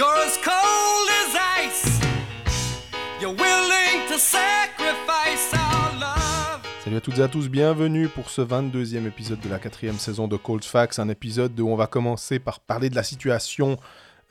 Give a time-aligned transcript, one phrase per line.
[0.00, 2.00] You're as cold as ice.
[3.20, 6.62] You're willing to sacrifice our love.
[6.82, 10.26] Salut à toutes et à tous, bienvenue pour ce 22e épisode de la quatrième saison
[10.26, 13.76] de Cold Facts, un épisode où on va commencer par parler de la situation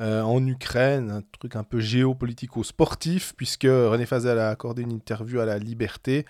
[0.02, 5.40] euh, en Ukraine, un truc un peu géopolitico-sportif, puisque René Fazel a accordé une interview
[5.40, 6.26] à la Liberté.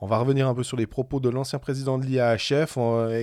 [0.00, 2.78] On va revenir un peu sur les propos de l'ancien président de l'IAHF.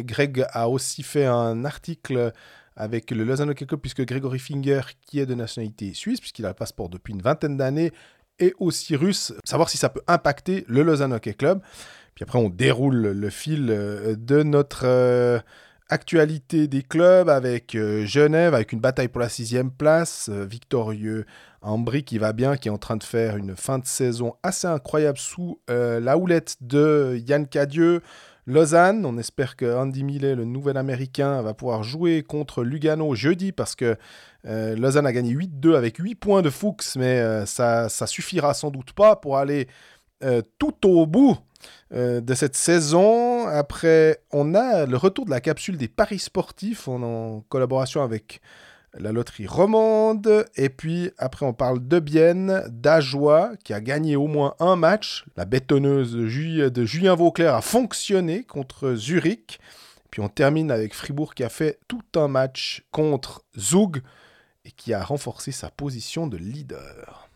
[0.05, 2.33] Greg a aussi fait un article
[2.75, 6.49] avec le Lausanne Hockey Club, puisque Gregory Finger, qui est de nationalité suisse, puisqu'il a
[6.49, 7.91] le passeport depuis une vingtaine d'années,
[8.39, 11.61] et aussi russe, savoir si ça peut impacter le Lausanne Hockey Club.
[12.15, 15.39] Puis après, on déroule le fil euh, de notre euh,
[15.89, 21.25] actualité des clubs avec euh, Genève, avec une bataille pour la sixième place, euh, victorieux
[21.61, 24.67] Ambry qui va bien, qui est en train de faire une fin de saison assez
[24.67, 28.01] incroyable sous la houlette de Yann Cadieux.
[28.47, 33.51] Lausanne, on espère que Andy Millet, le nouvel américain, va pouvoir jouer contre Lugano jeudi
[33.51, 33.97] parce que
[34.45, 38.69] euh, Lausanne a gagné 8-2 avec 8 points de Fuchs, mais euh, ça, suffira sans
[38.69, 39.67] doute pas pour aller
[40.23, 41.37] euh, tout au bout
[41.91, 43.47] de cette saison.
[43.47, 48.39] Après, on a le retour de la capsule des paris sportifs on en collaboration avec
[48.97, 50.45] la loterie romande.
[50.55, 55.25] Et puis après, on parle de Bienne, d'Ajoie, qui a gagné au moins un match.
[55.37, 59.59] La bétonneuse de, Ju- de Julien Vauclair a fonctionné contre Zurich.
[60.11, 64.01] Puis on termine avec Fribourg qui a fait tout un match contre Zug
[64.63, 67.29] et qui a renforcé sa position de leader.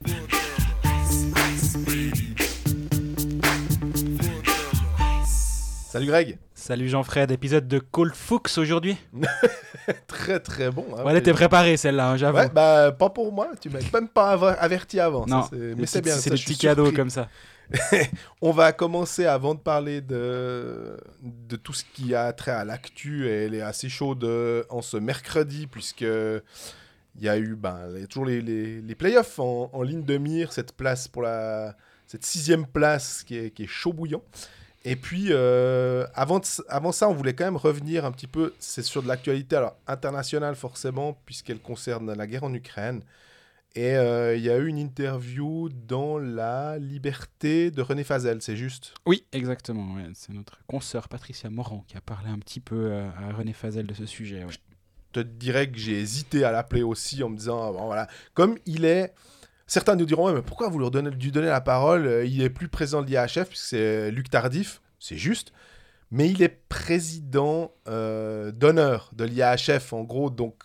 [6.00, 8.96] Salut Greg Salut Jean-Fred, épisode de Cold Fuchs aujourd'hui.
[10.08, 10.86] Très très bon.
[10.98, 11.04] hein.
[11.04, 12.38] Ouais, elle était préparée celle-là, hein, j'avoue.
[12.38, 15.26] Ouais, bah pas pour moi, tu m'as même pas av- averti avant.
[15.26, 16.16] non, mais c'est bien.
[16.16, 17.28] C'est des petits cadeaux comme ça.
[18.42, 23.28] On va commencer avant de parler de, de tout ce qui a trait à l'actu.
[23.28, 28.26] Elle est assez chaude euh, en ce mercredi, puisque il y a eu ben, toujours
[28.26, 31.76] les, les, les playoffs en, en ligne de mire, cette place pour la
[32.08, 34.24] cette sixième place qui est, qui est chaud bouillant.
[34.86, 38.54] Et puis, euh, avant, de avant ça, on voulait quand même revenir un petit peu,
[38.60, 43.02] c'est sur de l'actualité alors internationale forcément, puisqu'elle concerne la guerre en Ukraine.
[43.76, 48.56] Et euh, il y a eu une interview dans La Liberté de René Fazel, c'est
[48.56, 48.94] juste?
[49.06, 49.96] Oui, exactement.
[49.96, 53.54] ouais, C'est notre consoeur Patricia Morand qui a parlé un petit peu euh, à René
[53.54, 54.44] Fazel de ce sujet.
[54.44, 54.52] ouais.
[54.52, 54.58] Je
[55.12, 58.58] te dirais que j'ai hésité à l'appeler aussi en me disant, ah, bon, voilà, comme
[58.66, 59.14] il est...
[59.70, 60.90] Certains nous diront, Ouais, mais pourquoi vous lui
[61.32, 65.16] donnez, la parole Euh, Il est plus président de l'IAHF, puisque c'est Luc Tardif, c'est
[65.16, 65.54] juste.
[66.12, 70.56] Mais il est président euh, d'honneur de l'IAHF, en gros, donc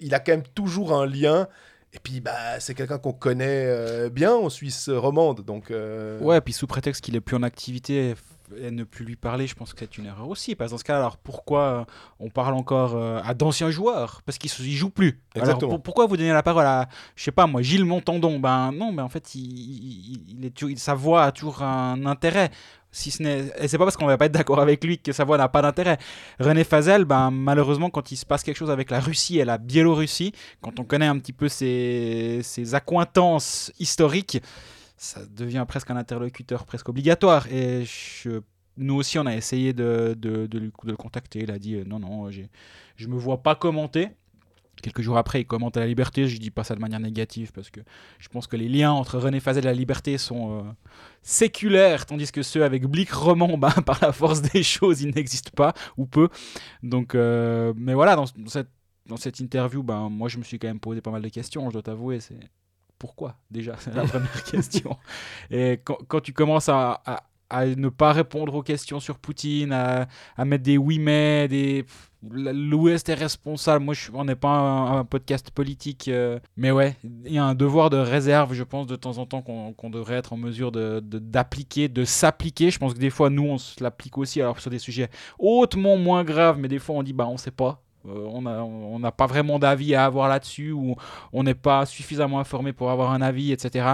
[0.00, 1.46] il a quand même toujours un lien.
[1.92, 5.70] Et puis, bah, c'est quelqu'un qu'on connaît euh, bien en Suisse romande, donc...
[5.70, 8.14] euh, Ouais, puis sous prétexte qu'il est plus en activité
[8.56, 10.54] et ne plus lui parler, je pense que c'est une erreur aussi.
[10.54, 11.84] Parce que dans ce cas, alors pourquoi euh,
[12.20, 14.22] on parle encore euh, à d'anciens joueurs?
[14.24, 15.20] Parce qu'ils ne jouent plus.
[15.34, 15.70] Exactement.
[15.72, 18.38] pour- pourquoi vous donnez la parole à, je sais pas moi, Gilles Montandon?
[18.38, 22.04] Ben non, mais en fait, il, il- il est toujours- sa voix a toujours un
[22.06, 22.50] intérêt.
[22.90, 25.12] Si ce n'est, et c'est pas parce qu'on va pas être d'accord avec lui que
[25.12, 25.98] sa voix n'a pas d'intérêt.
[26.40, 29.58] René Fazel, ben malheureusement, quand il se passe quelque chose avec la Russie et la
[29.58, 30.32] Biélorussie,
[30.62, 34.40] quand on connaît un petit peu ses, ses accointances historiques,
[34.98, 37.46] ça devient presque un interlocuteur presque obligatoire.
[37.50, 37.84] Et
[38.76, 41.40] nous aussi, on a essayé de, le contacter.
[41.40, 44.10] Il a dit euh, non, non, je me vois pas commenter.
[44.82, 46.28] Quelques jours après, il commente à la liberté.
[46.28, 47.80] Je dis pas ça de manière négative parce que
[48.18, 50.62] je pense que les liens entre René Fazel et la liberté sont euh,
[51.22, 55.52] séculaires, tandis que ceux avec Blick Roman, ben, par la force des choses, ils n'existent
[55.54, 56.28] pas ou peu.
[56.82, 58.26] Donc, euh, mais voilà, dans,
[59.16, 61.68] cette, interview, ben, moi, je me suis quand même posé pas mal de questions.
[61.68, 62.20] Je dois t'avouer,
[62.98, 64.96] pourquoi déjà C'est la première question.
[65.50, 67.02] Et quand, tu commences à,
[67.52, 71.84] ne pas répondre aux questions sur Poutine, à, mettre des oui mais, des
[72.22, 73.84] l'Ouest est responsable.
[73.84, 77.90] Moi, on n'est pas un, podcast politique, euh, mais ouais, il y a un devoir
[77.90, 82.04] de réserve, je pense, de temps en temps qu'on devrait être en mesure d'appliquer, de,
[82.04, 82.70] s'appliquer.
[82.70, 85.96] Je pense que des fois, nous, on se l'applique aussi, alors sur des sujets hautement
[85.96, 87.82] moins graves, mais des fois, on dit bah on sait pas.
[88.08, 90.96] Euh, on n'a on pas vraiment d'avis à avoir là-dessus ou
[91.32, 93.84] on n'est pas suffisamment informé pour avoir un avis, etc.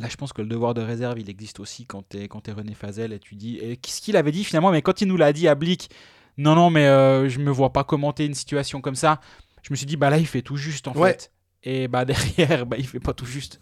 [0.00, 2.48] Là, je pense que le devoir de réserve, il existe aussi quand tu es, quand
[2.48, 3.58] es René Fazel et tu dis.
[3.58, 5.88] Et qu'est-ce qu'il avait dit finalement Mais quand il nous l'a dit à Blick,
[6.36, 9.20] non, non, mais euh, je me vois pas commenter une situation comme ça,
[9.62, 11.10] je me suis dit, bah là, il fait tout juste en Ouais.
[11.12, 11.30] fait.
[11.62, 12.04] Et bah
[12.38, 13.60] derrière, bah, il fait pas tout juste.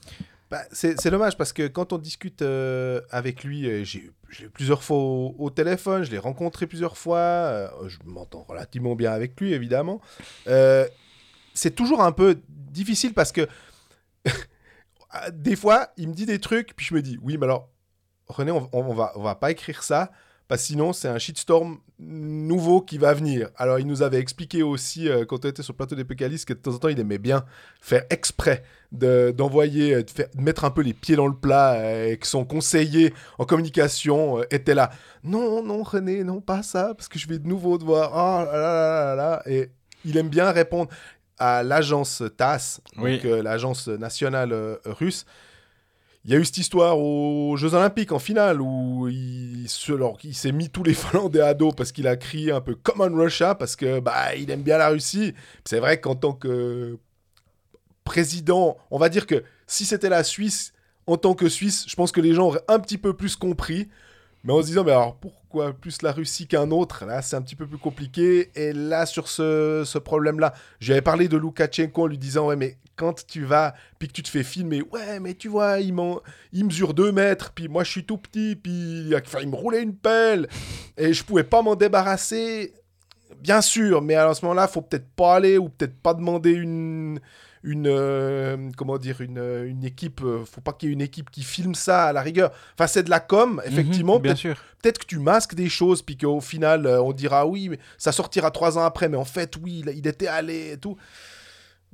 [0.52, 4.82] Bah, c'est dommage parce que quand on discute euh, avec lui, euh, j'ai eu plusieurs
[4.82, 9.54] fois au, téléphone, je l'ai rencontré plusieurs fois, euh, je m'entends relativement bien avec lui
[9.54, 10.02] évidemment.
[11.54, 13.48] C'est toujours un peu difficile parce que
[15.32, 17.70] des fois il me dit des trucs, puis je me dis oui, mais alors
[18.26, 20.12] René, on, on va, on va pas écrire ça
[20.52, 23.48] parce que sinon c'est un shitstorm nouveau qui va venir.
[23.56, 26.46] Alors il nous avait expliqué aussi euh, quand on était sur le plateau des Pécalistes
[26.46, 27.46] que de temps en temps il aimait bien
[27.80, 31.34] faire exprès de- d'envoyer, euh, de, faire- de mettre un peu les pieds dans le
[31.34, 34.90] plat euh, et que son conseiller en communication euh, était là.
[35.24, 38.10] Non, non René, non pas ça, parce que je vais de nouveau devoir...
[38.12, 39.42] Oh là là là là là.
[39.46, 39.70] Et
[40.04, 40.90] il aime bien répondre
[41.38, 43.22] à l'agence TASS, Oui.
[43.24, 45.24] euh, l'agence nationale euh, russe.
[46.24, 50.70] Il y a eu cette histoire aux Jeux Olympiques en finale où il, s'est mis
[50.70, 53.98] tous les Finlandais à dos parce qu'il a crié un peu Common Russia parce que
[53.98, 55.34] bah il aime bien la Russie.
[55.64, 56.98] C'est vrai qu'en tant que
[58.04, 60.72] président, on va dire que si c'était la Suisse,
[61.08, 63.88] en tant que Suisse, je pense que les gens auraient un petit peu plus compris.
[64.44, 67.04] Mais en se disant, mais alors pourquoi plus la Russie qu'un autre?
[67.04, 68.50] Là, c'est un petit peu plus compliqué.
[68.54, 72.78] Et là, sur ce, ce problème-là, j'avais parlé de Loukachenko en lui disant, ouais, mais
[72.96, 75.94] quand tu vas, puis que tu te fais filmer, ouais, mais tu vois, il,
[76.64, 80.48] mesure 2 mètres, puis moi je suis tout petit, puis il me roulait une pelle,
[80.96, 82.74] et je pouvais pas m'en débarrasser.
[83.40, 87.18] Bien sûr, mais à ce moment-là, faut peut-être pas aller ou peut-être pas demander une,
[87.64, 90.20] une euh, comment dire, une, euh, une équipe.
[90.22, 92.50] euh, faut pas qu'il y ait une équipe qui filme ça à la rigueur.
[92.74, 94.16] Enfin, c'est de la com, effectivement.
[94.16, 94.56] Mhm, bien peut-être sûr.
[94.82, 98.50] peut-être que tu masques des choses, puis qu'au final, on dira oui, mais ça sortira
[98.50, 100.96] trois ans après, mais en fait, oui, il, il était allé et tout.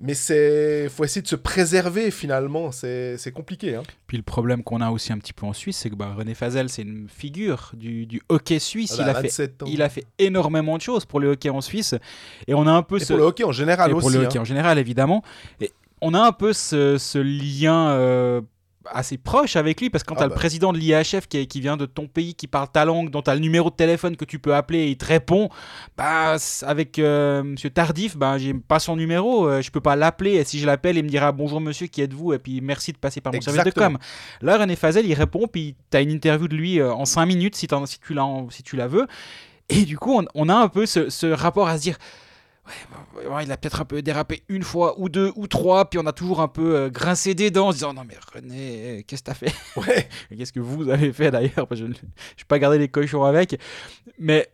[0.00, 2.70] Mais c'est, faut essayer de se préserver finalement.
[2.70, 3.74] C'est, compliqué.
[3.74, 3.82] Hein.
[4.06, 6.34] Puis le problème qu'on a aussi un petit peu en Suisse, c'est que bah, René
[6.34, 8.96] Fazel, c'est une figure du, du hockey suisse.
[8.98, 9.66] Il, a fait, 27 ans.
[9.68, 11.96] il a fait énormément de choses pour le hockey en Suisse.
[12.46, 13.08] Et on a un peu Et ce...
[13.08, 14.02] pour le hockey en général et aussi.
[14.04, 14.28] pour le hein.
[14.28, 15.24] hockey en général, évidemment.
[15.60, 18.40] Et on a un peu ce, ce lien euh,
[18.92, 20.34] assez proche avec lui, parce que quand Ah tu as bah.
[20.34, 23.30] le président de l'IHF qui, vient de ton pays, qui parle ta langue, dont tu
[23.30, 25.48] as le numéro de téléphone que tu peux appeler et il te répond,
[25.96, 30.34] bah, avec euh, Monsieur Tardif, bah, j'ai pas son numéro, euh, je peux pas l'appeler,
[30.34, 32.98] et si je l'appelle, il me dira bonjour monsieur, qui êtes-vous, et puis merci de
[32.98, 33.98] passer par mon service de com.
[34.40, 37.26] Là, René Fazel, il répond, puis tu as une interview de lui euh, en 5
[37.26, 39.06] minutes si, si, tu la, si tu la veux.
[39.68, 41.98] Et du coup, on, on a un peu ce, ce rapport à se dire
[43.16, 45.98] Ouais, ouais, il a peut-être un peu dérapé une fois ou deux ou trois, puis
[45.98, 48.98] on a toujours un peu euh, grincé des dents en se disant Non, mais René,
[48.98, 49.52] euh, qu'est-ce que t'as fait?
[49.76, 50.08] Ouais.
[50.36, 51.66] Qu'est-ce que vous avez fait d'ailleurs?
[51.70, 51.94] Je ne
[52.36, 53.58] je pas gardé les cochons avec.
[54.18, 54.48] Mais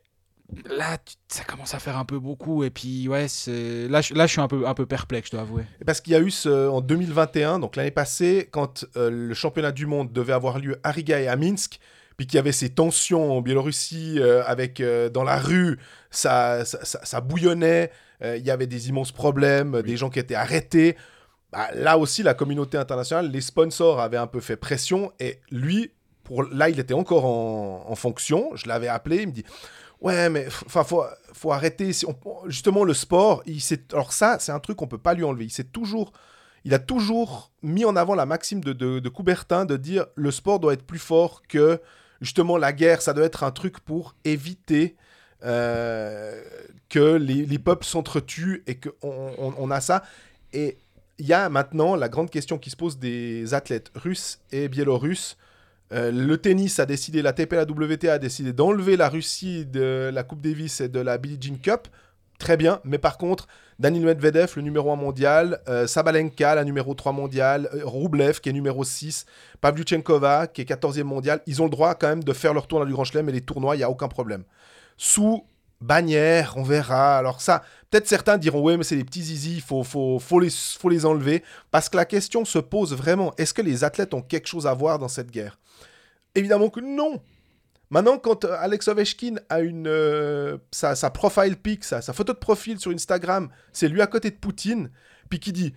[0.67, 2.65] là, tu- ça commence à faire un peu beaucoup.
[2.65, 5.33] Et puis, ouais, c'est- là, je- là, je suis un peu, un peu perplexe, je
[5.33, 5.65] dois avouer.
[5.87, 9.73] Parce qu'il y a eu ce, en 2021, donc l'année passée, quand euh, le championnat
[9.73, 11.81] du monde devait avoir lieu à Riga et à Minsk,
[12.17, 15.79] puis qu'il y avait ces tensions en Biélorussie euh, avec euh, dans la rue,
[16.11, 17.95] ça, ça, ça- ça bouillonnait, euh,
[18.39, 20.97] il y avait des immenses problèmes, des gens qui étaient arrêtés.
[21.53, 25.93] Bah, là aussi, la communauté internationale, les sponsors avaient un peu fait pression et lui,
[26.25, 28.51] pour, là, il était encore en, en fonction.
[28.57, 29.45] Je l'avais appelé, il me dit
[30.01, 31.93] Ouais, mais enfin, faut, faut arrêter.
[31.93, 32.17] Si on-
[32.49, 33.61] justement, le sport, il
[33.93, 35.47] alors ça, c'est un truc qu'on peut pas lui enlever.
[35.47, 36.13] Il toujours,
[36.65, 40.31] il a toujours mis en avant la maxime de, de, de Coubertin de dire le
[40.31, 41.81] sport doit être plus fort que
[42.21, 43.01] justement la guerre.
[43.03, 44.97] Ça doit être un truc pour éviter
[45.45, 46.43] euh,
[46.89, 50.03] que les, les peuples s'entretuent et qu'on on, on a ça.
[50.53, 50.79] Et
[51.19, 55.37] il y a maintenant la grande question qui se pose des athlètes russes et biélorusses.
[55.93, 60.41] Euh, le tennis a décidé, la TP a décidé d'enlever la Russie de la Coupe
[60.41, 61.89] Davis et de la Billie Jean Cup.
[62.39, 63.47] Très bien, mais par contre,
[63.79, 68.49] Daniil Medvedev, le numéro 1 mondial, euh, Sabalenka, la numéro 3 mondiale, euh, Rublev, qui
[68.49, 69.25] est numéro 6,
[69.61, 72.87] Pavlyuchenkova, qui est 14e mondial, ils ont le droit quand même de faire leur tournoi
[72.87, 74.43] du Grand Chelem et les tournois, il n'y a aucun problème.
[74.97, 75.45] Sous
[75.81, 77.19] bannière, on verra.
[77.19, 81.07] Alors ça, peut-être certains diront, ouais, mais c'est des petits zizi, il faut, faut, les,
[81.07, 81.43] enlever.
[81.71, 84.75] Parce que la question se pose vraiment, est-ce que les athlètes ont quelque chose à
[84.75, 85.59] voir dans cette guerre?
[86.35, 87.23] Évidemment que non.
[87.91, 92.91] Maintenant, quand euh, Alex Ovechkin a euh, sa, profile pic, sa photo de profil sur
[92.91, 94.91] Instagram, c'est lui à côté de Poutine,
[95.29, 95.75] puis qui dit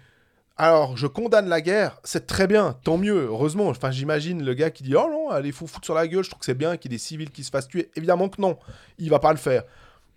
[0.58, 3.68] alors, je condamne la guerre, c'est très bien, tant mieux, heureusement.
[3.68, 6.30] Enfin, j'imagine le gars qui dit Oh non, allez, faut foutre sur la gueule, je
[6.30, 7.92] trouve que c'est bien qu'il y ait des civils qui se fassent tuer.
[7.96, 8.58] Évidemment que non,
[8.98, 9.64] il va pas le faire.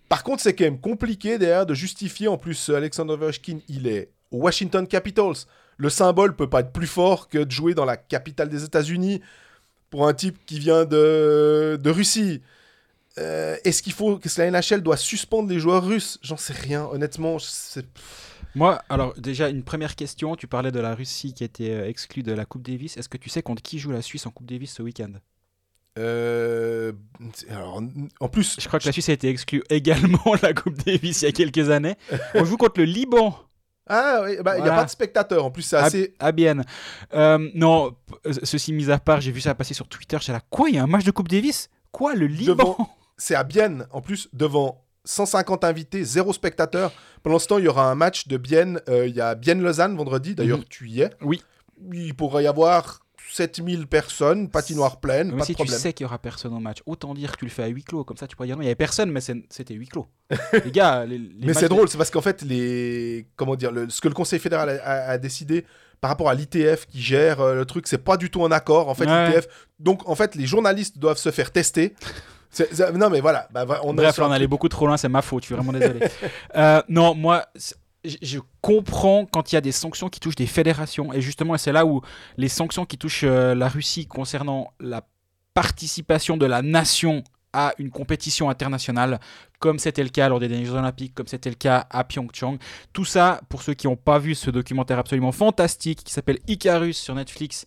[0.09, 2.27] Par contre, c'est quand même compliqué derrière de justifier.
[2.27, 5.45] En plus, Alexander Ovechkin, il est au Washington Capitals.
[5.77, 9.21] Le symbole peut pas être plus fort que de jouer dans la capitale des États-Unis
[9.89, 12.41] pour un type qui vient de, de Russie.
[13.17, 16.17] Euh, Est-ce qu'il faut que la NHL doit suspendre les joueurs russes?
[16.23, 17.39] J'en sais rien, honnêtement.
[17.39, 17.85] c'est-
[18.55, 20.35] Moi, alors, déjà, une première question.
[20.35, 22.97] Tu parlais de la Russie qui était euh, exclue de la Coupe Davis.
[22.97, 25.11] Est-ce que tu sais contre qui joue la Suisse en Coupe Davis ce week-end?
[25.99, 26.93] Euh,
[27.49, 27.81] alors,
[28.19, 31.21] en plus, Je crois que la Suisse a été exclue également de la Coupe Davis
[31.21, 31.95] il y a quelques années.
[32.33, 33.37] On joue contre le Liban.
[33.87, 35.43] Ah, oui, bah, il n'y a pas de spectateurs.
[35.43, 36.13] En plus, c'est assez.
[36.19, 36.63] à Bienne.
[37.13, 37.93] Euh, non,
[38.25, 40.17] euh, ceci mis à part, j'ai vu ça passer sur Twitter.
[40.19, 40.69] J'étais là, quoi?
[40.69, 41.69] Il y a un match de Coupe Davis?
[41.91, 42.15] Quoi?
[42.15, 42.53] Le Liban?
[42.55, 46.91] Devant- C'est à Bienne, en plus, devant 150 invités, zéro spectateur.
[47.23, 48.81] Pendant ce temps, il y aura un match de Bienne.
[48.89, 50.35] euh, Il y a Bienne-Lausanne vendredi.
[50.35, 50.65] D'ailleurs, Mhm.
[50.69, 51.09] tu y es.
[51.21, 51.41] Oui.
[51.93, 52.99] Il pourrait y avoir
[53.31, 55.75] 7000 personnes, patinoire pleine, Même pas si de problème.
[55.77, 57.67] tu sais qu'il y aura personne au match, autant dire que tu le fais à
[57.67, 58.03] huis clos.
[58.03, 60.05] Comme ça, tu pourrais dire non, il y avait personne, mais c'était huis clos.
[60.65, 63.25] les gars, les, les Mais c'est drôle, c'est parce qu'en fait, les...
[63.37, 65.65] Comment dire, le- ce que le Conseil fédéral a, a- a décidé
[66.01, 68.89] par rapport à l'ITF qui gère euh, le truc, c'est pas du tout en accord.
[68.89, 69.29] En fait, Ouais.
[69.29, 69.47] l'ITF.
[69.79, 71.95] Donc, en fait, les journalistes doivent se faire tester.
[72.93, 73.47] Non, mais voilà.
[73.51, 75.71] bah, on Bref, là, on allait beaucoup trop loin, c'est ma faute, je suis vraiment
[75.71, 75.99] désolé.
[76.55, 77.45] Euh, non, moi,
[78.03, 81.13] je comprends quand il y a des sanctions qui touchent des fédérations.
[81.13, 82.01] Et justement, c'est là où
[82.37, 85.03] les sanctions qui touchent euh, la Russie concernant la
[85.53, 89.19] participation de la nation à une compétition internationale,
[89.59, 92.57] comme c'était le cas lors des Jeux Olympiques, comme c'était le cas à Pyeongchang.
[92.93, 96.97] Tout ça, pour ceux qui n'ont pas vu ce documentaire absolument fantastique qui s'appelle Icarus
[96.97, 97.65] sur Netflix,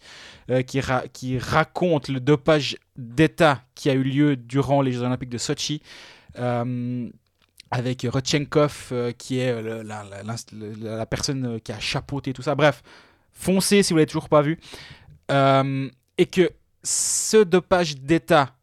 [0.50, 5.02] euh, qui, ra- qui raconte le dopage d'État qui a eu lieu durant les Jeux
[5.02, 5.82] Olympiques de Sochi.
[6.38, 7.08] euh,
[7.70, 12.54] avec Rodchenkov, euh, qui est le- la, la- personne euh, qui a chapeauté tout ça.
[12.54, 12.82] Bref,
[13.32, 14.60] foncez si vous l'avez toujours pas vu.
[15.30, 15.88] Euh,
[16.18, 16.50] et que
[16.84, 18.54] ce dopage d'État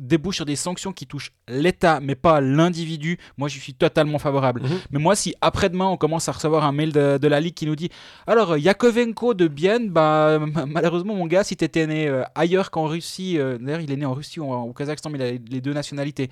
[0.00, 4.62] débouche sur des sanctions qui touchent l'État, mais pas l'individu, moi je suis totalement favorable.
[4.62, 4.78] Mhm.
[4.90, 7.66] Mais moi, si après-demain on commence à recevoir un mail de, de la Ligue qui
[7.66, 7.88] nous dit
[8.26, 12.70] Alors, euh, Yakovenko de Bienne, bah, ma- malheureusement, mon gars, si t'étais né euh, ailleurs
[12.70, 15.30] qu'en Russie, euh, d'ailleurs, il est né en Russie ou au Kazakhstan, mais il a
[15.32, 16.30] les- deux nationalités.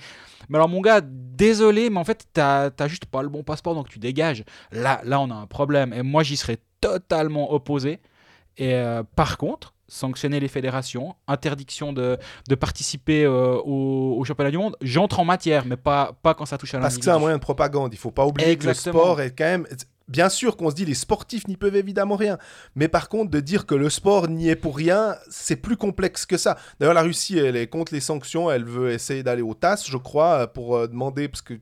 [0.48, 3.74] Mais alors, mon gars, désolé, mais en fait, t'as t'as juste pas le bon passeport,
[3.74, 4.44] donc tu dégages.
[4.72, 5.92] Là, là, on a un problème.
[5.92, 7.98] Et moi, j'y serais totalement opposé.
[8.56, 14.50] Et euh, par contre, sanctionner les fédérations, interdiction de, de participer euh, au, au championnat
[14.50, 17.10] du monde, j'entre en matière, mais pas, pas quand ça touche à Parce que c'est
[17.10, 17.92] un moyen de propagande.
[17.92, 18.92] Il faut pas oublier Exactement.
[18.92, 19.66] que le sport est quand même.
[20.06, 22.36] Bien sûr qu'on se dit les sportifs n'y peuvent évidemment rien,
[22.74, 26.26] mais par contre de dire que le sport n'y est pour rien, c'est plus complexe
[26.26, 26.58] que ça.
[26.78, 29.96] D'ailleurs la Russie elle est contre les sanctions, elle veut essayer d'aller au TAS, je
[29.96, 31.54] crois, pour euh, demander parce que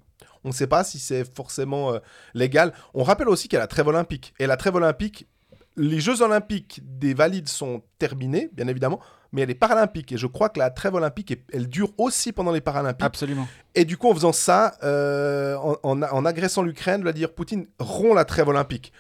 [0.45, 1.99] on ne sait pas si c'est forcément euh,
[2.35, 2.73] légal.
[2.95, 5.29] On rappelle aussi qu'il y a la trêve olympique et la trêve olympique,
[5.77, 9.01] les Jeux olympiques des valides sont terminés bien évidemment,
[9.33, 12.61] mais les Paralympiques et je crois que la trêve olympique elle dure aussi pendant les
[12.61, 13.07] Paralympiques.
[13.07, 13.49] Absolument.
[13.75, 18.15] Et du coup, en faisant ça, euh, en, en- en agressant l'Ukraine, dire Poutine rompt
[18.15, 18.93] la trêve olympique.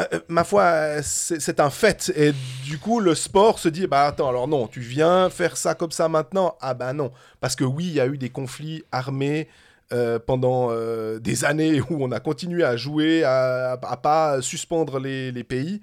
[0.00, 2.10] Euh, euh, ma foi, c'est c'est un fait.
[2.16, 2.32] Et
[2.64, 5.90] du coup, le sport se dit, bah attends, alors non, tu viens faire ça comme
[5.90, 6.56] ça maintenant?
[6.62, 7.10] Ah bah non.
[7.40, 9.48] Parce que oui, il y a eu des conflits armés
[9.92, 14.98] euh, pendant euh, des années où on a continué à jouer, à, à pas suspendre
[14.98, 15.80] les, pays.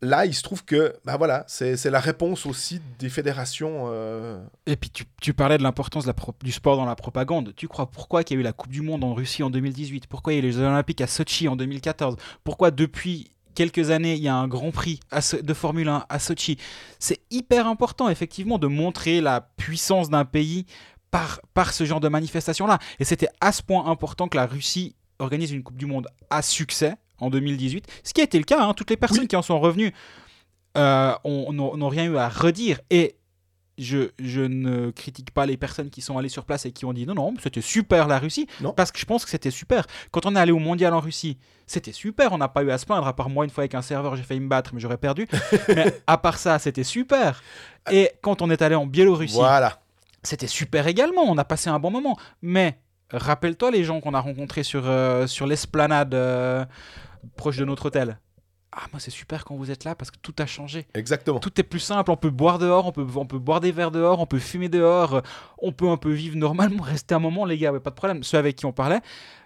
[0.00, 3.84] Là, il se trouve que, bah voilà, c'est la réponse aussi des fédérations.
[3.92, 6.08] euh, Et puis tu, tu parlais de l'importance
[6.42, 7.52] du sport dans la propagande.
[7.54, 10.08] Tu crois pourquoi qu'il y a eu la Coupe du Monde en Russie en 2018
[10.08, 13.90] Pourquoi il y a eu les Jeux Olympiques à Sochi en 2014 Pourquoi depuis quelques
[13.90, 14.98] années il y a un Grand Prix
[15.40, 16.56] de Formule 1 à Sochi?
[16.98, 20.66] C'est hyper important effectivement de montrer la puissance d'un pays
[21.12, 22.80] par, par ce genre de manifestation-là.
[22.98, 26.42] Et c'était à ce point important que la Russie organise une Coupe du Monde à
[26.42, 28.60] succès en 2018, ce qui a été le cas.
[28.64, 28.74] hein.
[28.74, 29.28] Toutes les personnes Oui.
[29.28, 29.92] qui en sont revenues
[30.76, 32.80] euh, ont- n'ont n'ont rien eu à redire.
[32.90, 33.16] Et
[33.78, 36.92] je, je ne critique pas les personnes qui sont allées sur place et qui ont
[36.92, 38.46] dit non, non, c'était super la Russie.
[38.60, 38.72] Non.
[38.72, 39.86] Parce que je pense que c'était super.
[40.10, 42.32] Quand on est allé au mondial en Russie, c'était super.
[42.32, 43.06] On n'a pas eu à se plaindre.
[43.06, 45.26] À part moi, une fois avec un serveur, j'ai failli me battre, mais j'aurais perdu.
[45.68, 47.42] mais à part ça, c'était super.
[47.90, 49.81] Et quand on est allé en Biélorussie, Voilà.
[50.22, 51.22] C'était super également.
[51.22, 52.16] On a passé un bon moment.
[52.42, 52.78] Mais
[53.10, 56.64] rappelle-toi les gens qu'on a rencontrés sur, euh, sur l'esplanade euh,
[57.36, 58.18] proche de notre hôtel.
[58.74, 60.86] Ah, moi, c'est super quand vous êtes là parce que tout a changé.
[60.94, 61.40] Exactement.
[61.40, 62.10] Tout est plus simple.
[62.10, 64.70] On peut boire dehors, on peut, on peut boire des verres dehors, on peut fumer
[64.70, 65.20] dehors, euh,
[65.58, 68.22] on peut un peu vivre normalement, rester un moment, les gars, ouais, pas de problème.
[68.22, 69.00] Ceux avec qui on parlait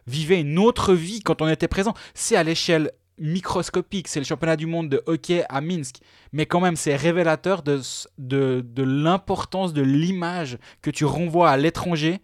[0.07, 1.95] vivaient une autre vie quand on était présent.
[2.15, 5.97] C'est à l'échelle microscopique, c'est le championnat du monde de hockey à Minsk.
[6.33, 7.81] Mais quand même, c'est révélateur de,
[8.19, 12.21] de, l'importance de l'image que tu renvoies à l'étranger,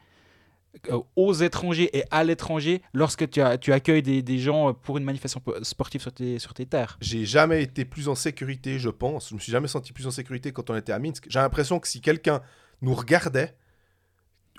[0.90, 5.04] euh, aux étrangers et à l'étranger lorsque tu, tu accueilles des, des gens pour une
[5.04, 6.98] manifestation po- sportive sur tes, sur tes terres.
[7.00, 9.30] J'ai jamais été plus en sécurité, je pense.
[9.30, 11.26] Je me suis jamais senti plus en sécurité quand on était à Minsk.
[11.28, 12.40] J'ai l'impression que si quelqu'un
[12.80, 13.54] nous regardait,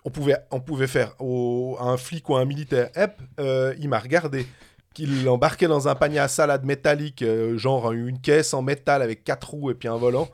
[0.06, 3.88] on pouvait, on pouvait faire à un flic ou à un militaire, hep, euh, il
[3.88, 4.46] m'a regardé,
[4.94, 9.24] qu'il l'embarquait dans un panier à salade métallique, euh, genre une caisse en métal avec
[9.24, 10.30] quatre roues et puis un volant,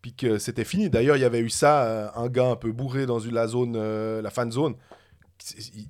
[0.00, 0.90] puis que c'était fini.
[0.90, 3.46] D'ailleurs, il y avait eu ça, euh, un gars un peu bourré dans une- la
[3.46, 4.74] zone, euh, la fan zone.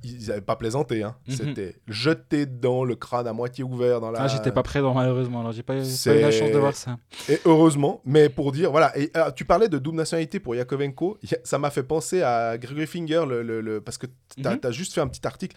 [0.03, 1.15] Ils n'avaient pas plaisanté, hein.
[1.29, 1.35] Mhm.
[1.37, 4.23] c'était jeté dedans, le crâne à moitié ouvert dans la.
[4.23, 6.75] Ah, j'étais pas présent malheureusement, alors j'ai pas, pas eu C'est- la chance de voir
[6.75, 6.97] ça.
[7.29, 11.19] Et heureusement, mais pour dire, voilà, et ah, tu parlais de double nationalité pour Yakovenko,
[11.45, 14.71] ça m'a fait penser à Gregory Finger, le, le- le- parce que tu as, Mhm.
[14.73, 15.55] juste fait un petit article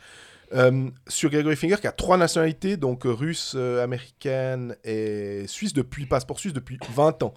[0.53, 6.05] euh, sur Gregory Finger qui a trois nationalités, donc russe, euh, américaine et suisse, depuis
[6.05, 7.33] passeport suisse depuis 20 ans.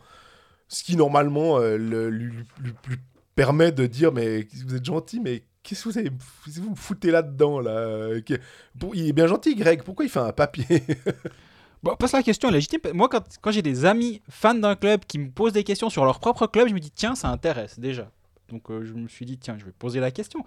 [0.68, 2.32] Ce qui normalement euh, lui,
[3.34, 6.10] permet de dire, mais vous êtes gentil, mais qu'est-ce que vous, avez,
[6.56, 8.10] vous me foutez là-dedans là,
[8.92, 10.82] Il est bien gentil, Greg, pourquoi il fait un papier?
[11.80, 12.80] Bon, parce que la question est légitime.
[12.92, 16.04] Moi, quand, quand j'ai des amis fans d'un club qui me posent des questions sur
[16.04, 18.10] leur propre club, je me dis, tiens, ça intéresse déjà.
[18.48, 20.44] Donc je me suis dit, tiens, je vais poser la question.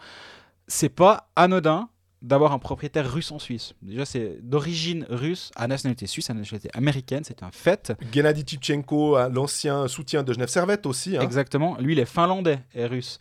[0.67, 1.87] C'est pas anodin
[2.21, 3.73] d'avoir un propriétaire russe en Suisse.
[3.81, 7.93] Déjà, c'est d'origine russe, à nationalité suisse, à nationalité américaine, c'est un fait.
[8.11, 11.17] Gennady hein, l'ancien soutien de Genève Servette aussi.
[11.17, 11.21] hein.
[11.21, 11.77] Exactement.
[11.79, 13.17] Lui, il est finlandais et russe.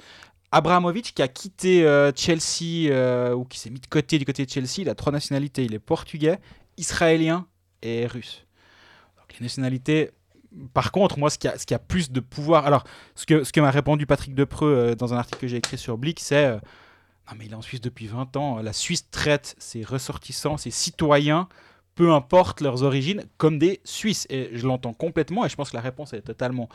[0.52, 4.44] Abramovic, qui a quitté euh, Chelsea, euh, ou qui s'est mis de côté du côté
[4.44, 5.64] de Chelsea, il a trois nationalités.
[5.64, 6.38] Il est portugais,
[6.76, 7.46] israélien
[7.82, 8.44] et russe.
[9.16, 10.10] Donc les nationalités...
[10.74, 12.66] Par contre, moi, ce qui a, ce qui a plus de pouvoir...
[12.66, 15.56] Alors, ce que, ce que m'a répondu Patrick Depreux euh, dans un article que j'ai
[15.56, 16.44] écrit sur Blick, c'est...
[16.44, 16.58] euh,
[17.30, 18.60] non, mais il est en Suisse depuis 20 ans.
[18.60, 21.48] La Suisse traite ses ressortissants, ses citoyens,
[21.94, 24.26] peu importe leurs origines, comme des Suisses.
[24.30, 26.68] Et je l'entends complètement, et je pense que la réponse est totalement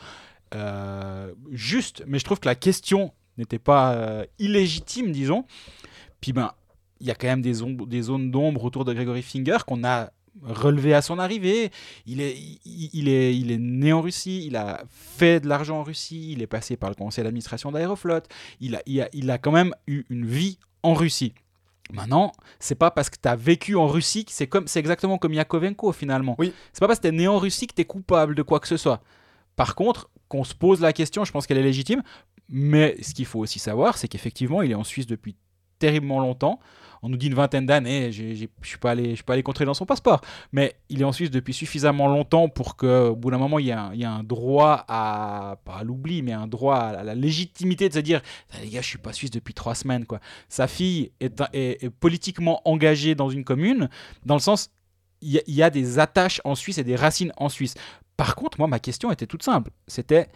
[0.54, 2.04] euh, juste.
[2.06, 5.44] Mais je trouve que la question n'était pas euh, illégitime, disons.
[6.20, 6.52] Puis ben,
[7.00, 7.52] il y a quand même des
[8.02, 10.10] zones d'ombre autour de Gregory Finger qu'on a
[10.42, 11.70] relevé à son arrivée.
[12.06, 15.80] Il est, il, il est, il est né en Russie, il a fait de l'argent
[15.80, 18.20] en Russie, il est passé par le conseil d'administration d'Aeroflot,
[18.60, 21.34] il a, il, a, il a quand même eu une vie en Russie.
[21.92, 25.18] Maintenant, c'est pas parce que tu as vécu en Russie que c'est comme c'est exactement
[25.18, 26.34] comme Yakovenko finalement.
[26.38, 26.52] Oui.
[26.72, 28.58] C'est pas parce que tu es né en Russie que tu es coupable de quoi
[28.58, 29.00] que ce soit.
[29.54, 32.02] Par contre, qu'on se pose la question, je pense qu'elle est légitime,
[32.48, 35.36] mais ce qu'il faut aussi savoir, c'est qu'effectivement, il est en Suisse depuis
[35.78, 36.58] terriblement longtemps.
[37.02, 40.20] On nous dit une vingtaine d'années, je suis pas allé, allé contrôler dans son passeport,
[40.52, 43.72] mais il est en Suisse depuis suffisamment longtemps pour qu'au bout d'un moment, il y,
[43.72, 47.98] a un, droit à, pas à l'oubli, mais un droit à la légitimité de se
[48.00, 48.20] dire,
[48.52, 50.20] Ah, les gars, je suis pas suisse depuis trois semaines, quoi.
[50.48, 53.88] Sa fille est, politiquement engagée dans une commune,
[54.24, 54.70] dans le sens,
[55.22, 57.74] il y, y a des attaches en Suisse et des racines en Suisse.
[58.16, 59.70] Par contre, moi, ma question était toute simple.
[59.86, 60.28] C'était,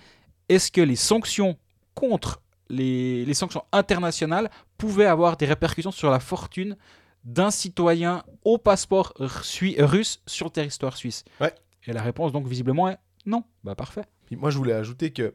[0.49, 1.57] est-ce que les sanctions
[1.95, 6.77] contre les, les sanctions internationales pouvaient avoir des répercussions sur la fortune
[7.25, 11.53] d'un citoyen au passeport russe sur le territoire suisse Ouais.
[11.87, 13.45] Et la réponse, donc, visiblement, est non.
[13.65, 14.05] Bah, parfait.
[14.27, 15.35] Puis moi, je voulais ajouter que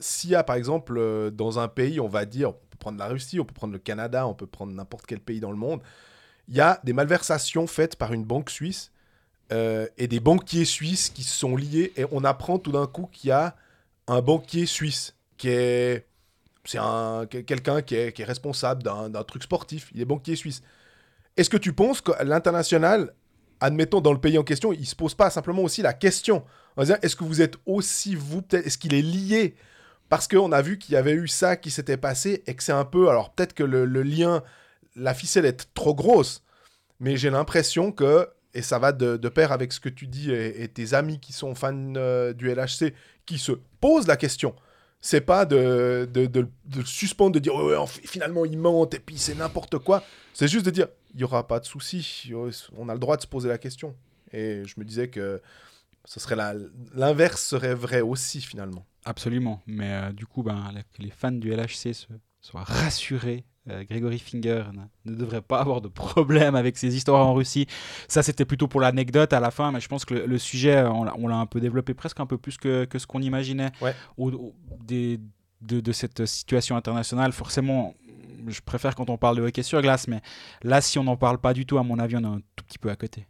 [0.00, 2.98] s'il y a, par exemple, euh, dans un pays, on va dire, on peut prendre
[2.98, 5.56] la Russie, on peut prendre le Canada, on peut prendre n'importe quel pays dans le
[5.56, 5.80] monde,
[6.48, 8.90] il y a des malversations faites par une banque suisse
[9.52, 11.92] euh, et des banquiers suisses qui se sont liés.
[11.96, 13.54] Et on apprend tout d'un coup qu'il y a
[14.08, 16.06] un banquier suisse qui est.
[16.64, 19.90] C'est un, que- quelqu'un qui est, responsable d'un truc sportif.
[19.94, 20.62] Il est banquier suisse.
[21.36, 23.14] Est-ce que tu penses que l'international,
[23.60, 26.44] admettons dans le pays en question, il se pose pas simplement aussi la question
[26.78, 29.54] est-ce que vous êtes aussi vous est-ce qu'il est lié?
[30.08, 32.72] Parce qu'on a vu qu'il y avait eu ça qui s'était passé et que c'est
[32.72, 34.42] un peu alors peut-être que le, lien
[34.96, 36.42] la ficelle est trop grosse
[37.00, 40.62] mais j'ai l'impression que et ça va de, pair avec ce que tu dis et,
[40.62, 42.92] et tes amis qui sont fans euh, du LHC
[43.24, 44.54] qui se posent la question
[45.02, 46.48] c'est pas de, de, de-
[46.84, 47.54] suspendre de dire
[47.86, 51.24] fait, finalement il mente et puis c'est n'importe quoi c'est juste de dire il y
[51.24, 52.32] aura pas de souci
[52.78, 53.94] on a le droit de se poser la question
[54.32, 55.42] et je me disais que
[56.04, 56.36] ce serait
[56.94, 58.84] l'inverse serait vrai aussi finalement.
[59.04, 59.60] Absolument.
[59.66, 62.06] Mais euh, du coup, ben, les fans du LHC se,
[62.40, 63.44] soient rassurés.
[63.70, 67.66] Euh, Grégory Finger ne, ne devrait pas avoir de problème avec ses histoires en Russie.
[68.08, 70.76] Ça, c'était plutôt pour l'anecdote à la fin, mais je pense que le, le sujet,
[70.78, 73.06] euh, on l'a- on l'a un peu développé presque un peu plus que, que ce
[73.06, 73.94] qu'on imaginait Ouais.
[74.16, 75.20] au- au- des-
[75.60, 77.30] de, de cette situation internationale.
[77.32, 77.94] Forcément,
[78.48, 80.20] je préfère quand on parle de hockey sur glace, mais
[80.64, 82.64] là, si on n'en parle pas du tout, à mon avis, on est un tout
[82.64, 83.26] petit peu à côté.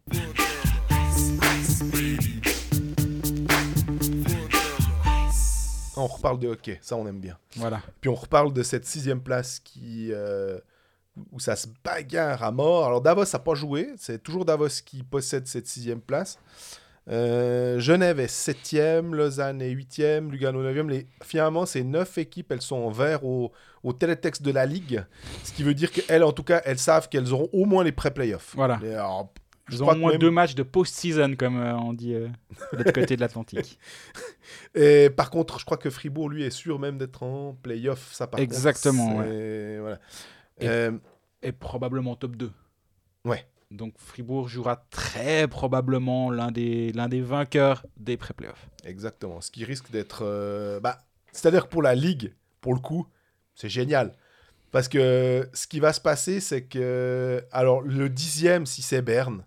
[6.22, 7.36] Reparle de hockey, ça on aime bien.
[7.56, 7.82] Voilà.
[8.00, 10.58] Puis on reparle de cette sixième place qui, euh,
[11.32, 12.86] où ça se bagarre à mort.
[12.86, 16.38] Alors Davos n'a pas joué, c'est toujours Davos qui possède cette sixième place.
[17.10, 20.88] Euh, Genève est septième, Lausanne est huitième, Lugano neuvième.
[20.88, 21.08] Les...
[21.24, 23.50] Finalement, ces neuf équipes, elles sont en vert au,
[23.82, 25.04] au télétexte de la Ligue.
[25.42, 27.90] Ce qui veut dire qu'elles, en tout cas, elles savent qu'elles auront au moins les
[27.90, 28.52] pré-playoffs.
[28.54, 28.78] Voilà.
[28.84, 31.74] Et alors, je Ils crois ont au moins même- deux matchs de post-season, comme euh,
[31.76, 32.28] on dit euh,
[32.72, 33.78] de l'autre côté de l'Atlantique.
[34.74, 38.12] Et par contre, je crois que Fribourg, lui, est sûr même d'être en playoff.
[38.12, 39.98] Ça, par Exactement, contre, c'est- voilà.
[40.60, 40.92] Et- Euh,
[41.42, 42.50] Et probablement top 2.
[43.24, 43.46] Ouais.
[43.70, 48.68] Donc Fribourg jouera très probablement l'un des, l'un des vainqueurs des pré-playoffs.
[48.84, 49.40] exactement.
[49.40, 50.20] Ce qui risque d'être.
[50.24, 50.98] euh, bah,
[51.32, 53.06] C'est-à-dire que pour la Ligue, pour le coup,
[53.54, 54.14] c'est génial.
[54.72, 57.42] Parce que ce qui va se passer, c'est que.
[57.50, 59.44] Alors, le dixième, si c'est Berne,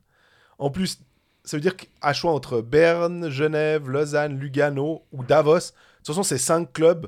[0.60, 1.00] en plus,
[1.44, 6.24] ça veut dire qu'à choix entre Berne, Genève, Lausanne, Lugano ou Davos, de toute façon,
[6.24, 7.08] c'est cinq clubs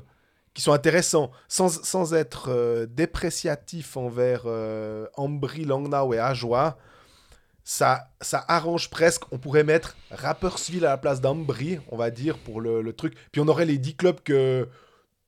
[0.54, 6.78] qui sont intéressants, sans, sans être euh, dépréciatif envers euh, Ambry, Langnau et Ajoie.
[7.62, 9.22] Ça, ça arrange presque.
[9.30, 13.14] On pourrait mettre Rapperswil à la place d'Ambry, on va dire, pour le, le truc.
[13.30, 14.68] Puis on aurait les 10 clubs que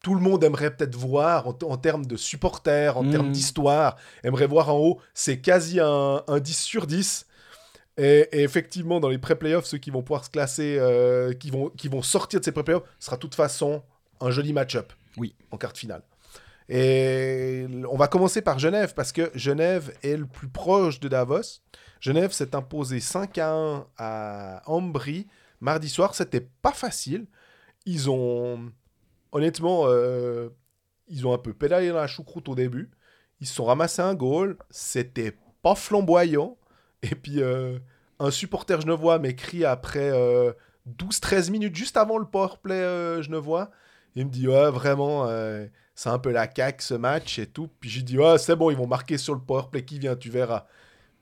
[0.02, 4.46] tout le monde aimerait peut-être voir en, en termes de supporters, en termes d'histoire, aimerait
[4.46, 5.00] voir en haut.
[5.14, 7.26] C'est quasi un, un 10 sur 10.
[8.00, 11.68] Et, et effectivement, dans les pré-playoffs, ceux qui vont pouvoir se classer, euh, qui, vont,
[11.68, 13.82] qui vont sortir de ces pré-playoffs, sera de toute façon
[14.20, 15.34] un joli match-up Oui.
[15.50, 16.02] en quart de finale.
[16.70, 21.60] Et on va commencer par Genève, parce que Genève est le plus proche de Davos.
[22.00, 25.26] Genève s'est imposé 5 à 1 à Ambry
[25.60, 26.14] mardi soir.
[26.14, 27.26] C'était pas facile.
[27.84, 28.72] Ils ont,
[29.32, 30.48] honnêtement, euh,
[31.08, 32.90] ils ont un peu pédalé dans la choucroute au début.
[33.40, 34.56] Ils se sont ramassés un goal.
[34.70, 36.56] C'était pas flamboyant.
[37.02, 37.78] Et puis, euh,
[38.20, 40.52] un supporter genevois m'écrit après euh,
[40.88, 43.70] 12-13 minutes, juste avant le powerplay euh, genevois.
[44.14, 47.68] Il me dit, ouais, vraiment, euh, c'est un peu la caque ce match et tout.
[47.80, 50.30] Puis j'ai dit, ouais, c'est bon, ils vont marquer sur le powerplay qui vient, tu
[50.30, 50.66] verras.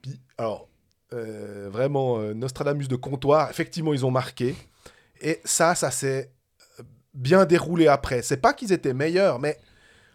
[0.01, 0.69] Puis, alors,
[1.13, 4.55] euh, vraiment, euh, Nostradamus de comptoir, effectivement, ils ont marqué.
[5.21, 6.31] Et ça, ça s'est
[7.13, 8.21] bien déroulé après.
[8.21, 9.57] C'est pas qu'ils étaient meilleurs, mais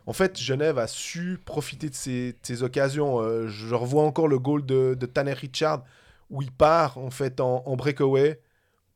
[0.07, 3.20] en fait, Genève a su profiter de ces, occasions.
[3.20, 5.85] Euh, je revois encore le goal de, de Tanner Richard
[6.31, 8.41] où il part en fait en, breakaway,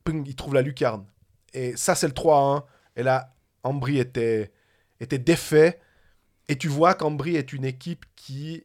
[0.04, 1.06] ping, il trouve la lucarne.
[1.54, 2.64] Et ça, c'est le 3-1.
[2.96, 4.52] Et là, Ambry était,
[5.00, 5.80] était défait.
[6.48, 8.64] Et tu vois qu'Ambry est une équipe qui,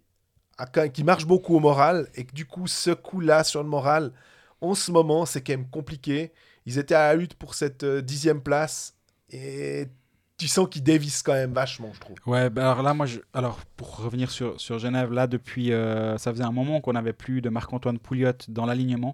[0.93, 2.09] qui marche beaucoup au moral.
[2.15, 4.13] Et que du coup, ce coup-là sur le moral,
[4.61, 6.31] en ce moment, c'est quand même compliqué.
[6.65, 8.95] Ils étaient à la lutte pour cette euh, dixième place.
[9.29, 9.87] Et
[10.37, 12.15] tu sens qu'ils dévissent quand même vachement, je trouve.
[12.25, 13.19] Ouais, bah alors là, moi, je...
[13.33, 17.13] alors pour revenir sur, sur Genève, là, depuis, euh, ça faisait un moment qu'on n'avait
[17.13, 19.13] plus de Marc-Antoine Pouliot dans l'alignement.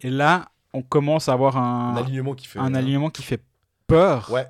[0.00, 2.58] Et là, on commence à avoir Un un, alignement qui fait.
[2.60, 3.42] un alignement qui fait
[3.88, 4.46] peur, Ouais.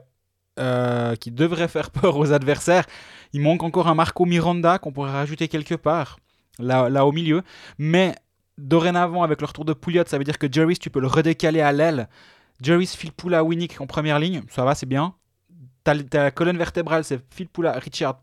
[0.59, 2.85] euh, qui devrait faire peur aux adversaires.
[3.33, 6.19] Il manque encore un Marco Miranda qu'on pourrait rajouter quelque part,
[6.59, 7.43] là, là au milieu.
[7.79, 8.15] Mais
[8.59, 11.63] dorénavant, avec le retour de Pouliot, ça veut dire que Jerry, tu peux le redécaler
[11.63, 12.09] à l'aile.
[12.61, 15.15] Jerry, Phil Poula, Winnick en première ligne, ça va, c'est bien.
[15.85, 18.21] T'as la colonne vertébrale, c'est Phil Poula, Richard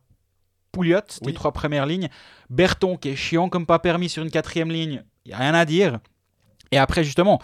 [0.72, 1.34] Pouliot, les Oui.
[1.34, 2.10] trois premières lignes.
[2.50, 5.66] Berton, qui est chiant comme pas permis sur une quatrième ligne, il a rien à
[5.66, 6.00] dire.
[6.72, 7.40] Et après, justement,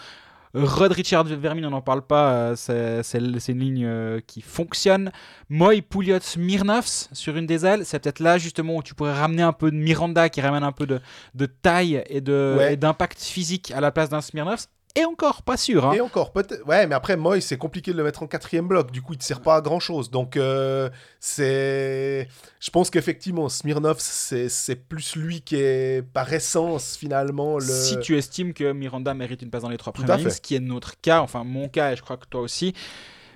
[0.54, 3.12] Rod Richard Vermin, on n'en parle pas, euh, c'est
[3.52, 5.12] une ligne euh, qui fonctionne.
[5.50, 9.42] Moy, Pouliot, Smirnovs sur une des ailes, c'est peut-être là justement où tu pourrais ramener
[9.42, 11.02] un peu de Miranda qui ramène un peu de,
[11.34, 12.74] de taille et de- Ouais.
[12.74, 14.68] et d'impact physique à la place d'un Smirnovs.
[14.96, 15.88] Et encore, pas sûr.
[15.88, 15.94] hein.
[15.94, 16.64] Et encore, peut-être.
[16.68, 18.92] Ouais, mais après, Moy, c'est compliqué de le mettre en quatrième bloc.
[18.92, 20.12] Du coup, il ne sert pas à grand chose.
[20.12, 22.28] Donc, euh, c'est.
[22.60, 27.66] Je pense qu'effectivement, Smirnov, c'est c'est plus lui qui est, par essence, finalement, le.
[27.66, 30.30] Si tu estimes que Miranda mérite une place dans les trois premières fait.
[30.30, 32.74] ce qui est notre cas, enfin mon cas et je crois que toi aussi.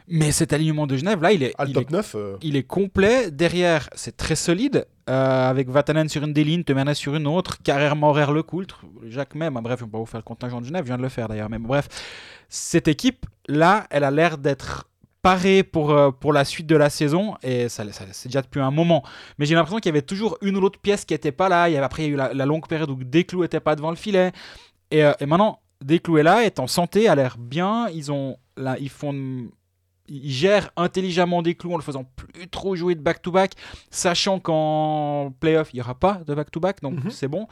[0.09, 2.15] Mais cet alignement de Genève, là, il est, il est 9.
[2.15, 3.29] euh, Il est complet.
[3.31, 4.85] Derrière, c'est très solide.
[5.09, 7.61] Euh, avec Vatanen sur une des lignes, Temernes sur une autre.
[7.63, 8.81] Carrère, Maurer, Lecoultre.
[9.07, 9.57] Jacques même.
[9.57, 10.83] hein, bref, on va vous faire le contingent de Genève.
[10.83, 11.49] Je viens de le faire d'ailleurs.
[11.49, 11.87] Mais bref,
[12.49, 14.89] cette équipe, là, elle a l'air d'être
[15.21, 17.35] parée pour, euh, pour la suite de la saison.
[17.43, 19.03] Et ça, ça- c'est déjà depuis un moment.
[19.37, 21.69] Mais j'ai l'impression qu'il y avait toujours une ou l'autre pièce qui n'était pas là.
[21.69, 23.95] Il après, il y a eu la, longue période où Desclous n'était pas devant le
[23.97, 24.31] filet.
[24.91, 27.87] Et, euh, et maintenant, Desclous est là, est en santé, a l'air bien.
[27.89, 28.37] Ils ont
[28.79, 29.13] ils font
[30.07, 33.53] il gère intelligemment des clous en le faisant plus trop jouer de back-to-back,
[33.91, 37.11] sachant qu'en playoff, il n'y aura pas de back-to-back, donc Mhm.
[37.11, 37.47] c'est bon.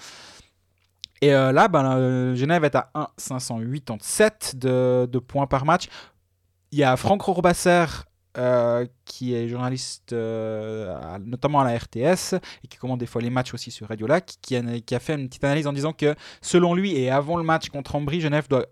[1.21, 5.87] Et euh, là, ben, euh, Genève est à 1,587 de, de points par match.
[6.71, 7.85] Il y a Franck Rorbasser,
[8.37, 13.29] euh, qui est journaliste euh, notamment à la RTS et qui commande des fois les
[13.29, 15.93] matchs aussi sur Radio Lac, qui a, qui a fait une petite analyse en disant
[15.93, 18.65] que selon lui et avant le match contre Ambry, Genève doit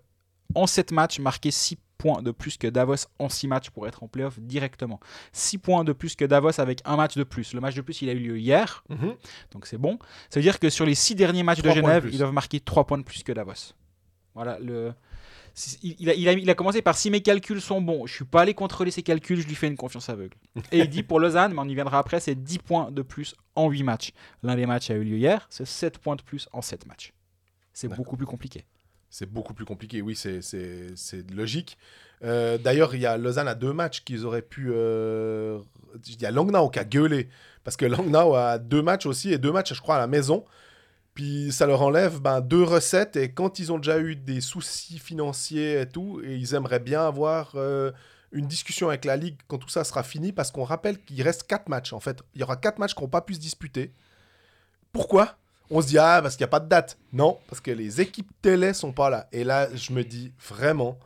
[0.54, 4.02] en 7 matchs marquer 6 points de plus que Davos en 6 matchs pour être
[4.02, 5.00] en playoff directement.
[5.32, 7.54] 6 points de plus que Davos avec un match de plus.
[7.54, 9.14] Le match de plus, il a eu lieu hier, mhm.
[9.52, 9.98] donc c'est bon.
[10.28, 12.86] Ça veut dire que sur les 6 derniers matchs de Genève, ils doivent marquer 3
[12.86, 13.72] points de plus que Davos.
[14.34, 14.92] Voilà, le...
[15.82, 18.24] Il a, il, a, il a commencé par si mes calculs sont bons, je suis
[18.24, 20.36] pas allé contrôler ses calculs, je lui fais une confiance aveugle.
[20.72, 23.36] Et il dit pour Lausanne, mais on y viendra après, c'est 10 points de plus
[23.54, 24.12] en 8 matchs.
[24.42, 27.12] L'un des matchs a eu lieu hier, c'est 7 points de plus en 7 matchs.
[27.72, 28.64] C'est beaucoup plus compliqué.
[29.16, 31.78] C'est beaucoup plus compliqué, oui, c'est- logique.
[32.24, 34.70] Euh, D'ailleurs, il y a Lausanne à deux matchs qu'ils auraient pu.
[34.72, 35.60] euh,
[36.08, 37.28] Il y a Langnau qui a gueulé.
[37.62, 40.44] Parce que Langnau a deux matchs aussi, et deux matchs, je crois, à la maison.
[41.14, 44.98] Puis ça leur enlève ben, deux recettes, et quand ils ont déjà eu des soucis
[44.98, 47.92] financiers et tout, et ils aimeraient bien avoir euh,
[48.32, 51.44] une discussion avec la Ligue quand tout ça sera fini, parce qu'on rappelle qu'il reste
[51.46, 52.20] quatre matchs, en fait.
[52.34, 53.92] Il y aura quatre matchs qui n'ont pas pu se disputer.
[54.92, 55.36] Pourquoi?
[55.70, 56.98] On se dit, ah, parce qu'il n'y a pas de date.
[57.12, 59.28] Non, parce que les équipes télé sont pas là.
[59.32, 60.98] Et là, je me dis vraiment.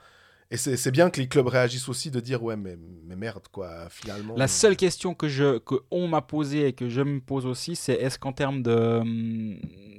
[0.50, 3.88] Et c'est bien que les clubs réagissent aussi de dire, ouais, mais, mais merde, quoi,
[3.90, 4.34] finalement.
[4.34, 7.76] La seule question que, je, que on m'a posée et que je me pose aussi,
[7.76, 9.02] c'est est-ce qu'en termes de,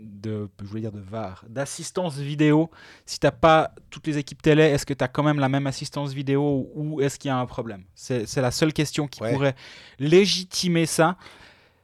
[0.02, 2.72] de, je voulais dire de VAR, d'assistance vidéo,
[3.06, 5.68] si t'as pas toutes les équipes télé, est-ce que tu as quand même la même
[5.68, 7.84] assistance vidéo ou est-ce qu'il y a un problème?
[7.94, 9.32] C'est c'est la seule question qui Ouais.
[9.34, 9.56] pourrait
[10.00, 11.16] légitimer ça.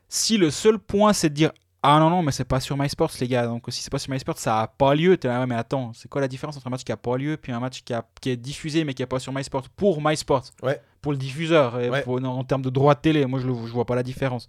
[0.10, 1.52] Si le seul point c'est de dire
[1.88, 3.46] Ah non, non, mais c'est pas sur MySports, les gars.
[3.48, 5.18] Donc si c'est pas sur MySports, ça a pas lieu.
[5.18, 7.18] T'es là, ouais, mais attends, c'est quoi la différence entre un match qui a pas
[7.18, 9.70] lieu puis un match qui, a, qui est diffusé mais qui est pas sur MySports
[9.70, 10.46] pour MySports?
[10.64, 10.82] Ouais.
[11.02, 12.02] Pour le diffuseur, et Ouais.
[12.02, 14.04] pour- en, en termes de droit de télé, moi je, le, je vois pas la
[14.04, 14.48] différence.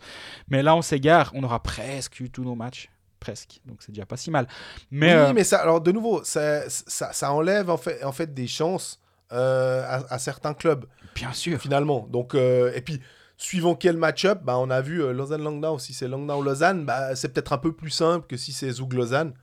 [0.48, 2.88] Mais là, on s'égare, on aura presque eu tous nos matchs.
[3.20, 3.60] Presque.
[3.66, 4.46] Donc c'est déjà pas si mal.
[4.90, 5.08] Mais.
[5.08, 8.32] oui, euh, mais ça, alors de nouveau, ça, ça, ça enlève en fait, en fait
[8.32, 9.00] des chances
[9.32, 11.58] euh, à, à certains clubs Bien sûr.
[11.60, 12.06] finalement.
[12.10, 13.00] Donc, euh, et puis,
[13.36, 15.78] suivant quel match-up, bah, on a vu euh, Lausanne-Langnau.
[15.78, 19.34] Si c'est Langnau-Lausanne, bah, c'est peut-être un peu plus simple que si c'est Zoug-Lausanne,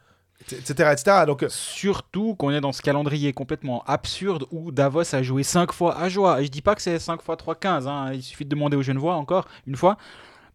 [0.51, 1.17] etc., etc.
[1.27, 5.71] Donc, euh, Surtout qu'on est dans ce calendrier complètement absurde où Davos a joué 5
[5.71, 6.41] fois à joie.
[6.41, 7.87] Et je dis pas que c'est 5 fois 3, 15.
[7.87, 8.11] hein.
[8.13, 9.97] Il suffit de demander aux Genevois encore une fois.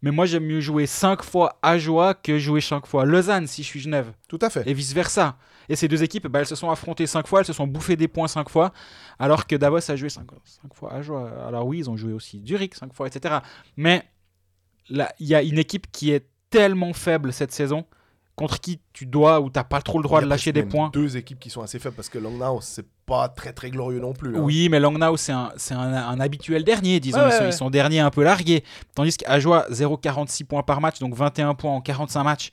[0.01, 3.63] Mais moi, j'aime mieux jouer 5 fois à joie que jouer 5 fois Lausanne si
[3.63, 4.11] je suis Genève.
[4.27, 4.67] tout à fait.
[4.67, 5.35] Et vice versa.
[5.69, 7.95] Et ces deux équipes, bah, elles se sont affrontées 5 fois, elles se sont bouffées
[7.95, 8.71] des points 5 fois,
[9.19, 10.25] alors que Davos a joué 5,
[10.73, 11.31] fois à joie.
[11.47, 13.35] Alors oui, ils ont joué aussi Zurich 5 fois, etc.
[13.77, 14.03] Mais
[14.89, 17.85] là, il y a une équipe qui est tellement faible cette saison,
[18.35, 20.89] contre qui tu dois ou t'as pas trop le droit de lâcher des points.
[20.93, 24.13] Deux équipes qui sont assez faibles parce que Langnau, c'est pas très très glorieux non
[24.13, 24.35] plus.
[24.37, 24.39] hein.
[24.41, 27.19] Oui, mais Langnau, c'est un, un, un habituel dernier, disons.
[27.19, 27.49] Ouais, ils, sont, ouais.
[27.49, 28.63] ils sont derniers un peu largués.
[28.95, 32.51] Tandis qu'Ajoie, 0,46 points par match, donc 21 points en 45 matchs.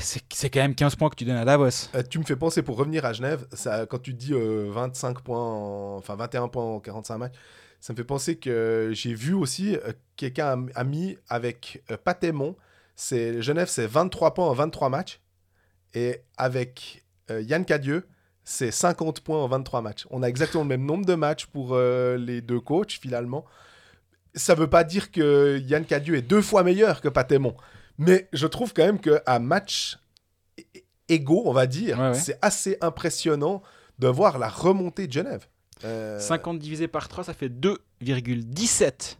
[0.00, 1.88] C'est quand même 15 points que tu donnes à Davos.
[1.94, 5.20] Euh, tu me fais penser, pour revenir à Genève, ça, quand tu dis euh, 25
[5.22, 7.34] points, en- enfin 21 points en 45 matchs,
[7.80, 12.56] ça me fait penser que j'ai vu aussi euh, quelqu'un a, mis avec euh, Patémon,
[12.96, 15.20] c'est Genève, c'est 23 points en 23 matchs,
[15.94, 18.06] et avec Yann Cadieux,
[18.42, 20.06] c'est 50 points en 23 matchs.
[20.10, 23.44] On a exactement le même nombre de matchs pour les deux coachs, finalement.
[24.34, 27.54] Ça veut pas dire que Yann Cadieux est deux fois meilleur que Patémon,
[27.98, 29.98] mais je trouve quand même qu'à match
[31.08, 32.14] égaux, on va dire, Ouais, ouais.
[32.14, 33.62] c'est assez impressionnant
[33.98, 35.46] de voir la remontée de Genève.
[35.84, 39.16] Euh, 50 divisé par 3, ça fait 2,17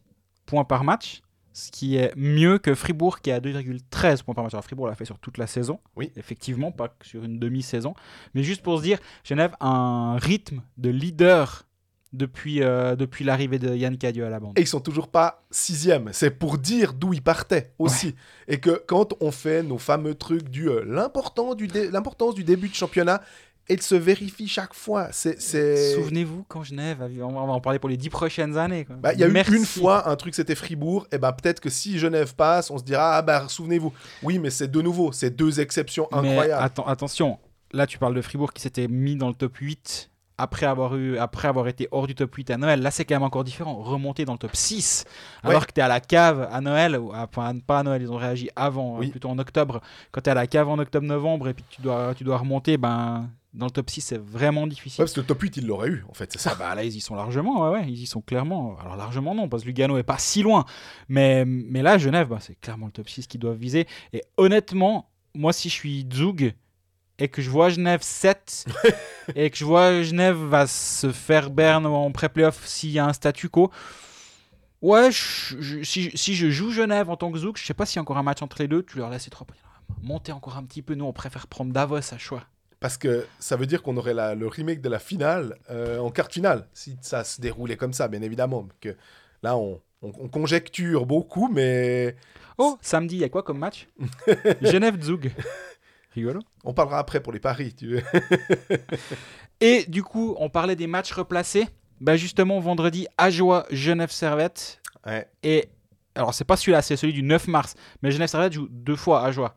[0.46, 1.20] points par match,
[1.52, 4.54] ce qui est mieux que Fribourg qui est à 2,13 points par match.
[4.54, 6.10] Alors Fribourg l'a fait sur toute la saison, Oui.
[6.16, 7.94] effectivement, pas que sur une demi-saison.
[8.34, 11.66] Mais juste pour se dire, Genève a un rythme de leader
[12.14, 14.58] depuis, euh, depuis l'arrivée de Yann Cadieux à la bande.
[14.58, 16.10] Et ils sont toujours pas sixième.
[16.12, 18.14] C'est pour dire d'où ils partaient aussi.
[18.48, 22.44] Et que quand on fait nos fameux trucs du euh, l'important du dé- l'importance du
[22.44, 23.20] début de championnat,
[23.66, 25.08] et de se vérifier chaque fois.
[25.10, 28.86] Souvenez-vous quand Genève, on va en parler pour les 10 prochaines années.
[29.00, 29.52] Bah, Il y a Merci.
[29.52, 31.06] eu une fois un truc, c'était Fribourg.
[31.12, 33.92] Et ben peut-être que si Genève passe, on se dira ah bah souvenez-vous.
[34.22, 36.62] Oui, mais c'est de nouveau, c'est deux exceptions Mais incroyables.
[36.62, 37.38] atten- attention,
[37.72, 41.16] là tu parles de Fribourg qui s'était mis dans le top 8 après avoir, eu,
[41.18, 42.80] après avoir été hors du top 8 à Noël.
[42.82, 43.74] Là c'est quand même encore différent.
[43.76, 45.04] Remonter dans le top 6
[45.42, 48.02] alors que tu es à la cave à Noël, ou à- enfin pas à Noël,
[48.02, 49.08] ils ont réagi avant, Oui.
[49.08, 49.80] euh, plutôt en octobre.
[50.10, 52.76] Quand tu es à la cave en octobre-novembre et puis tu dois, tu dois remonter,
[52.76, 55.02] ben, dans le top 6 c'est vraiment difficile.
[55.02, 56.50] Ouais, parce que le top 8, il l'aurait eu, en fait, c'est ça.
[56.54, 58.76] Ah bah là ils y sont largement, ouais, ouais, ils y sont clairement.
[58.80, 60.64] Alors largement non, parce que Lugano est pas si loin.
[61.08, 63.86] Mais, mais là, Genève, bah, c'est clairement le top 6 qu'ils doivent viser.
[64.12, 66.54] Et honnêtement, moi si je suis Zug
[67.18, 68.66] et que je vois Genève 7
[69.36, 73.12] et que je vois Genève va se faire Berne en pré-playoff s'il y a un
[73.12, 73.70] statu quo.
[74.82, 77.86] Ouais, je- je- si, si je joue Genève en tant que Zouk, je sais pas
[77.86, 79.56] s'il y a encore un match entre les deux, tu leur laisses les trois points.
[80.02, 82.44] Montez encore un petit peu, nous on préfère prendre Davos à choix.
[82.80, 86.10] Parce que ça veut dire qu'on aurait la- le remake de la finale euh, en
[86.10, 88.68] quart finale, si ça se déroulait comme ça, bien évidemment.
[88.80, 88.94] Que
[89.42, 92.14] là, on, on- on conjecture beaucoup, mais
[92.58, 93.88] Oh, samedi, il y a quoi comme match?
[94.60, 95.32] Genève Zug.
[96.14, 96.40] Rigolo.
[96.62, 97.74] on parlera après pour les paris.
[97.74, 98.02] Tu veux.
[99.60, 101.66] Et du coup, on parlait des matchs replacés.
[102.00, 104.80] Bah justement, vendredi, Ajoie, Genève Servette.
[105.06, 105.28] Ouais.
[105.42, 105.68] Et
[106.14, 107.74] alors, c'est pas celui-là, c'est celui du 9 mars.
[108.02, 109.56] Mais Genève Servette joue deux fois à Ajoie.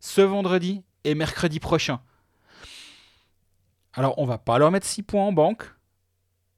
[0.00, 2.00] Ce vendredi et mercredi prochain.
[3.94, 5.64] Alors, on va pas leur mettre 6 points en banque.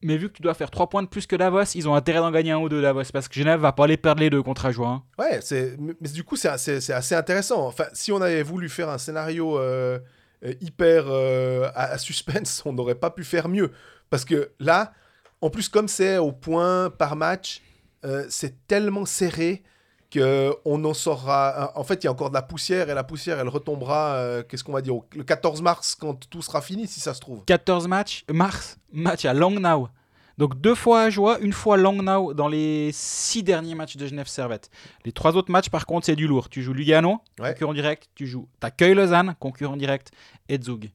[0.05, 2.19] Mais vu que tu dois faire 3 points de plus que Davos, ils ont intérêt
[2.19, 3.05] d'en gagner un ou deux Davos.
[3.11, 4.89] Parce que Genève va pas les perdre les deux contre Ajoie.
[4.89, 5.03] hein.
[5.19, 7.67] Ouais, c'est, mais du coup, c'est assez, assez intéressant.
[7.67, 9.99] Enfin, si on avait voulu faire un scénario euh,
[10.45, 13.73] euh, hyper euh, à, suspense, on n'aurait pas pu faire mieux.
[14.11, 14.93] Parce que là,
[15.41, 17.63] en plus, comme c'est au point par match,
[18.29, 19.63] c'est tellement serré
[20.19, 21.73] qu'on en saura.
[21.75, 24.43] En fait, il y a encore de la poussière et la poussière, elle retombera, euh,
[24.43, 27.45] qu'est-ce qu'on va dire, le 14 mars quand tout sera fini, si ça se trouve.
[27.45, 29.89] 14 matchs, mars, match à Langnau.
[30.37, 34.27] Donc deux fois à Joie, une fois Langnau dans les six derniers matchs de Genève
[34.27, 34.69] Servette.
[35.05, 36.49] Les trois autres matchs, par contre, c'est du lourd.
[36.49, 37.53] Tu joues Lugano, Ouais.
[37.53, 38.09] concurrent direct.
[38.17, 40.11] Tu joues t'accueilles Lausanne, concurrent direct.
[40.49, 40.91] Et Zug.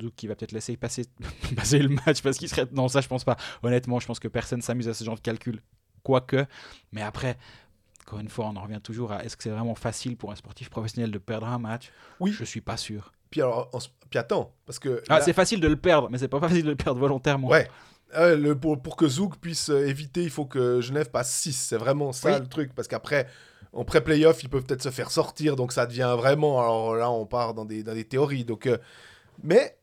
[0.00, 1.06] Zug qui va peut-être laisser passer,
[1.56, 2.66] passer le match parce qu'il serait.
[2.70, 3.36] Non, ça, je pense pas.
[3.64, 5.60] Honnêtement, je pense que personne s'amuse à ce genre de calcul.
[6.04, 6.46] Quoique.
[6.92, 7.36] Mais après,
[8.06, 10.36] encore une fois, on en revient toujours à est-ce que c'est vraiment facile pour un
[10.36, 11.90] sportif professionnel de perdre un match?
[12.20, 12.32] Oui.
[12.32, 13.12] Je suis pas sûr.
[13.30, 15.02] Puis alors, s- puis attends, parce que.
[15.08, 17.48] Ah, là- c'est facile de le perdre, mais c'est pas facile de le perdre volontairement.
[17.48, 17.68] Ouais.
[18.14, 21.52] Euh, le, pour, pour que Zouk puisse euh, éviter, il faut que Genève passe 6.
[21.52, 22.40] C'est vraiment ça Oui.
[22.40, 22.72] le truc.
[22.76, 23.26] Parce qu'après,
[23.72, 26.60] en pré-playoff, ils peuvent peut-être se faire sortir, donc ça devient vraiment.
[26.60, 28.44] Alors là, on part dans des, dans des théories.
[28.44, 28.78] Donc, euh,
[29.42, 29.76] mais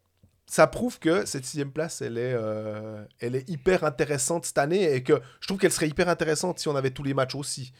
[0.45, 4.93] ça prouve que cette sixième place, elle est, euh, elle est hyper intéressante cette année
[4.93, 7.73] et que je trouve qu'elle serait hyper intéressante si on avait tous les matchs aussi.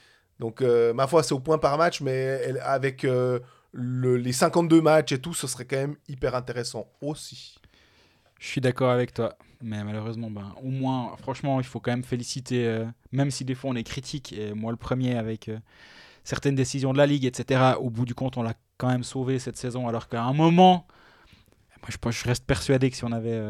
[0.43, 3.39] Donc, euh, ma foi, c'est au point par match, mais avec euh,
[3.71, 7.55] le- les 52 matchs et tout, ce serait quand même hyper intéressant aussi.
[8.39, 9.37] Je suis d'accord avec toi.
[9.61, 13.55] Mais malheureusement, ben, au moins, franchement, il faut quand même féliciter, euh, même si des
[13.55, 15.49] fois on est critique, et moi le premier avec
[16.25, 17.77] certaines décisions de la Ligue, etc.
[17.79, 20.87] Au bout du compte, on l'a quand même sauvé cette saison, alors qu'à un moment,
[22.03, 23.41] moi je, reste persuadé que si on avait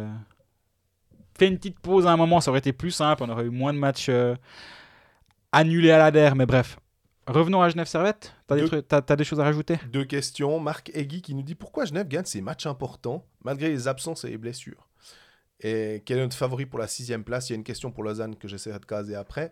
[1.39, 3.49] fait une petite pause à un moment, ça aurait été plus simple, on aurait eu
[3.49, 4.11] moins de matchs
[5.51, 6.77] annulés à la DER, mais bref.
[7.27, 8.33] Revenons à Genève Servette.
[8.47, 9.79] T'as des, trucs- t'as- t'as des choses à rajouter?
[9.91, 10.59] Deux questions.
[10.59, 14.29] Marc Egui qui nous dit pourquoi Genève gagne ses matchs importants malgré les absences et
[14.29, 14.89] les blessures.
[15.61, 17.49] Et quel est notre favori pour la sixième place?
[17.49, 19.51] Il y a une question pour Lausanne que j'essaierai de caser après.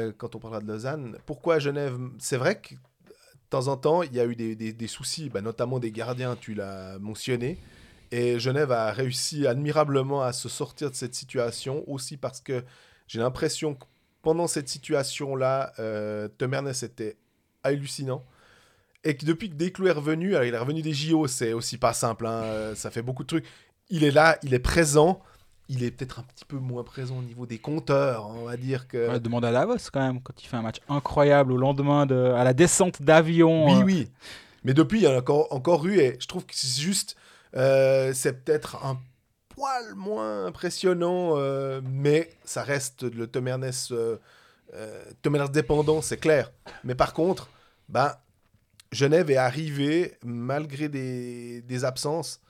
[0.00, 2.78] euh, quand on parlera de Lausanne, pourquoi Genève C'est vrai que de
[3.50, 6.34] temps en temps, il y a eu des, des- des soucis, bah, notamment des gardiens,
[6.34, 7.58] tu l'as mentionné.
[8.10, 12.64] Et Genève a réussi admirablement à se sortir de cette situation, aussi parce que
[13.06, 13.84] j'ai l'impression que
[14.24, 17.16] pendant cette situation-là, euh, Tom Ernest était
[17.62, 18.22] hallucinant.
[19.04, 21.76] Et que depuis que Desclous est revenu, alors il est revenu des JO, c'est aussi
[21.76, 23.44] pas simple, hein, euh, ça fait beaucoup de trucs.
[23.90, 25.20] Il est là, il est présent,
[25.68, 28.88] il est peut-être un petit peu moins présent au niveau des compteurs, on va dire
[28.88, 29.10] que...
[29.10, 32.14] Ouais, Demande à Davos quand même, quand il fait un match incroyable au lendemain de,
[32.14, 33.66] à la descente d'avion.
[33.66, 34.10] Oui, euh, oui.
[34.64, 37.16] Mais depuis, il y en a encore, encore eu, et je trouve que c'est juste,
[37.56, 38.98] euh, c'est peut-être un
[39.54, 44.16] poil moins impressionnant, euh, mais ça reste le Tom euh,
[44.74, 46.52] euh, dépendant, c'est clair.
[46.82, 47.48] Mais par contre,
[47.88, 48.14] ben,
[48.92, 52.40] Genève est arrivé, malgré des, absences,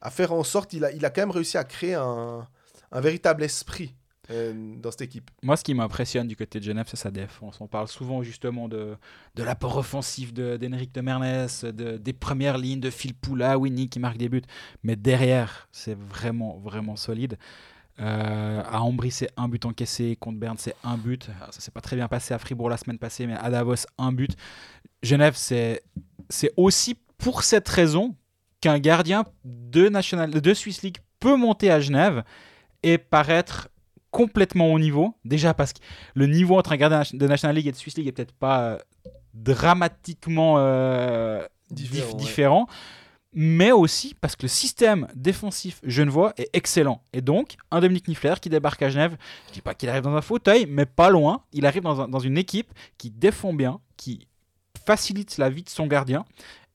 [0.00, 2.46] à faire en sorte, il a, il a quand même réussi à créer un
[2.92, 3.94] véritable esprit
[4.30, 5.30] euh, dans cette équipe.
[5.42, 7.60] Moi, ce qui m'impressionne du côté de Genève, c'est sa défense.
[7.60, 8.96] On parle souvent justement de,
[9.34, 14.00] de l'apport offensif d'Henrik de, Mernes, de, des premières lignes de Phil Poula, Winnie qui
[14.00, 14.42] marque des buts.
[14.82, 17.38] Mais derrière, c'est vraiment, vraiment solide.
[18.00, 20.16] Euh, à Ambry, c'est un but encaissé.
[20.16, 21.28] Contre Berne, c'est un but.
[21.40, 23.86] Alors, ça s'est pas très bien passé à Fribourg la semaine passée, mais à Davos,
[23.96, 24.36] un but.
[25.02, 25.82] Genève, c'est
[26.56, 28.14] aussi pour cette raison
[28.60, 32.24] qu'un gardien de, National, de Swiss League peut monter à Genève
[32.82, 33.68] et paraître
[34.10, 35.14] complètement au niveau.
[35.24, 35.80] Déjà parce que
[36.14, 38.60] le niveau entre un gardien de National League et de Swiss League est peut-être pas
[38.62, 38.78] euh,
[39.34, 42.16] dramatiquement euh, Différent, dif- ouais.
[42.18, 42.66] différent,
[43.34, 47.02] mais aussi parce que le système défensif genevois est excellent.
[47.12, 49.16] Et donc, un Dominique Niffler qui débarque à Genève,
[49.48, 52.08] je dis pas qu'il arrive dans un fauteuil, mais pas loin, il arrive dans, un-
[52.08, 54.26] dans une équipe qui défend bien, qui
[54.86, 56.24] facilite la vie de son gardien.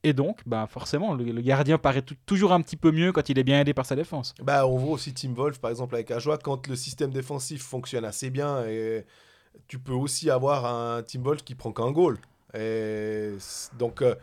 [0.05, 3.29] Et donc, bah forcément, le, le gardien paraît tou- toujours un petit peu mieux quand
[3.29, 4.35] il est bien aidé par sa défense.
[4.41, 8.03] Bah, on voit aussi Tim Wolf, par exemple, avec Ajoie, quand le système défensif fonctionne
[8.03, 9.05] assez bien, et
[9.67, 12.17] tu peux aussi avoir un Tim Wolf qui prend qu'un goal.
[12.53, 13.29] Et
[13.79, 14.15] donc, euh,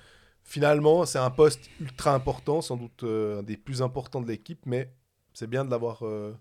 [0.44, 4.60] finalement, c'est un poste ultra important, sans doute euh, un des plus importants de l'équipe,
[4.66, 4.90] mais
[5.32, 6.34] c'est bien de l'avoir euh,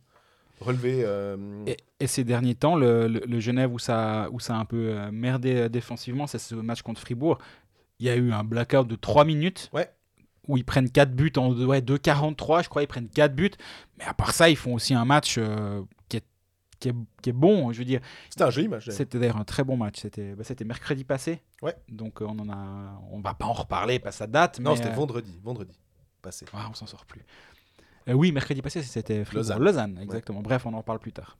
[0.59, 1.05] relevé.
[1.65, 4.65] Et, et ces derniers temps, le, le- le Genève où ça, où ça a un
[4.65, 7.37] peu merdé défensivement, c'est ce match contre Fribourg.
[7.99, 9.89] Il y a eu un blackout de 3 minutes Ouais.
[10.47, 13.51] où ils prennent 4 buts en ouais, 2,43, je crois, ils prennent 4 buts.
[13.97, 16.23] Mais à part ça, ils font aussi un match euh, qui, est,
[16.79, 17.71] qui, est, qui est bon.
[17.73, 18.89] Je veux dire, C'était un joli match.
[18.89, 19.99] c'était d'ailleurs un très bon match.
[19.99, 21.41] C'était bah, mercredi passé.
[21.61, 21.75] Ouais.
[21.89, 24.59] Donc euh, on en a, on va pas en reparler, pas ça date.
[24.59, 25.77] Non, c'était euh, vendredi, vendredi
[26.21, 26.45] passé.
[26.53, 27.21] ah, on s'en sort plus.
[28.07, 29.23] Euh, oui, mercredi passé, c'était.
[29.33, 29.61] Lausanne.
[29.61, 30.41] Lausanne, exactement.
[30.41, 31.37] Bref, on en parle plus tard.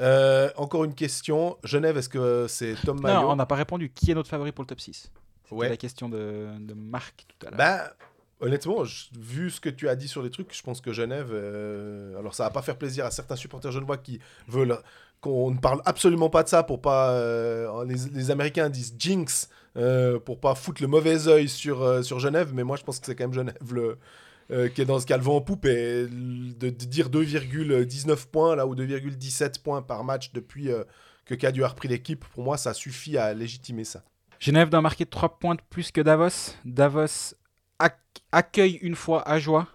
[0.00, 1.58] Euh, encore une question.
[1.64, 3.90] Genève, est-ce que c'est Tom Mayo Non, on n'a pas répondu.
[3.90, 5.12] Qui est notre favori pour le top 6
[5.44, 5.68] C'était Ouais.
[5.68, 7.58] la question de, de Marc tout à l'heure.
[7.58, 7.92] Bah,
[8.40, 11.30] honnêtement, je- vu ce que tu as dit sur les trucs, je pense que Genève.
[11.32, 14.78] euh, alors, ça va pas faire plaisir à certains supporters genevois qui veulent
[15.20, 17.10] qu'on ne parle absolument pas de ça pour pas.
[17.12, 22.02] euh, les, les Américains disent jinx euh, pour pas foutre le mauvais œil sur, euh,
[22.02, 23.98] sur Genève, mais moi je pense que c'est quand même Genève le.
[24.50, 28.26] euh, qui est dans ce cas le vent en poupe et de, de dire 2,19
[28.26, 30.82] points là ou 2,17 points par match depuis euh,
[31.24, 34.02] que Cadu a repris l'équipe, pour moi ça suffit à légitimer ça.
[34.42, 36.56] Genève doit marquer 3 points de plus que Davos.
[36.64, 37.32] Davos
[37.78, 37.94] ac-
[38.32, 39.68] accueille une fois à joie.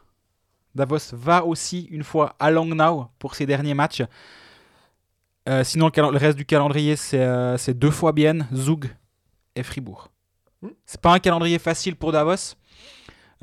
[0.75, 4.03] Davos va aussi une fois à Langnau pour ses derniers matchs.
[5.47, 8.93] Euh, sinon, le, reste du calendrier, c'est euh, deux fois bien, Zug
[9.56, 10.10] et Fribourg.
[10.62, 10.71] Hmm.
[10.86, 12.55] C'est pas un calendrier facile pour Davos.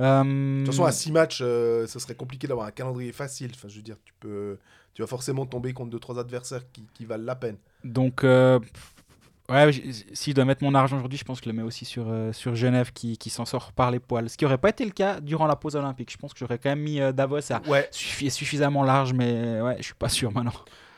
[0.00, 3.50] Euh, De toute façon, à 6 matchs, ce serait compliqué d'avoir un calendrier facile.
[3.54, 4.58] Enfin, je veux dire, tu peux,
[4.92, 7.56] tu vas forcément tomber contre 2-3 adversaires qui, qui valent la peine.
[7.82, 8.26] Donc,
[9.50, 9.70] ouais,
[10.12, 12.06] si je dois mettre mon argent aujourd'hui, je pense que je le mets aussi sur,
[12.08, 14.28] euh, sur Genève qui, qui s'en sort par les poils.
[14.30, 16.10] Ce qui n'aurait pas été le cas durant la pause olympique.
[16.12, 17.88] Je pense que j'aurais quand même mis euh, Davos à Ouais.
[17.92, 20.52] suffi- suffisamment large, mais ouais, je suis pas sûr maintenant.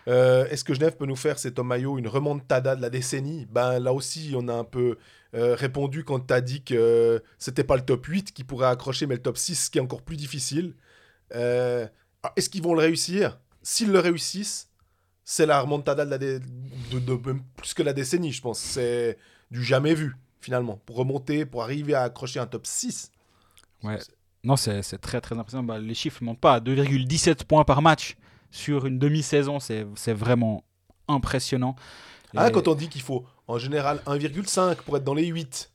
[0.08, 3.46] Euh, Est-ce que Genève peut nous faire, c'est Tom Mayo, une remontada de la décennie?
[3.50, 4.98] Ben là aussi, on a un peu
[5.34, 9.06] euh, répondu quand tu as dit que c'était pas le top 8 qui pourrait accrocher,
[9.06, 10.74] mais le top 6 qui est encore plus difficile.
[11.34, 11.86] Euh,
[12.22, 13.40] alors, Est-ce qu'ils vont le réussir?
[13.62, 14.68] S'ils le réussissent,
[15.28, 18.60] c'est la remontada de, la dé- de- plus que la décennie, je pense.
[18.60, 19.18] C'est
[19.50, 20.80] du jamais vu, finalement.
[20.86, 23.10] Pour remonter, pour arriver à accrocher un top 6.
[23.82, 23.98] Ouais.
[24.44, 25.64] Non, c'est très très impressionnant.
[25.64, 26.60] Bah, les chiffres ne montent pas.
[26.60, 28.16] 2,17 points par match
[28.52, 30.62] sur une demi-saison, c'est c'est vraiment
[31.08, 31.74] impressionnant.
[32.36, 35.72] Ah, quand on dit qu'il faut en général 1,5 pour être dans les 8.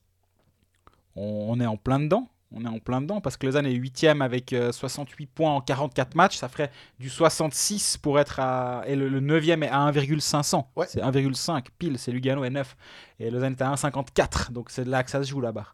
[1.18, 2.30] on, on est en plein dedans.
[2.54, 5.62] On est en plein dedans parce que Lausanne est 8 avec euh, 68 points en
[5.62, 6.38] 44 matchs.
[6.38, 8.84] Ça ferait du 66 pour être à.
[8.88, 10.72] Et le, le 9 est à 1,500.
[10.76, 10.86] Ouais.
[10.90, 11.98] C'est 1,5 pile.
[11.98, 12.76] C'est Lugano est 9.
[13.20, 14.52] Et Lausanne est à 1,54.
[14.52, 15.68] Donc c'est là que ça se joue là-bas.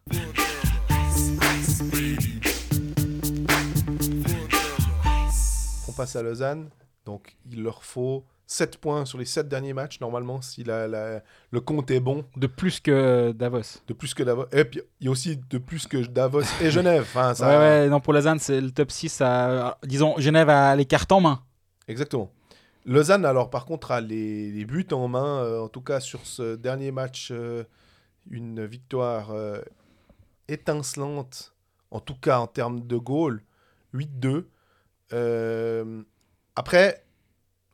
[5.88, 6.70] On passe à Lausanne.
[7.04, 11.22] Donc, il leur faut 7 points sur les 7 derniers matchs, normalement, si la- la-
[11.50, 12.24] le compte est bon.
[12.34, 13.82] De plus que Davos.
[13.86, 14.46] De plus que Davos.
[14.52, 17.02] Et puis, il y a aussi de plus que Davos et Genève.
[17.02, 17.46] Enfin, ça...
[17.46, 19.20] Ouais, ouais, non, pour Lausanne, c'est le top 6.
[19.20, 21.42] à- disons, Genève a les cartes en main.
[21.88, 22.32] Exactement.
[22.86, 25.42] Lausanne, alors, par contre, a les, les buts en main.
[25.44, 27.64] euh, en tout cas, sur ce dernier match, euh,
[28.30, 29.60] une victoire euh,
[30.48, 31.54] étincelante.
[31.90, 33.42] En tout cas, en termes de goal,
[33.94, 34.44] 8-2.
[35.12, 36.02] Euh,
[36.56, 37.04] après,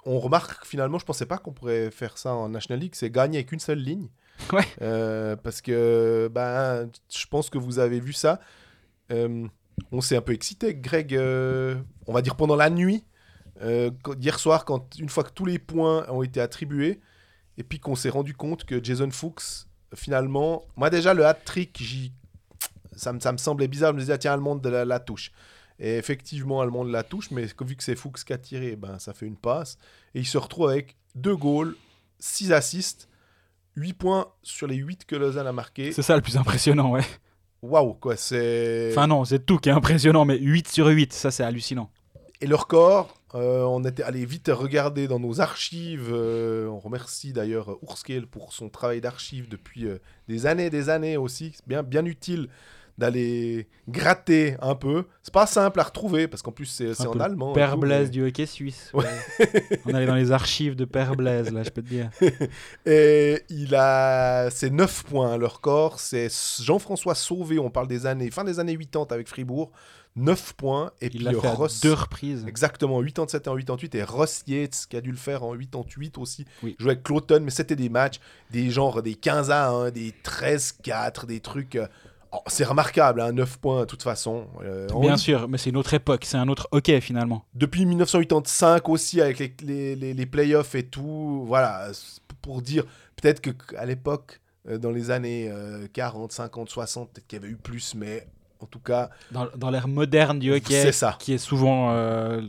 [0.07, 2.95] on remarque que finalement, je pensais pas qu'on pourrait faire ça en National League.
[2.95, 4.09] C'est gagner avec une seule ligne.
[4.53, 4.65] Ouais.
[4.83, 8.41] Euh, parce que ben, je pense que vous avez vu ça.
[9.13, 9.47] Euh,
[9.93, 11.77] on s'est un peu excité, Greg, euh,
[12.07, 13.05] on va dire pendant la nuit.
[13.61, 17.01] Hier soir, quand, une fois que tous les points ont été attribués,
[17.57, 21.83] et puis qu'on s'est rendu compte que Jason Fuchs, finalement, moi déjà, le hat-trick,
[22.97, 23.91] ça, me- ça me semblait bizarre.
[23.93, 25.31] Je me disais, ah, tiens, Allemande de la, la touche.
[25.79, 29.13] Et effectivement, Allemande la touche, mais vu que c'est Fuchs qui a tiré, ben, ça
[29.13, 29.77] fait une passe.
[30.15, 31.77] Et il se retrouve avec deux goals,
[32.19, 33.09] six assists,
[33.77, 35.93] 8 points sur les 8 que Lausanne a marqués.
[35.93, 37.05] C'est ça le plus impressionnant, ouais.
[37.63, 38.91] Waouh, quoi, c'est.
[38.93, 41.91] Enfin, non, c'est tout qui est impressionnant, mais 8 sur 8, ça c'est hallucinant.
[42.41, 46.11] Et le record, euh, on était allé vite regarder dans nos archives.
[46.13, 49.99] euh, on remercie d'ailleurs Ourscale pour son travail d'archives depuis euh,
[50.29, 51.53] des années et des années aussi.
[51.55, 52.49] C'est bien, bien utile
[52.99, 55.05] d'aller gratter un peu.
[55.23, 57.53] C'est pas simple à retrouver parce qu'en plus c'est en allemand.
[57.53, 58.91] Père Blaise mais- du hockey suisse.
[58.95, 59.05] Ouais.
[59.87, 62.11] On allait dans les archives de Père Blaise, là, je peux te dire.
[62.87, 64.49] Et il a.
[64.51, 65.99] C'est 9 points hein, le record.
[66.01, 66.29] C'est
[66.63, 68.31] Jean-François Sauvé, on parle des années.
[68.31, 69.71] Fin des années 80 avec Fribourg.
[70.17, 70.93] 9 points.
[71.01, 71.81] Et Il puis l'a fait Ross.
[71.81, 72.45] deux reprises.
[72.47, 73.95] Exactement, 87 et en 88.
[73.97, 76.45] Et Ross Yates, qui a dû le faire en 88 aussi.
[76.63, 76.77] Oui.
[76.79, 78.21] Jouait avec Cloton, mais c'était des matchs,
[78.53, 81.77] des genres des 15 à 1, des 13-4, des trucs.
[82.35, 84.47] Oh, c'est remarquable, hein, 9 points de toute façon.
[84.63, 87.45] Euh, en Bien sûr, mais c'est une autre époque, c'est un autre hockey finalement.
[87.55, 91.45] Depuis 1985 aussi, avec les, les, les- les playoffs et tout.
[91.47, 91.89] Voilà,
[92.43, 92.85] pour dire,
[93.17, 97.53] peut-être qu'à l'époque, euh, dans les années euh, 40, 50, 60, peut-être qu'il y avait
[97.53, 98.27] eu plus, mais
[98.61, 101.17] en tout cas, Dans, dans l'ère moderne du hockey, c'est ça.
[101.19, 102.41] qui est souvent euh,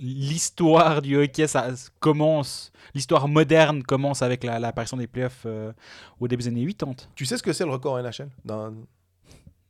[0.00, 1.68] l'histoire du hockey, ça
[2.00, 2.72] commence.
[2.94, 5.72] L'histoire moderne commence avec la- l'apparition des playoffs euh,
[6.20, 6.94] au début des années 80.
[7.14, 8.72] Tu sais ce que c'est le record NHL Dans-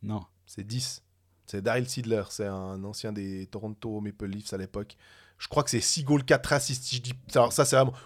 [0.02, 0.22] Non.
[0.46, 1.02] C'est 10.
[1.46, 4.96] C'est Daryl Sidler, c'est un ancien des Toronto Maple Leafs à l'époque.
[5.38, 6.84] Je crois que c'est 6 goals, 4 assists.
[6.84, 7.12] si Je dis.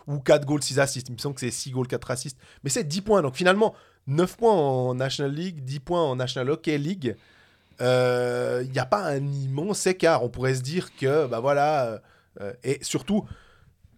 [0.07, 1.09] Ou 4 goals, 6 assists.
[1.09, 2.39] Il me semble que c'est 6 goals, 4 assists.
[2.63, 3.23] Mais c'est 10 points.
[3.23, 3.75] Donc finalement,
[4.07, 7.17] 9 points en National League, 10 points en National Hockey League.
[7.81, 10.23] Euh, Il n'y a pas un immense écart.
[10.23, 11.85] On pourrait se dire que, bah voilà.
[11.87, 11.99] euh,
[12.41, 13.27] euh, et surtout,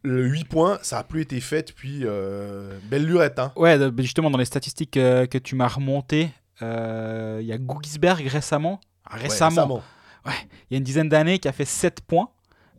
[0.03, 3.39] le 8 points, ça n'a plus été fait depuis euh, belle lurette.
[3.39, 3.53] Hein.
[3.57, 6.31] Ouais, justement, dans les statistiques euh, que tu m'as remontées,
[6.63, 8.81] euh, il y a Googisberg récemment.
[9.05, 9.83] Ah, Ouais, récemment,
[10.27, 10.33] il
[10.71, 12.31] y a une dizaine d'années, qui a fait 7 points.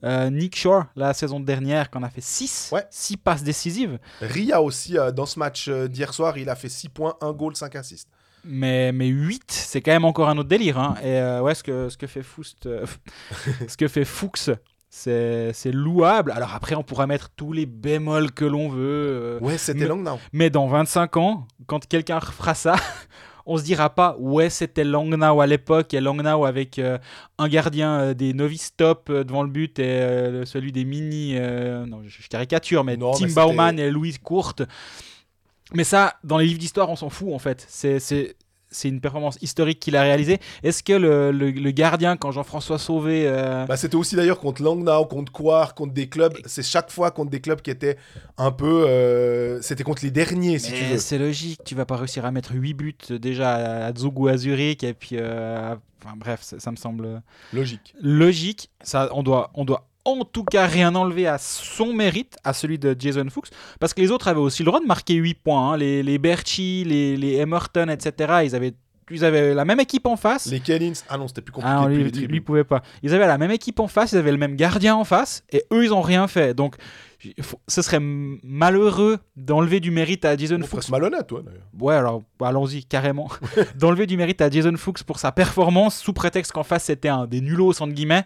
[0.03, 2.69] Euh, Nick Shore, la saison dernière, qui en a fait 6.
[2.73, 2.85] Ouais.
[2.89, 3.97] 6 passes décisives.
[4.21, 7.31] Ria aussi, euh, dans ce match euh, d'hier soir, il a fait 6 points, 1
[7.33, 8.09] goal, 5 assists.
[8.43, 10.77] Mais, mais 8, c'est quand même encore un autre délire.
[10.77, 10.95] hein.
[11.01, 12.85] Et euh, ouais, ce que, ce que fait Foust, euh,
[13.67, 14.51] ce que fait Fuchs,
[14.89, 16.31] c'est louable.
[16.31, 18.79] Alors après, on pourra mettre tous les bémols que l'on veut.
[18.83, 20.19] euh, Ouais, c'était mais- Langnau.
[20.33, 22.75] mais dans 25 ans, quand quelqu'un fera ça,
[23.45, 26.97] on se dira pas ouais c'était Langnau à l'époque et Langnau avec euh,
[27.37, 31.35] un gardien euh, des novices top euh, devant le but et celui des mini
[31.87, 34.63] non je, caricature mais Non, mais Tim c'était- Baumann et Louis Courte.
[35.73, 37.65] Mais ça dans les livres d'histoire on s'en fout en fait.
[37.69, 38.35] C'est
[38.69, 40.39] c'est une performance historique qu'il a réalisée.
[40.63, 44.61] Est-ce que le, le- le gardien, quand Jean-François Sauvé euh, Bah, c'était aussi d'ailleurs contre
[44.63, 46.37] Langnau, contre Coire, contre des clubs.
[46.45, 47.97] C'est chaque fois contre des clubs qui étaient
[48.37, 48.85] un peu.
[48.87, 50.97] euh, C'était contre les derniers, si tu veux.
[50.97, 54.27] c'est logique, tu vas pas réussir à mettre 8 buts euh, déjà à Zug ou
[54.27, 57.21] à Zurich et puis euh, enfin bref, ça, ça me semble
[57.53, 57.93] Logique.
[58.01, 58.69] logique.
[58.83, 62.77] Ça on doit on doit en tout cas rien enlevé à son mérite, à celui
[62.79, 63.49] de Jason Fuchs,
[63.79, 65.73] parce que les autres avaient aussi le droit de marquer 8 points.
[65.73, 65.77] hein.
[65.77, 68.41] Les, les Berchi, les, les Emerton, etc.
[68.45, 68.73] Ils avaient,
[69.11, 70.45] ils avaient la même équipe en face.
[70.47, 72.81] Les Kellins, ah non, c'était plus compliqué Ah, lui, les lui, pouvait pas.
[73.03, 75.63] Ils avaient la même équipe en face, ils avaient le même gardien en face, et
[75.73, 76.53] eux, ils ont rien fait.
[76.53, 76.75] Donc,
[77.41, 80.89] faut- ce serait malheureux d'enlever du mérite à Jason On Fuchs.
[80.89, 81.63] malhonnête, toi, d'ailleurs.
[81.79, 83.29] Ouais, alors allons-y, carrément.
[83.75, 87.25] d'enlever du mérite à Jason Fuchs pour sa performance, sous prétexte qu'en face, c'était un
[87.25, 88.25] des nullos, entre guillemets.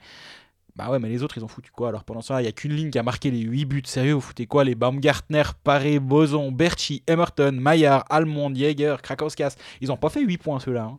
[0.80, 2.54] Bah ouais, mais les autres, ils ont foutu quoi Alors pendant ça, il n'y a
[2.54, 3.82] qu'une ligne qui a marqué les 8 buts.
[3.86, 9.56] Sérieux, vous foutez quoi Les Baumgartner, Paré, Boson, Berchi, Emerton, Maillard, Almond, Jäger, Krakowskas.
[9.82, 10.84] Ils ont pas fait 8 points ceux-là.
[10.84, 10.98] hein.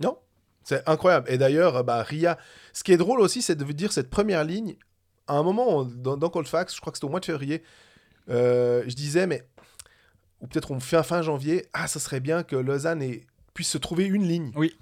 [0.65, 1.31] C'est incroyable.
[1.31, 2.37] Et d'ailleurs, bah, Ria,
[2.75, 4.75] ce qui est drôle aussi, c'est de vous dire cette première ligne.
[5.27, 7.63] À un moment, on- dans, dans Colfax, je crois que c'était au mois de février,
[8.29, 9.45] euh, je disais, mais.
[10.43, 13.79] Ou peut-être on fait fin janvier, ah, ça serait bien que Lausanne ait- puisse se
[13.79, 14.53] trouver une ligne.
[14.55, 14.75] Oui.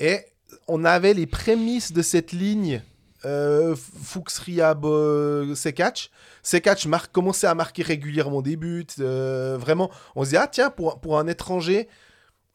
[0.00, 0.20] Et
[0.68, 2.82] on avait les prémices de cette ligne.
[3.24, 6.10] Euh, Fuchs, Ria, Bo- Sekatch.
[6.42, 8.86] Sekatch marque, commençait à marquer régulièrement des buts.
[9.00, 11.88] euh, vraiment, on se dit, ah tiens, pour, pour un étranger,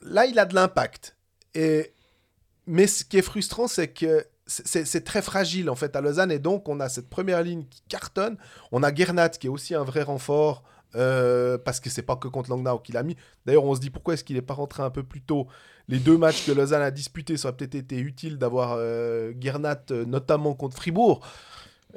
[0.01, 1.15] là, il a de l'impact.
[1.55, 1.93] Et
[2.67, 6.39] mais ce qui est frustrant, c'est que c'est très fragile en fait à Lausanne et
[6.39, 8.37] donc on a cette première ligne qui cartonne.
[8.71, 10.63] On a Gernat qui est aussi un vrai renfort
[10.95, 13.15] euh, parce que c'est pas que contre Langnau qu'il a mis.
[13.45, 15.47] D'ailleurs, on se dit pourquoi est-ce qu'il n'est pas rentré un peu plus tôt.
[15.87, 19.81] Les deux matchs que Lausanne a disputés, ça aurait peut-être été utile d'avoir euh, Gernat
[19.91, 21.21] euh, notamment contre Fribourg.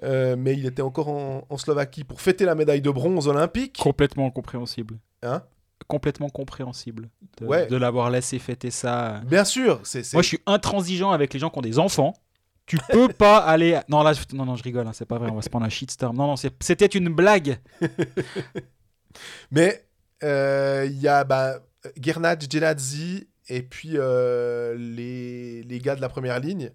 [0.03, 3.79] Euh, mais il était encore en, en Slovaquie pour fêter la médaille de bronze olympique.
[3.81, 4.99] Complètement compréhensible.
[5.23, 5.43] Hein?
[5.87, 7.67] Complètement compréhensible de, Ouais.
[7.67, 9.21] de l'avoir laissé fêter ça.
[9.27, 12.15] Bien sûr, c'est c'est- Moi, je suis intransigeant avec les gens qui ont des enfants.
[12.67, 13.79] Tu peux pas aller.
[13.89, 14.23] Non, là, je...
[14.35, 16.17] non, non, je rigole, hein, c'est pas vrai, on va se prendre un shitstorm.
[16.17, 17.59] Non, non, c'était une blague.
[19.51, 19.85] Mais
[20.23, 21.61] euh, il y a bah,
[22.01, 26.71] Gernat, Genadzi et puis euh, les, les gars de la première ligne.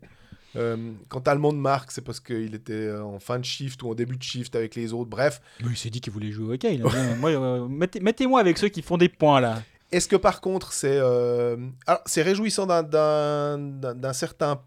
[0.56, 4.18] Euh, quand Almond marque, c'est parce qu'il était en fin de shift ou en début
[4.18, 5.10] de shift avec les autres.
[5.10, 6.80] Bref, Mais il s'est dit qu'il voulait jouer au hockey.
[6.84, 7.32] euh, moi,
[7.70, 9.62] mettez- Mettez-moi avec ceux qui font des points là.
[9.92, 14.62] est-ce que par contre c'est alors c'est réjouissant d'un- d'un d'un- d'un certain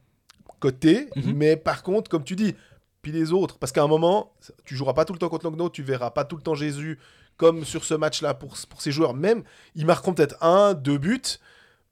[0.60, 1.32] côté, Mhm.
[1.36, 2.54] mais par contre, comme tu dis,
[3.02, 4.32] puis les autres, parce qu'à un moment,
[4.64, 6.98] tu joueras pas tout le temps contre Langnau, tu verras pas tout le temps Jésus
[7.36, 9.14] comme sur ce match-là pour, pour ces joueurs.
[9.14, 9.42] Même,
[9.74, 11.38] ils marqueront peut-être un, deux buts,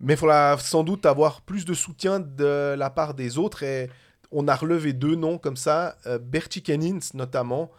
[0.00, 3.62] mais il faudra sans doute avoir plus de soutien de la part des autres.
[3.62, 3.90] Et
[4.30, 7.70] on a relevé deux noms comme ça, euh, Bertie Kennins notamment,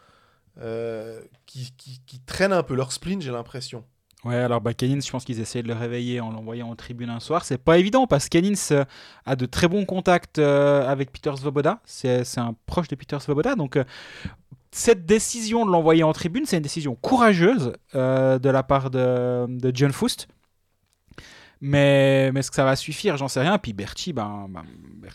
[0.59, 3.85] euh, qui, qui, qui traînent un peu leur spleen, j'ai l'impression.
[4.23, 7.19] Ouais, alors bah, je pense qu'ils essayaient de le réveiller en l'envoyant en tribune un
[7.19, 7.43] soir.
[7.43, 8.85] C'est pas évident parce que Kennins euh,
[9.25, 11.79] a de très bons contacts euh, avec Peter Svoboda.
[11.85, 13.55] C'est un proche de Peter Svoboda.
[13.55, 13.79] Donc,
[14.71, 19.71] cette décision de l'envoyer en tribune, c'est une décision courageuse euh, de la part de,
[19.73, 20.27] John Foust.
[21.63, 23.17] Mais, mais est-ce que ça va suffire?
[23.17, 23.59] J'en sais rien.
[23.59, 24.63] Puis Berti, ben, ben,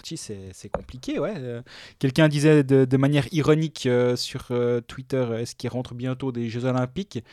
[0.04, 1.18] c'est compliqué.
[1.18, 1.34] Ouais.
[1.36, 1.62] Euh,
[1.98, 4.52] Quelqu'un disait de, manière ironique euh, sur
[4.86, 7.24] Twitter est-ce qu'il rentre bientôt des Jeux Olympiques?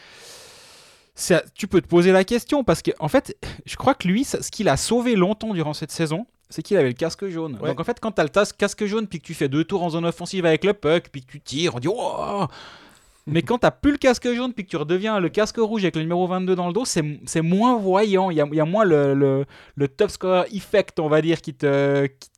[1.53, 4.49] Tu peux te poser la question parce que, en fait, je crois que lui, ce
[4.49, 7.57] qu'il a sauvé longtemps durant cette saison, c'est qu'il avait le casque jaune.
[7.59, 7.69] Ouais.
[7.69, 9.63] Donc en fait, quand tu as le tas- casque jaune, puis que tu fais deux
[9.63, 12.45] tours en zone offensive avec le puck, puis que tu tires, on dit oh
[13.27, 15.95] Mais quand t'as plus le casque jaune, puis que tu redeviens le casque rouge avec
[15.95, 18.29] le numéro 22 dans le dos, c'est c'est moins voyant.
[18.29, 19.45] Il y a, y a moins le, le,
[19.75, 22.05] le top score effect, on va dire, qui te.
[22.05, 22.29] qui-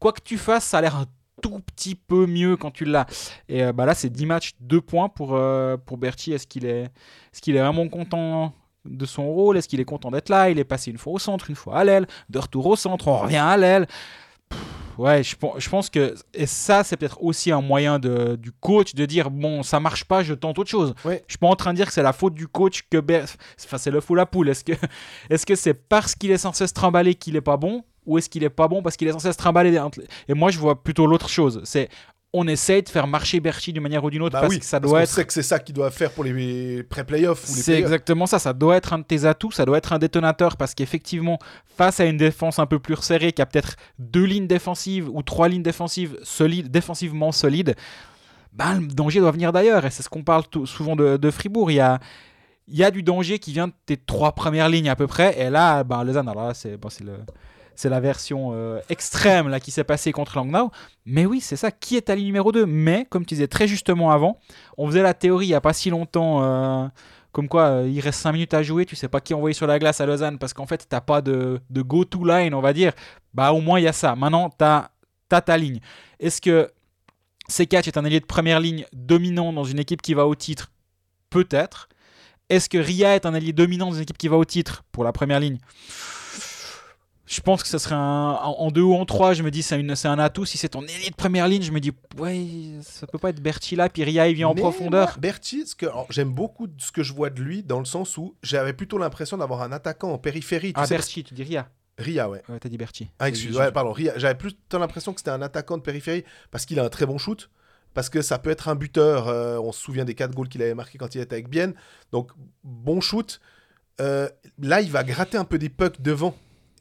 [0.00, 1.06] quoi que tu fasses, ça a l'air un
[1.40, 3.06] tout petit peu mieux quand tu l'as.
[3.48, 6.32] Et euh, bah là, c'est 10 matchs, 2 points pour, euh, pour Berti.
[6.32, 6.82] Est-ce qu'il est,
[7.32, 8.52] est, qu'il est vraiment content
[8.84, 11.18] de son rôle Est-ce qu'il est content d'être là Il est passé une fois au
[11.18, 13.86] centre, une fois à l'aile, de retour au centre, on revient à l'aile.
[14.98, 16.14] Ouais, je, je pense que.
[16.32, 20.04] Et ça, c'est peut-être aussi un moyen de, du coach de dire bon, ça marche
[20.04, 20.94] pas, je tente autre chose.
[21.04, 21.24] Ouais.
[21.26, 22.98] Je suis pas en train de dire que c'est la faute du coach que.
[23.64, 24.48] Enfin, c'est le fou la poule.
[24.48, 24.72] Est-ce que
[25.30, 28.28] est-ce que c'est parce qu'il est censé se trimballer qu'il est pas bon Ou est-ce
[28.28, 29.76] qu'il est pas bon parce qu'il est censé se trimballer
[30.28, 31.60] Et moi, je vois plutôt l'autre chose.
[31.64, 31.88] C'est.
[32.36, 34.64] On essaye de faire marcher Berchi d'une manière ou d'une autre Bah parce oui, que
[34.66, 35.08] ça parce doit qu'on être.
[35.10, 38.76] sait que c'est ça qu'il doit faire pour les pré-playoffs C'est exactement ça, ça doit
[38.76, 41.38] être un de tes atouts, ça doit être un détonateur parce qu'effectivement,
[41.76, 45.22] face à une défense un peu plus resserrée qui a peut-être deux lignes défensives ou
[45.22, 47.76] trois lignes défensives solides, défensivement solides,
[48.52, 51.70] ben, le danger doit venir d'ailleurs et c'est ce qu'on parle souvent de, de Fribourg.
[51.70, 52.00] Il y a,
[52.66, 55.40] il y a du danger qui vient de tes trois premières lignes à peu près
[55.40, 57.12] et là, ben, Lausanne, alors là, c'est bon, c'est le.
[57.76, 60.70] C'est la version euh, extrême là, qui s'est passée contre Langnau.
[61.06, 61.70] Mais oui, c'est ça.
[61.70, 64.38] Qui est ligne numéro 2 Mais, comme tu disais très justement avant,
[64.78, 66.86] on faisait la théorie il n'y a pas si longtemps euh,
[67.34, 69.66] comme quoi, euh, il reste 5 minutes à jouer, tu sais pas qui envoyer sur
[69.66, 72.92] la glace à Lausanne parce qu'en fait, t'as pas de, go-to line, on va dire.
[73.34, 74.14] Bah, au moins, il y a ça.
[74.14, 74.90] Maintenant, tu as,
[75.28, 75.80] ta ligne.
[76.20, 76.70] Est-ce que
[77.50, 80.70] C4 est un allié de première ligne dominant dans une équipe qui va au titre?
[81.28, 81.88] Peut-être.
[82.48, 85.02] Est-ce que Ria est un allié dominant dans une équipe qui va au titre pour
[85.02, 85.58] la première ligne?
[87.26, 87.98] Je pense que ce serait un,
[88.32, 89.32] en en deux ou en trois.
[89.32, 90.44] Je me dis, c'est une- c'est un atout.
[90.44, 92.46] Si c'est ton élite première ligne, je me dis, ouais,
[92.82, 93.88] ça peut pas être Berti là.
[93.88, 95.08] Puis Ria, il vient en Mais profondeur.
[95.08, 97.86] moi, Berti, ce que- alors, j'aime beaucoup ce que je vois de lui, dans le
[97.86, 100.74] sens où j'avais plutôt l'impression d'avoir un attaquant en périphérie.
[100.74, 101.68] Tu Ah, sais, Berti, tu dis Ria.
[101.96, 102.42] Ria, ouais.
[102.48, 103.08] Ouais, t'as dit Berti.
[103.18, 104.12] Ah, excuse, ouais, pardon, Ria.
[104.16, 107.16] J'avais plutôt l'impression que c'était un attaquant de périphérie parce qu'il a un très bon
[107.18, 107.48] shoot.
[107.94, 109.28] Parce que ça peut être un buteur.
[109.28, 111.74] euh, on se souvient des 4 goals qu'il avait marqués quand il était avec Bienne.
[112.12, 112.32] Donc,
[112.64, 113.40] bon shoot.
[114.00, 114.28] Euh,
[114.60, 116.34] là, il va gratter un peu des pucks devant.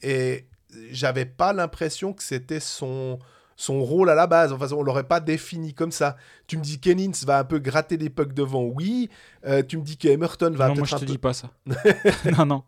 [0.04, 0.46] Et
[0.92, 3.20] j'avais pas l'impression que c'était son,
[3.56, 4.52] son rôle à la base.
[4.52, 6.18] Enfin, on l'aurait pas défini comme ça.
[6.48, 9.10] Tu me dis Kennins va un peu gratter des pucks devant, oui.
[9.46, 11.12] Euh, tu me dis qu'Emerton va non, moi, je un te peu...
[11.12, 11.50] dis pas ça.
[12.38, 12.64] non, non.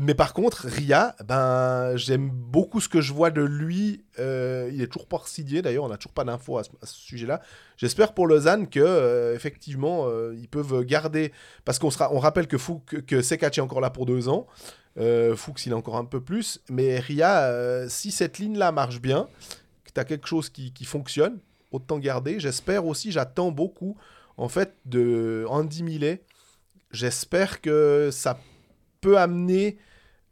[0.00, 4.04] Mais par contre, Ria, ben, j'aime beaucoup ce que je vois de lui.
[4.20, 5.20] Euh, il est toujours pas
[5.60, 7.40] d'ailleurs, on n'a toujours pas d'infos à ce, sujet-là.
[7.76, 11.32] J'espère pour Lausanne que euh, effectivement ils peuvent garder,
[11.64, 14.28] parce qu'on sera, on rappelle que Fouk, que, que Sekac est encore là pour deux
[14.28, 14.46] ans.
[14.96, 16.60] Euh, Fuchs, il est encore un peu plus.
[16.70, 19.28] Mais Ria, euh, si cette ligne-là marche bien,
[19.84, 21.38] que tu as quelque chose qui, qui fonctionne,
[21.70, 22.40] autant garder.
[22.40, 23.96] J'espère aussi, j'attends beaucoup
[24.36, 26.22] en fait de Andy Millet.
[26.90, 28.38] J'espère que ça
[29.00, 29.78] peut amener.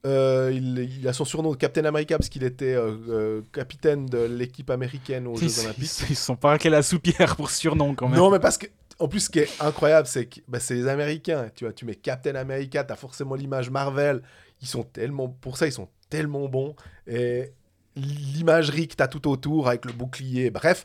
[0.07, 4.07] euh, il, il a son surnom de Captain America parce qu'il était euh, euh, capitaine
[4.07, 5.91] de l'équipe américaine aux Ils, Jeux Olympiques.
[6.03, 8.17] ils- ils sont pas raqués la soupière pour surnom quand même.
[8.19, 8.67] Non, mais parce que,
[8.99, 11.51] en plus, ce qui est incroyable, c'est que bah, c'est les Américains.
[11.55, 14.23] Tu vois, tu mets Captain America, tu as forcément l'image Marvel.
[14.63, 16.75] Ils sont tellement, pour ça, ils sont tellement bons.
[17.07, 17.53] Et
[17.97, 20.85] l'imagerie que tu as tout autour avec le bouclier, bref.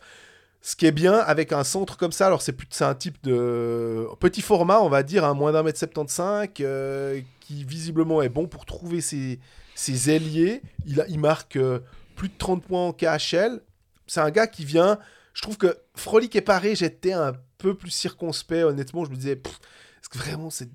[0.64, 3.18] Ce qui est bien avec un centre comme ça, alors c'est plus c'est un type
[3.24, 8.30] de petit format, on va dire, un moins d'un mètre 75, euh, qui visiblement est
[8.30, 9.40] bon pour trouver ses,
[9.74, 10.62] ses ailiers.
[10.86, 11.80] Il, marque euh,
[12.16, 13.60] plus de 30 points en KHL.
[14.06, 15.00] C'est un gars qui vient.
[15.34, 18.64] Je trouve que Frolic et Paré, j'étais un peu plus circonspect.
[18.64, 20.70] Honnêtement, je me disais, est-ce que vraiment c'est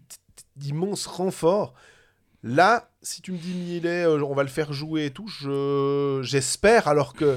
[0.57, 1.74] d'immenses renforts
[2.49, 6.20] Là, si tu me dis Millet, euh, on va le faire jouer et tout, je-
[6.22, 7.36] j'espère, alors que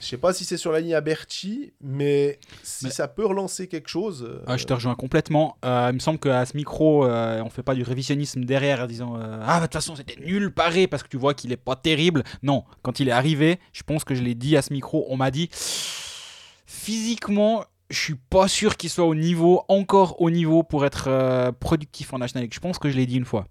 [0.00, 3.24] je sais pas si c'est sur la ligne à Berchi, mais si Mais- ça peut
[3.24, 4.26] relancer quelque chose.
[4.28, 5.56] euh, Ah, je te rejoins complètement.
[5.64, 8.86] Euh, il me semble qu'à ce micro, euh, on fait pas du révisionnisme derrière en
[8.86, 11.76] disant Ah, de toute façon, c'était nul paré parce que tu vois qu'il est pas
[11.76, 12.24] terrible.
[12.42, 15.16] Non, quand il est arrivé, je pense que je l'ai dit à ce micro, on
[15.16, 15.48] m'a dit
[16.66, 22.12] physiquement, je suis pas sûr qu'il soit au niveau, encore au niveau pour être productif
[22.12, 22.54] en National League.
[22.54, 23.46] Je pense que je l'ai dit une fois.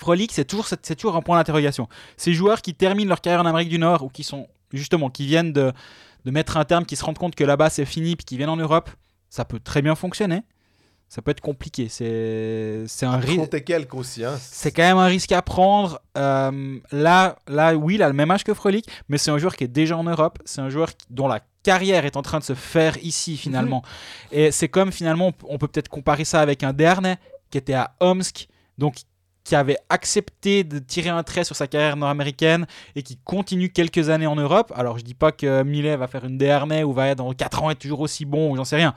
[0.00, 1.86] Frolic, c'est toujours, c'est toujours un point d'interrogation.
[2.16, 5.26] Ces joueurs qui terminent leur carrière en Amérique du Nord ou qui sont justement, qui
[5.26, 5.72] viennent de,
[6.24, 8.48] de mettre un terme, qui se rendent compte que là-bas c'est fini, puis qui viennent
[8.48, 8.88] en Europe,
[9.28, 10.42] ça peut très bien fonctionner.
[11.08, 11.88] Ça peut être compliqué.
[11.88, 13.36] C'est c'est un risque.
[13.36, 14.24] 30 et quelques aussi.
[14.24, 14.38] Hein.
[14.40, 16.00] C'est quand même un risque à prendre.
[16.16, 19.56] Euh, là, là, oui, il a le même âge que Frolic, mais c'est un joueur
[19.56, 20.38] qui est déjà en Europe.
[20.44, 23.82] C'est un joueur qui- dont la carrière est en train de se faire ici, finalement.
[24.30, 27.16] Et c'est comme, finalement, on peut peut-être comparer ça avec un Dernay
[27.50, 28.46] qui était à Omsk,
[28.78, 28.94] donc
[29.44, 34.10] qui avait accepté de tirer un trait sur sa carrière nord-américaine et qui continue quelques
[34.10, 34.72] années en Europe.
[34.76, 37.62] Alors, je dis pas que Millet va faire une Dernay ou va être dans 4
[37.62, 38.94] ans être toujours aussi bon ou j'en sais rien.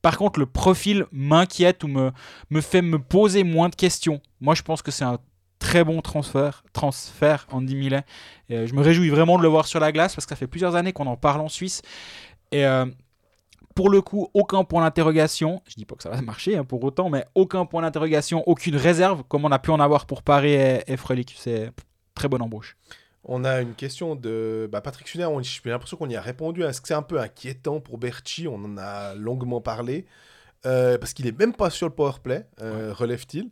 [0.00, 2.10] Par contre, le profil m'inquiète ou me,
[2.50, 4.20] me fait me poser moins de questions.
[4.40, 5.18] Moi, je pense que c'est un
[5.60, 8.02] très bon transfert, transfert Andy Millet.
[8.48, 10.36] Et, euh, je me réjouis vraiment de le voir sur la glace parce que ça
[10.36, 11.82] fait plusieurs années qu'on en parle en Suisse.
[12.50, 12.84] Et euh,
[13.74, 15.62] pour le coup, aucun point d'interrogation.
[15.68, 18.76] Je dis pas que ça va marcher hein, pour autant, mais aucun point d'interrogation, aucune
[18.76, 21.34] réserve, comme on a pu en avoir pour Paris et, et Frelick.
[21.38, 21.70] C'est
[22.14, 22.76] très bonne embauche.
[23.24, 25.26] On a une question de bah, Patrick Funer.
[25.26, 26.62] on- J'ai l'impression qu'on y a répondu.
[26.64, 30.06] Est-ce que c'est un peu inquiétant pour Berchi On en a longuement parlé.
[30.66, 33.48] Euh, parce qu'il est même pas sur le powerplay, euh, relève-t-il.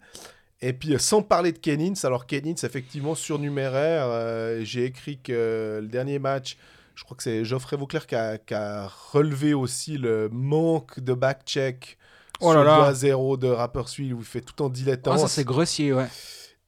[0.60, 4.06] Et puis, euh, sans parler de Kennins, alors Kennins, effectivement, surnuméraire.
[4.08, 6.56] euh, J'ai écrit que le dernier match,
[6.94, 11.14] je crois que c'est Geoffrey Vauclair qui a, qui a relevé aussi le manque de
[11.14, 11.96] back-check
[12.40, 12.88] Oh sur là là.
[12.90, 15.18] le 2-0 de Rapperswil où il fait tout en Ah, dilettante.
[15.18, 16.06] ça, c'est grossier, ouais.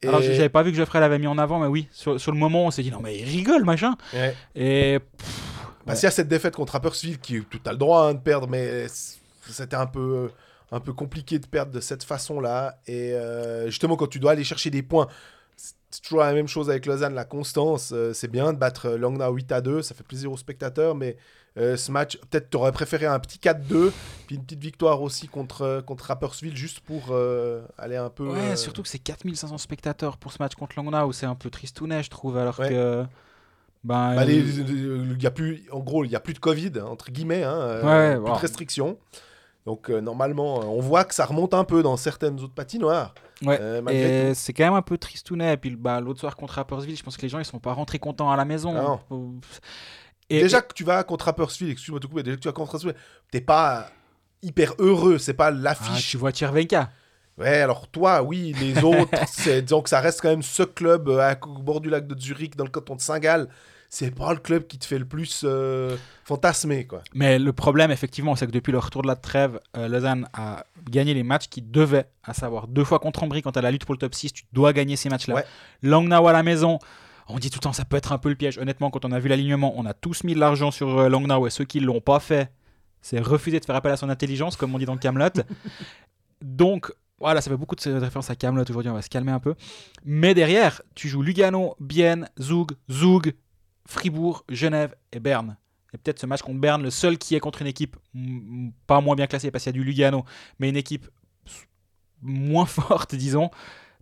[0.02, 2.32] Et- Alors, j'avais pas vu que Geoffrey l'avait mis en avant, mais oui, sur, sur
[2.32, 3.94] le moment, on s'est dit non, mais il rigole, machin.
[4.12, 4.34] Ouais.
[4.54, 4.98] Et
[5.86, 8.18] Parce qu'il y a cette défaite contre Rapperswil qui tu as le droit hein, de
[8.20, 8.86] perdre, mais
[9.48, 10.30] c'était un peu,
[10.72, 12.78] un peu compliqué de perdre de cette façon-là.
[12.86, 15.08] Et euh, justement, quand tu dois aller chercher des points,
[15.92, 17.92] c'est toujours la même chose avec Lausanne, la constance.
[17.94, 20.94] euh, c'est bien de battre euh, Langnau 8 à 2, ça fait plaisir aux spectateurs,
[20.94, 21.16] mais
[21.58, 23.92] euh, ce match, peut-être tu aurais préféré un petit 4-2,
[24.26, 28.26] puis une petite victoire aussi contre, contre Rapperswil, juste pour euh, aller un peu.
[28.28, 32.02] Ouais, surtout que c'est 4500 spectateurs pour ce match contre Langnau, c'est un peu tristounet,
[32.02, 32.70] je trouve, alors Ouais.
[32.70, 33.04] que.
[33.84, 34.40] Ben, bah, les-
[35.20, 38.14] y a plus, en gros, il n'y a plus de Covid, entre guillemets, hein, Ouais,
[38.14, 38.34] plus wow.
[38.36, 38.96] de restrictions.
[39.66, 43.12] Donc normalement, on voit que ça remonte un peu dans certaines autres patinoires.
[43.44, 43.58] Ouais.
[43.60, 45.54] euh, Et c'est quand même un peu tristounet.
[45.54, 47.72] Et puis bah, l'autre soir contre Rapperswil, je pense que les gens ils sont pas
[47.72, 48.74] rentrés contents à la maison.
[48.76, 49.14] Ah
[50.30, 52.72] Et, déjà que tu vas contre Rapperswil, excuse-moi de couper, déjà que tu vas contre
[52.72, 52.94] Rapperswil,
[53.30, 53.90] t'es pas
[54.42, 56.10] hyper heureux, c'est pas Ah, l'affiche.
[56.10, 56.90] tu vois Tchervenka.
[57.38, 61.08] Ouais, alors toi, oui, les autres, c'est, disons que ça reste quand même ce club
[61.08, 63.48] euh, à- au bord du lac de Zurich, dans le canton de Saint-Gall.
[63.94, 67.02] C'est pas le club qui te fait le plus euh, fantasmer, quoi.
[67.12, 70.64] Mais le problème, effectivement, c'est que depuis le retour de la trêve, euh, Lausanne a
[70.88, 73.84] gagné les matchs qu'il devait, à savoir deux fois contre Ambry quand à la lutte
[73.84, 75.34] pour le top 6, tu dois gagner ces matchs-là.
[75.34, 75.44] Ouais.
[75.82, 76.78] Langnau à la maison,
[77.28, 78.56] on dit tout le temps ça peut être un peu le piège.
[78.56, 81.46] Honnêtement, quand on a vu l'alignement, on a tous mis de l'argent sur euh, Langnau
[81.46, 82.50] et ceux qui l'ont pas fait,
[83.02, 85.42] c'est refuser de faire appel à son intelligence, comme on dit dans Camelot.
[86.40, 89.38] Donc, voilà, ça fait beaucoup de références à Camelot aujourd'hui, on va se calmer un
[89.38, 89.54] peu.
[90.02, 93.34] Mais derrière, tu joues Lugano, Bienne, Zoug, Zoug,
[93.86, 95.56] Fribourg, Genève et Berne.
[95.94, 97.96] Et peut-être ce match contre Berne, le seul qui est contre une équipe
[98.86, 100.24] pas moins bien classée parce qu'il y a du Lugano,
[100.58, 101.06] mais une équipe
[102.22, 103.50] moins forte, disons,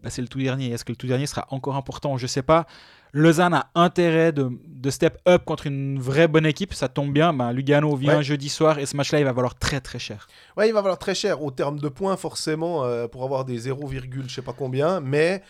[0.02, 0.70] bah, c'est le tout dernier.
[0.70, 2.16] Est-ce que le tout dernier sera encore important?
[2.16, 2.66] Je sais pas.
[3.12, 6.72] Lausanne a intérêt de, de step up contre une vraie bonne équipe.
[6.74, 7.32] Ça tombe bien.
[7.32, 8.22] Bah, Lugano vient Ouais.
[8.22, 10.28] jeudi soir et ce match-là, il va valoir très très cher.
[10.56, 13.58] Ouais, il va valoir très cher au terme de points, forcément, euh, pour avoir des
[13.58, 15.42] 0, virgule je sais pas combien, mais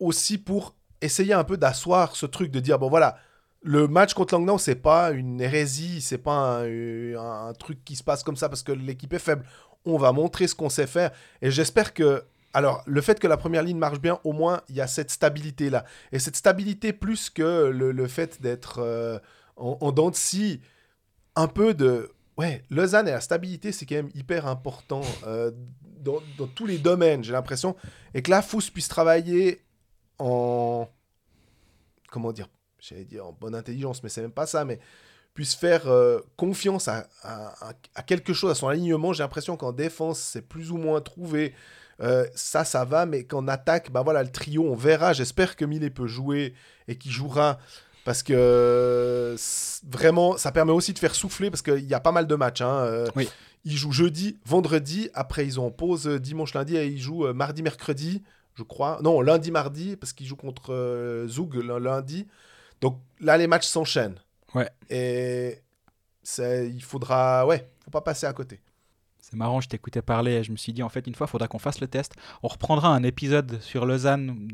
[0.00, 3.16] aussi pour essayer un peu d'asseoir ce truc de dire bon voilà,
[3.64, 8.22] le match contre Langnau, c'est pas une hérésie, c'est pas un, truc qui se passe
[8.22, 9.44] comme ça parce que l'équipe est faible.
[9.86, 11.10] On va montrer ce qu'on sait faire
[11.40, 12.22] et j'espère que
[12.56, 15.10] alors, le fait que la première ligne marche bien, au moins, il y a cette
[15.10, 15.84] stabilité-là.
[16.12, 19.18] Et cette stabilité, plus que le, le fait d'être euh,
[19.56, 20.60] en, en dents de scie,
[21.34, 22.12] un peu de...
[22.36, 25.50] Ouais, Lausanne et la stabilité, c'est quand même hyper important euh,
[25.98, 27.74] dans, dans tous les domaines, j'ai l'impression.
[28.14, 29.60] Et que là, Fous puisse travailler
[30.20, 30.86] en...
[32.08, 32.46] Comment dire
[32.88, 34.78] J'allais dire en bonne intelligence, mais c'est même pas ça, mais
[35.32, 39.12] puisse faire euh, confiance à, à- quelque chose, à son alignement.
[39.12, 41.54] J'ai l'impression qu'en défense, c'est plus ou moins trouvé.
[42.00, 45.12] Euh, ça, ça va, mais qu'en attaque, bah voilà, le trio, on verra.
[45.12, 46.54] J'espère que Millet peut jouer
[46.88, 47.58] et qu'il jouera
[48.04, 49.36] parce que euh,
[49.88, 52.60] vraiment, ça permet aussi de faire souffler parce qu'il y a pas mal de matchs.
[52.60, 52.80] hein.
[52.84, 53.28] Euh, Oui.
[53.64, 58.22] Ils jouent jeudi, vendredi, après ils ont pause dimanche, lundi et ils jouent mardi, mercredi,
[58.56, 58.98] je crois.
[59.02, 62.26] Non, lundi, mardi, parce qu'ils jouent contre Zoug lundi.
[62.84, 64.20] Donc là, les matchs s'enchaînent.
[64.54, 64.68] Ouais.
[64.90, 65.62] Et
[66.38, 68.60] il faudra, ouais, faut pas passer à côté.
[69.22, 71.30] C'est marrant, je t'écoutais parler et je me suis dit, en fait, une fois, il
[71.30, 72.12] faudra qu'on fasse le test.
[72.42, 74.48] On reprendra un épisode sur Lausanne,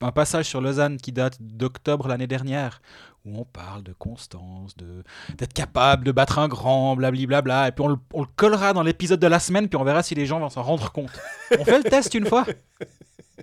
[0.00, 2.80] un passage sur Lausanne qui date d'octobre l'année dernière,
[3.24, 5.02] où on parle de constance, de
[5.36, 7.66] d'être capable de battre un grand, blablabla.
[7.66, 10.04] Et puis on le, on le collera dans l'épisode de la semaine, puis on verra
[10.04, 11.20] si les gens vont s'en rendre compte.
[11.58, 12.46] On fait le test une fois?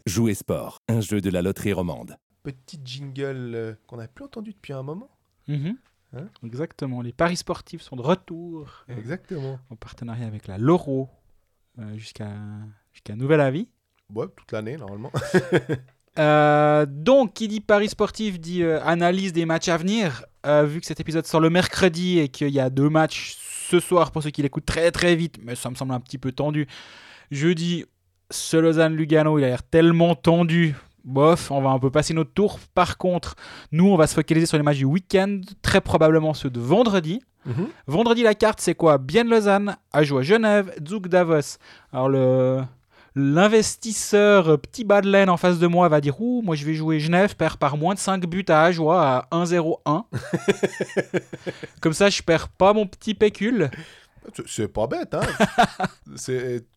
[0.06, 2.16] Jouer sport, un jeu de la loterie romande.
[2.44, 5.10] Petit jingle euh, qu'on n'a plus entendu depuis un moment.
[5.48, 5.78] Mhm.
[6.14, 7.02] Hein Exactement.
[7.02, 9.60] Les paris sportifs sont de retour Exactement.
[9.70, 11.10] en partenariat avec la Loro
[11.80, 12.32] euh, jusqu'à
[12.92, 13.68] jusqu'à nouvel avis.
[14.14, 15.12] Ouais, toute l'année, normalement.
[16.20, 20.26] Euh, donc, qui dit Paris sportif dit euh, analyse des matchs à venir.
[20.46, 23.38] Euh, vu que cet épisode sort le mercredi et qu'il y a deux matchs
[23.70, 26.18] ce soir pour ceux qui l'écoutent très très vite, mais ça me semble un petit
[26.18, 26.68] peu tendu.
[27.30, 27.86] Jeudi,
[28.30, 30.76] ce Lausanne-Lugano, il a l'air tellement tendu.
[31.04, 32.60] Bof, on va un peu passer notre tour.
[32.74, 33.36] Par contre,
[33.72, 37.22] nous, on va se focaliser sur les matchs du week-end, très probablement ceux de vendredi.
[37.45, 37.68] Mhm.
[37.88, 38.97] Vendredi, la carte, c'est quoi?
[38.97, 41.58] Bien Lausanne, Ajoie Genève, Zug Davos.
[41.91, 42.62] Alors, le.
[43.14, 46.76] L'investisseur petit bas de laine en face de moi va dire Ouh, moi je vais
[46.76, 50.06] jouer Genève, perd par moins de 5 buts à Ajoie à 1-0-1.
[51.82, 53.70] Comme ça, je perds pas mon petit pécule.
[54.45, 55.22] C'est- pas bête, hein.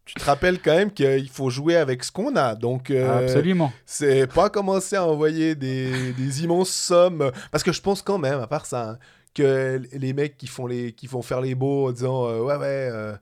[0.06, 2.54] Tu te rappelles quand même qu'il faut jouer avec ce qu'on a.
[2.54, 3.72] Donc, euh, Absolument.
[3.86, 7.30] c'est pas commencer à envoyer des, des immenses sommes.
[7.50, 8.98] Parce que je pense quand même, à part ça, hein,
[9.34, 12.56] que les mecs qui font, les, qui font faire les beaux en disant euh, Ouais,
[12.56, 13.14] ouais, euh,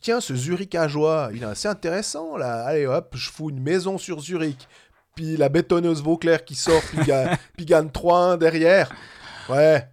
[0.00, 2.64] tiens, ce Zurichageois, il est assez intéressant là.
[2.64, 4.68] Allez hop, je fous une maison sur Zurich.
[5.14, 8.90] Puis la bétonneuse Vauclair qui sort, puis gagne 3-1 derrière.
[9.48, 9.88] Ouais,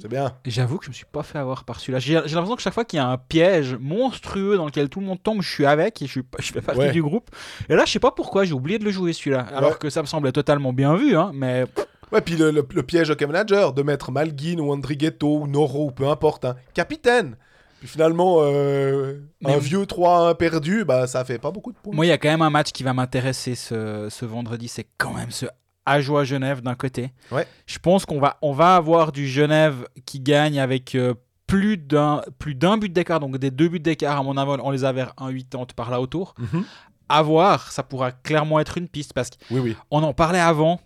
[0.00, 0.32] c'est bien.
[0.44, 1.98] J'avoue que je me suis pas fait avoir par celui-là.
[1.98, 5.00] J'ai j'ai l'impression que chaque fois qu'il y a un piège monstrueux dans lequel tout
[5.00, 6.90] le monde tombe, je suis avec et je, suis pas- je fais partie Ouais.
[6.92, 7.30] du groupe.
[7.68, 9.46] Et là, je sais pas pourquoi, j'ai oublié de le jouer celui-là.
[9.54, 11.64] Alors que ça me semblait totalement bien vu, hein, mais
[12.12, 15.86] Ouais, puis le, le- le piège hockey manager de mettre Malguin ou Andrighetto ou Noro
[15.86, 17.36] ou peu importe, hein, capitaine.
[17.80, 21.94] Puis finalement, euh, un vieux 3-1 perdu, bah ça fait pas beaucoup de points.
[21.94, 24.68] Moi, il y a quand même un match qui va m'intéresser ce, ce vendredi.
[24.68, 25.46] C'est quand même ce
[25.86, 27.12] Ajoie-Genève d'un côté.
[27.30, 27.46] Ouais.
[27.66, 31.14] Je pense qu'on va, on va avoir du Genève qui gagne avec euh,
[31.46, 34.18] plus d'un plus d'un but d'écart, donc des deux buts d'écart.
[34.18, 36.34] À mon avis, on les a vers 1,80 par là autour.
[36.38, 36.64] Mhm.
[37.08, 39.76] À voir, ça pourra clairement être une piste parce Oui, oui.
[39.90, 40.80] qu'on en parlait avant.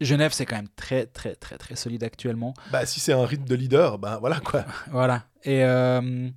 [0.00, 2.52] Genève, c'est quand même très, très, très, très solide actuellement.
[2.72, 4.64] Bah si c'est un rythme de leader, bah voilà quoi.
[4.90, 5.22] Voilà.
[5.44, 6.28] Et euh,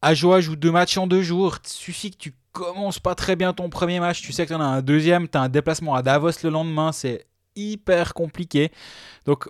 [0.00, 1.58] Ajoa joue deux matchs en deux jours.
[1.64, 4.22] Il suffit que tu commences pas très bien ton premier match.
[4.22, 5.28] Tu sais que tu en as un deuxième.
[5.28, 6.92] Tu as un déplacement à Davos le lendemain.
[6.92, 7.26] C'est
[7.56, 8.70] hyper compliqué.
[9.26, 9.48] Donc,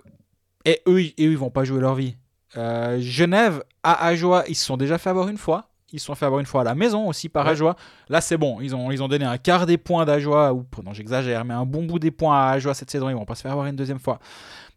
[0.65, 2.17] et eux, ils- et eux, ils vont pas jouer leur vie.
[2.57, 5.69] Euh, Genève à Ajoa, ils se sont déjà fait avoir une fois.
[5.91, 7.51] Ils se sont fait avoir une fois à la maison aussi par Ouais.
[7.51, 7.75] Ajoie.
[8.09, 8.59] Là, c'est bon.
[8.59, 11.65] Ils ont, ils ont donné un quart des points d'Ajoie, ou non, j'exagère, mais un
[11.65, 13.07] bon bout des points à Ajoie cette saison.
[13.09, 14.19] Ils vont pas se faire avoir une deuxième fois.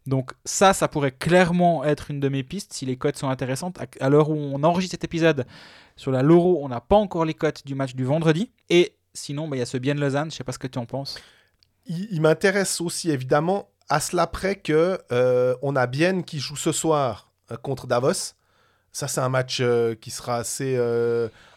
[0.08, 3.78] Donc, ça, ça pourrait clairement être une de mes pistes si les cotes sont intéressantes.
[4.00, 5.46] À, l'heure où on enregistre cet épisode,
[5.96, 8.50] sur la Loro, on n'a pas encore les cotes du match du vendredi.
[8.70, 10.30] Et sinon, bah, il y a ce Bien Lausanne.
[10.30, 11.20] Je sais pas ce que tu en penses.
[11.84, 16.72] Il, m'intéresse aussi évidemment à cela près que euh, on a Bienne qui joue ce
[16.72, 18.32] soir euh, contre Davos.
[18.92, 20.78] Ça, c'est un match euh, qui sera assez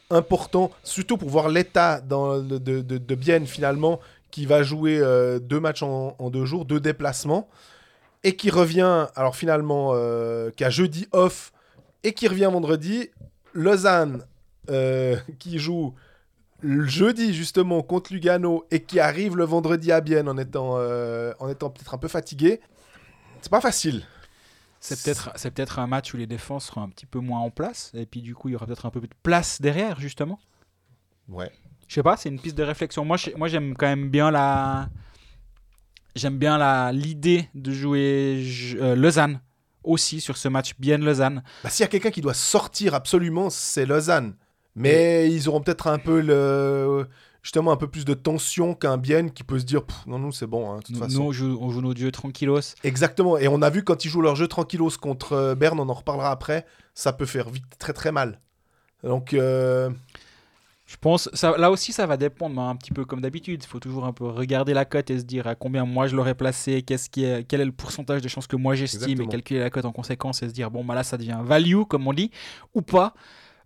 [0.09, 4.99] important, surtout pour voir l'état de, de, de Bienne finalement, qui va jouer
[5.41, 7.47] deux matchs en deux jours, deux déplacements,
[8.24, 11.51] et qui revient, alors finalement, euh, qui a jeudi off,
[12.03, 13.09] et qui revient vendredi.
[13.53, 14.24] Lausanne,
[14.69, 15.93] euh, qui joue
[16.61, 21.34] le jeudi justement contre Lugano et qui arrive le vendredi à Bienne en étant, euh,
[21.39, 22.61] en étant peut-être un peu fatigué,
[23.41, 24.03] c'est pas facile.
[24.80, 27.49] C'est peut-être c'est peut-être un match où les défenses seront un petit peu moins en
[27.51, 27.91] place.
[27.93, 30.39] Et puis, du coup, il y aura peut-être un peu plus de place derrière, justement.
[31.30, 31.51] Ouais.
[31.88, 33.05] Je sais pas, c'est une piste de réflexion.
[33.05, 34.89] Moi, je- moi j'aime quand même bien la.
[36.16, 38.43] J'aime bien l'idée de jouer
[38.76, 39.39] euh, Lausanne
[39.84, 41.43] aussi sur ce match bien Lausanne.
[41.64, 44.36] Bah, S'il y a quelqu'un qui doit sortir absolument, c'est Lausanne.
[44.76, 47.07] Mais ils auront peut-être un peu le
[47.43, 50.45] justement un peu plus de tension qu'un Bienne qui peut se dire non nous c'est
[50.45, 51.22] bon hein, de toute Nous, façon.
[51.24, 52.59] on joue, on joue nos dieux tranquillos.
[52.84, 53.38] Exactement.
[53.38, 55.93] Et on a vu quand ils jouent leur jeu tranquillos contre euh, Berne, on en
[55.93, 58.39] reparlera après, ça peut faire vite très très mal.
[59.03, 59.89] Donc euh,
[60.91, 63.63] Je pense, ça, là aussi, ça va dépendre, hein, un petit peu comme d'habitude.
[63.63, 66.17] Il faut toujours un peu regarder la cote et se dire à combien moi je
[66.17, 69.27] l'aurais placé, qu'est-ce qui est, quel est le pourcentage de chances que moi j'estime et
[69.27, 72.07] calculer la cote en conséquence et se dire bon, bah là, ça devient value, comme
[72.07, 72.29] on dit,
[72.73, 73.13] ou pas.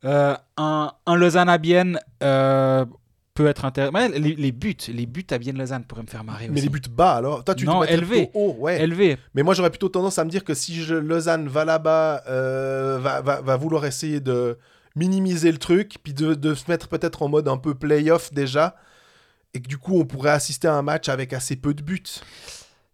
[0.04, 2.86] Euh, un, un Lausanne à Bienne euh,
[3.34, 3.98] peut être intéressant.
[4.14, 6.62] Les, les buts, les buts à Bienne-Lausanne pourraient me faire marrer mais aussi.
[6.64, 7.44] les buts bas alors.
[7.44, 8.30] Toi tu Non, te élevé.
[8.36, 8.80] haut, ouais.
[8.84, 9.18] Élevé.
[9.34, 13.00] Mais moi, j'aurais plutôt tendance à me dire que si je, Lausanne va là-bas, euh,
[13.02, 14.60] va, va, va vouloir essayer de
[14.96, 18.76] minimiser le truc, puis de, de se mettre peut-être en mode un peu playoff déjà,
[19.54, 22.04] et que du coup, on pourrait assister à un match avec assez peu de buts.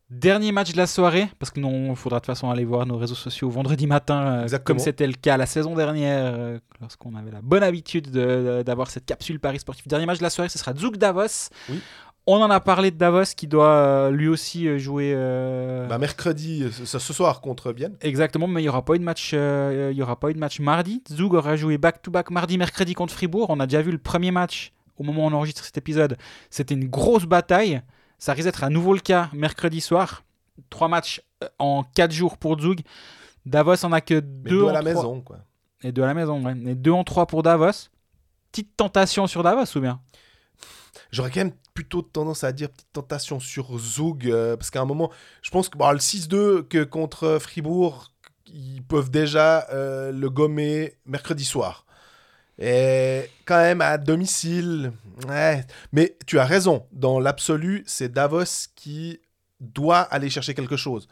[0.10, 2.86] Dernier match de la soirée, parce que non, il faudra de toute façon aller voir
[2.86, 7.16] nos réseaux sociaux vendredi matin, euh, comme c'était le cas la saison dernière, euh, lorsqu'on
[7.16, 8.20] avait la bonne habitude de-
[8.58, 9.88] de- d'avoir cette capsule Paris Sportif.
[9.88, 11.47] Dernier match de la soirée, ce sera Zug Davos.
[11.70, 11.80] Oui.
[12.28, 15.11] On en a parlé de Davos qui doit euh, lui aussi euh, jouer.
[15.15, 17.97] euh, Bah, mercredi, ce, ce soir contre Bienne.
[18.01, 20.34] Exactement, mais il n'y aura pas eu de match, euh, il y aura pas eu
[20.36, 21.03] de match mardi.
[21.11, 23.47] Zug aura joué back-to-back mardi, mercredi contre Fribourg.
[23.49, 26.15] On a déjà vu le premier match au moment où on enregistre cet épisode.
[26.51, 27.82] C'était une grosse bataille.
[28.19, 30.24] Ça risque d'être à nouveau le cas mercredi soir.
[30.69, 31.22] Trois matchs
[31.57, 32.82] en quatre jours pour Zug.
[33.47, 35.38] Davos en a que deux, deux à la maison, quoi.
[35.82, 36.53] Et deux à la maison, ouais.
[36.67, 37.89] Et deux en trois pour Davos.
[38.51, 39.99] Petite tentation sur Davos ou bien?
[41.09, 44.86] J'aurais quand même plutôt tendance à dire petite tentation sur Zug, euh, parce qu'à un
[44.86, 45.11] moment,
[45.41, 48.11] je pense que le 6-2 que contre Fribourg,
[48.47, 51.86] ils peuvent déjà euh, le gommer mercredi soir.
[52.59, 54.91] Et quand même à domicile,
[55.28, 55.65] ouais.
[55.93, 59.19] Mais tu as raison, dans l'absolu, c'est Davos qui
[59.59, 61.07] doit aller chercher quelque chose.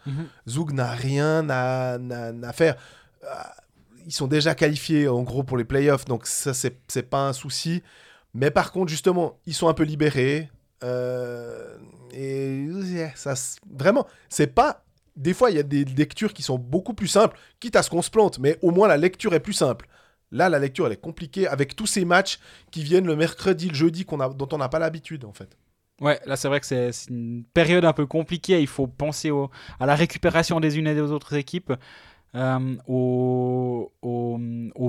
[0.47, 2.75] Zug n'a rien à, à- à faire.
[3.23, 3.27] Euh,
[4.05, 7.33] Ils sont déjà qualifiés en gros pour les playoffs, donc ça c'est c'est pas un
[7.33, 7.83] souci.
[8.33, 10.49] Mais par contre, justement, ils sont un peu libérés.
[10.83, 11.77] euh,
[12.11, 13.33] et yeah, ça,
[13.69, 14.83] vraiment, c'est pas.
[15.15, 17.89] Des fois, il y a des lectures qui sont beaucoup plus simples, quitte à ce
[17.89, 19.87] qu'on se plante, mais au moins la lecture est plus simple.
[20.31, 22.39] Là, la lecture, elle est compliquée avec tous ces matchs
[22.71, 25.57] qui viennent le mercredi, le jeudi, a, dont on n'a pas l'habitude, en fait.
[26.01, 28.61] Ouais, là c'est vrai que c'est une période un peu compliquée.
[28.61, 29.31] Il faut penser
[29.79, 31.73] à la récupération des unes et des autres équipes,
[32.35, 34.39] euh, au, au,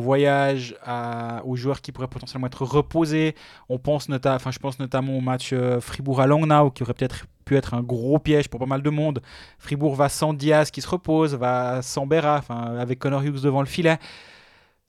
[0.01, 3.35] voyage, à- aux joueurs qui pourraient potentiellement être reposés.
[3.69, 7.27] On pense enfin, je pense notamment au match euh, Fribourg à Langnau qui aurait peut-être
[7.45, 9.23] pu être un gros piège pour pas mal de monde.
[9.59, 12.43] Fribourg va sans Diaz qui se repose, va sans Berra,
[12.79, 13.99] avec Connor Hughes devant le filet.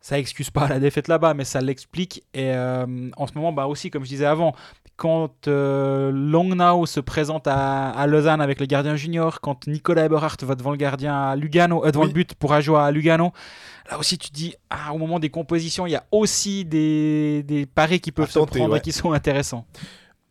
[0.03, 2.23] Ça excuse pas la défaite là-bas, mais ça l'explique.
[2.33, 4.55] Et euh, en ce moment, bah aussi, comme je disais avant,
[5.01, 10.45] quand euh, Longnau se présente à, à Lausanne avec le gardien junior, quand Nicolas Eberhardt
[10.45, 12.09] va devant le gardien à Lugano, euh, devant Oui.
[12.09, 13.31] le but pour Ajoa à Lugano,
[13.89, 17.41] là aussi tu te dis, ah, au moment des compositions, il y a aussi des,
[17.41, 18.77] des paris qui peuvent À se prendre ouais.
[18.77, 19.65] et qui sont intéressants.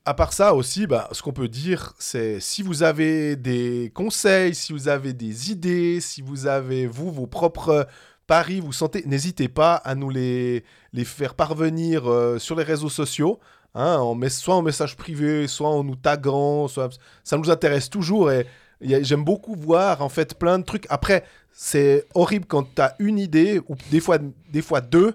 [0.05, 4.55] À part ça aussi, bah, ce qu'on peut dire, c'est si vous avez des conseils,
[4.55, 7.89] si vous avez des idées, si vous avez, vous, vos propres
[8.29, 10.63] paris, vous sentez, n'hésitez pas à nous les,
[10.93, 13.41] les faire parvenir euh, sur les réseaux sociaux.
[13.75, 16.69] Hein, en mes- soit en message privé, soit en nous taguant.
[16.69, 16.99] Soit...
[17.25, 18.47] Ça nous intéresse toujours et
[18.81, 20.87] j'aime beaucoup voir en fait plein de trucs.
[20.91, 24.19] Après, c'est horrible quand tu as une idée, ou des fois,
[24.51, 25.15] des fois deux,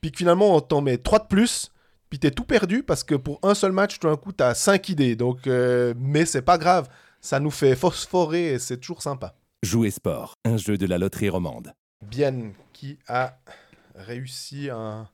[0.00, 1.70] puis que finalement on t'en met trois de plus
[2.08, 4.88] puis t'es tout perdu parce que pour un seul match, tout d'un coup, t'as cinq
[4.88, 5.16] idées.
[5.16, 6.88] Donc, euh, mais c'est pas grave,
[7.20, 9.34] ça nous fait phosphorer et c'est toujours sympa.
[9.62, 11.72] Jouer sport, un jeu de la loterie romande.
[12.04, 13.38] Bien qui a
[13.94, 15.08] réussi un,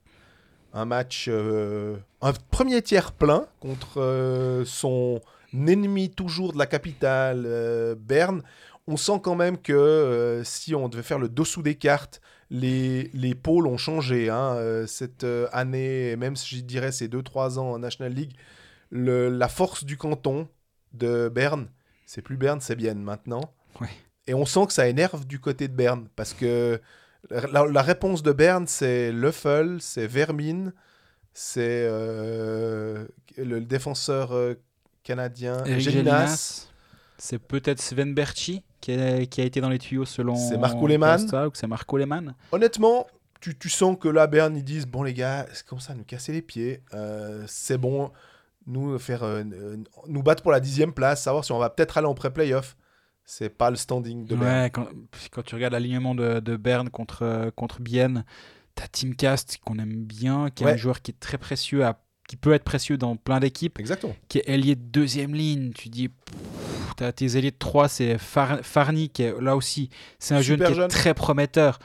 [0.73, 5.21] Un match, euh, un premier tiers plein contre euh, son
[5.55, 8.43] ennemi toujours de la capitale, euh, Berne.
[8.87, 12.21] On sent quand même que si on devait faire le dessous des cartes,
[12.51, 14.29] les, les pôles ont changé.
[14.29, 14.57] hein.
[14.87, 18.33] Cette année, même si je dirais ces 2-3 ans en National League,
[18.91, 20.49] le- la force du canton
[20.95, 21.69] de Berne,
[22.07, 23.53] c'est plus Berne, c'est Bienne maintenant.
[23.81, 23.89] Ouais.
[24.27, 26.81] Et on sent que ça énerve du côté de Berne parce que
[27.31, 30.73] la, la réponse de Berne, c'est Leffel, c'est Vermine,
[31.33, 33.07] c'est euh,
[33.37, 34.55] le défenseur euh,
[35.03, 36.69] canadien Gélinas.
[37.19, 40.35] C'est peut-être Sven Berchi qui a, qui a été dans les tuyaux selon.
[40.35, 41.21] C'est Marco Lehmann.
[41.21, 42.35] Costa, ou que c'est Marco Lehmann.
[42.51, 43.07] Honnêtement,
[43.41, 46.05] tu, tu sens que là, Berne, ils disent Bon, les gars, c'est comme ça, nous
[46.05, 46.83] casser les pieds.
[46.93, 48.11] Euh, c'est bon,
[48.67, 49.25] nous, faire,
[50.09, 52.77] nous battre pour la dixième place, savoir si on va peut-être aller en pré-playoff.
[53.25, 54.63] C'est pas le standing de Berne.
[54.65, 54.87] Ouais, quand,
[55.31, 58.25] quand tu regardes l'alignement de, de Berne contre, euh, contre Bienne,
[58.75, 60.73] t'as Tim Cast qu'on aime bien, qui est Ouais.
[60.73, 61.99] un joueur qui est très précieux, à-
[62.29, 64.15] qui peut être précieux dans plein d'équipes, Exactement.
[64.29, 65.73] qui est ailier de deuxième ligne.
[65.73, 66.11] Tu dis,
[66.97, 70.57] t'as tes ailiers de 3, c'est Far- Farny, qui est là aussi, c'est un jeune
[70.57, 70.89] Super qui est jeune.
[70.91, 71.79] très prometteur.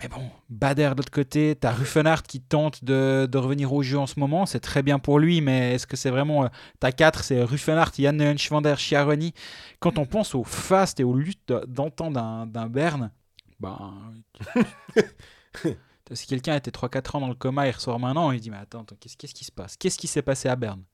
[0.00, 3.98] Mais bon, Bader de l'autre côté, t'as Ruffenhardt qui tente de, de revenir au jeu
[3.98, 6.44] en ce moment, c'est très bien pour lui, mais est-ce que c'est vraiment.
[6.44, 9.34] euh, T'as 4, c'est Ruffenhardt, Yann Neuenschwander, Chiaroni.
[9.80, 13.10] Quand on pense au fast et aux luttes d'antan d'un d'un Berne,
[13.58, 14.22] ben.
[16.12, 18.82] si quelqu'un était 3-4 ans dans le coma, il ressort maintenant, il dit Mais attends,
[18.82, 19.76] attends, qu'est-ce qu'est-ce qui se passe?
[19.76, 20.84] Qu'est-ce qui s'est passé à Berne?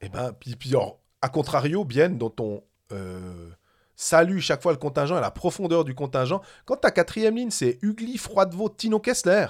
[0.00, 3.50] Et ben, puis, puis alors, à contrario, Bienne, dont on euh,
[3.96, 7.78] salue chaque fois le contingent et la profondeur du contingent, quand ta quatrième ligne, c'est
[7.82, 9.46] Ugly, Froidevaux, Tino Kessler,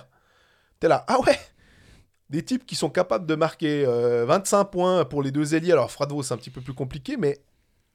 [0.80, 1.38] t'es là, ah ouais
[2.30, 5.72] Des types qui sont capables de marquer euh, 25 points pour les deux ailiers.
[5.72, 7.38] Alors, Froidevaux, c'est un petit peu plus compliqué, mais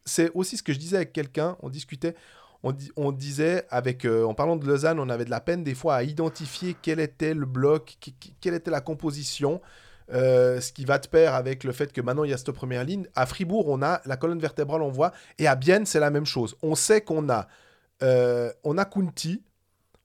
[0.06, 2.16] c'est aussi ce que je disais avec quelqu'un, on discutait.
[2.64, 5.76] On, on disait, avec, euh, en parlant de Lausanne, on avait de la peine des
[5.76, 7.98] fois à identifier quel était le bloc,
[8.42, 9.62] quelle était la composition.
[10.12, 12.52] Euh, ce qui va de pair avec le fait que maintenant il y a cette
[12.52, 13.06] première ligne.
[13.16, 16.26] À Fribourg, on a la colonne vertébrale, on voit, et à Bienne, c'est la même
[16.26, 16.56] chose.
[16.64, 17.48] On sait qu'on a,
[18.02, 19.44] euh, on a Kunti,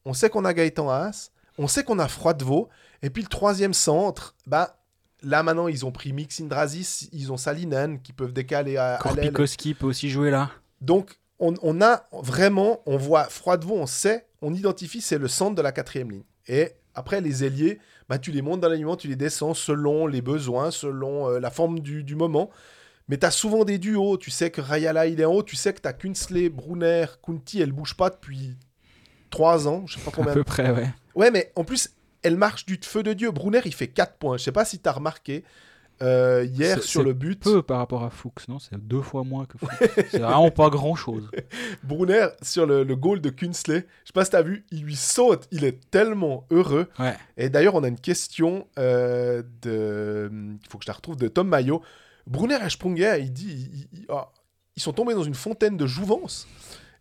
[0.04, 2.68] on sait qu'on a Gaëtan Haas, on sait qu'on a Froidevaux,
[3.02, 4.76] et puis le troisième centre, bah,
[5.22, 8.98] là maintenant ils ont pris Mixindrasis, ils ont Salinen qui peuvent décaler à.
[9.00, 10.50] Korpikoski peut aussi jouer là.
[10.82, 15.54] Donc, on, on a vraiment, on voit Froidevaux, on sait, on identifie, c'est le centre
[15.54, 16.24] de la quatrième ligne.
[16.46, 20.20] Et après, les ailiers, bah, tu les montes dans l'alignement, tu les descends selon les
[20.22, 22.50] besoins, selon euh, la forme du, du moment.
[23.08, 24.16] Mais tu as souvent des duos.
[24.18, 25.42] Tu sais que Rayala, il est en haut.
[25.42, 28.56] Tu sais que tu as Kunsley, Brunner, Kunti, elle bouge pas depuis
[29.30, 29.84] trois ans.
[29.86, 30.32] Je sais pas À combien.
[30.32, 30.88] peu près, ouais.
[31.14, 31.90] Ouais, mais en plus,
[32.22, 33.30] elle marche du feu de Dieu.
[33.30, 34.36] Brunner, il fait 4 points.
[34.38, 35.44] Je sais pas si tu as remarqué
[36.02, 37.40] euh, hier sur le but.
[37.42, 38.58] Peu par rapport à Fuchs, non?
[38.58, 39.70] C'est deux fois moins que Fuchs.
[40.10, 41.30] c'est vraiment pas grand chose.
[41.82, 44.96] Brunner, sur le, le goal de Kunsley, je sais pas si t'as vu, il lui
[44.96, 46.88] saute, il est tellement heureux.
[46.98, 47.14] Ouais.
[47.36, 50.30] Et d'ailleurs, on a une question euh, de.
[50.62, 51.82] Il faut que je la retrouve, de Tom Mayo.
[52.26, 53.70] Brunner et Sprunger, il dit.
[53.92, 54.30] il- il- ah,
[54.76, 56.48] ils sont tombés dans une fontaine de jouvence.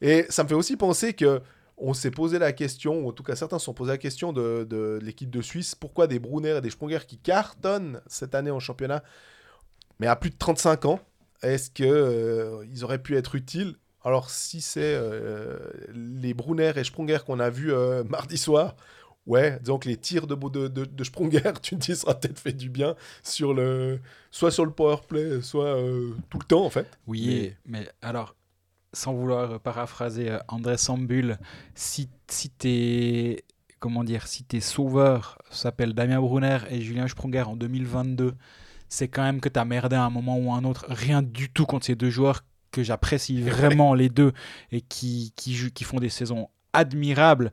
[0.01, 1.41] Et ça me fait aussi penser que.
[1.77, 4.31] On s'est posé la question, ou en tout cas certains se sont posé la question
[4.31, 8.51] de, de l'équipe de Suisse, pourquoi des Brunner et des Sprunger qui cartonnent cette année
[8.51, 9.03] en championnat,
[9.99, 10.99] mais à plus de 35 ans,
[11.41, 13.75] est-ce que euh, ils auraient pu être utiles?
[14.03, 15.57] Alors si c'est euh,
[15.93, 18.75] les Brunner et Sprunger qu'on a vus euh, mardi soir,
[19.25, 22.39] ouais, disons que les tirs de, de, de, de Sprunger, tu te dis, ça peut-être
[22.39, 23.99] fait du bien sur le,
[24.31, 26.87] soit sur le power play, soit euh, tout le temps en fait.
[27.07, 28.35] Oui, mais alors,
[28.93, 31.37] sans vouloir paraphraser euh, André Sambul,
[31.75, 33.43] si, si tes
[33.79, 38.33] comment dire, si tes sauveurs s'appellent Damien Brunner et Julien Sprunger en 2022,
[38.87, 40.85] c'est quand même que t'as merdé à un moment ou à un autre.
[40.87, 44.31] Rien du tout contre ces deux joueurs que j'apprécie vraiment les deux
[44.71, 47.51] et qui, qui, qui font des saisons admirables,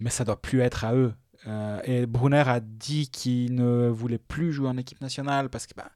[0.00, 1.12] mais ça doit plus être à eux.
[1.48, 5.74] Euh, et Brunner a dit qu'il ne voulait plus jouer en équipe nationale parce que
[5.76, 5.90] bah,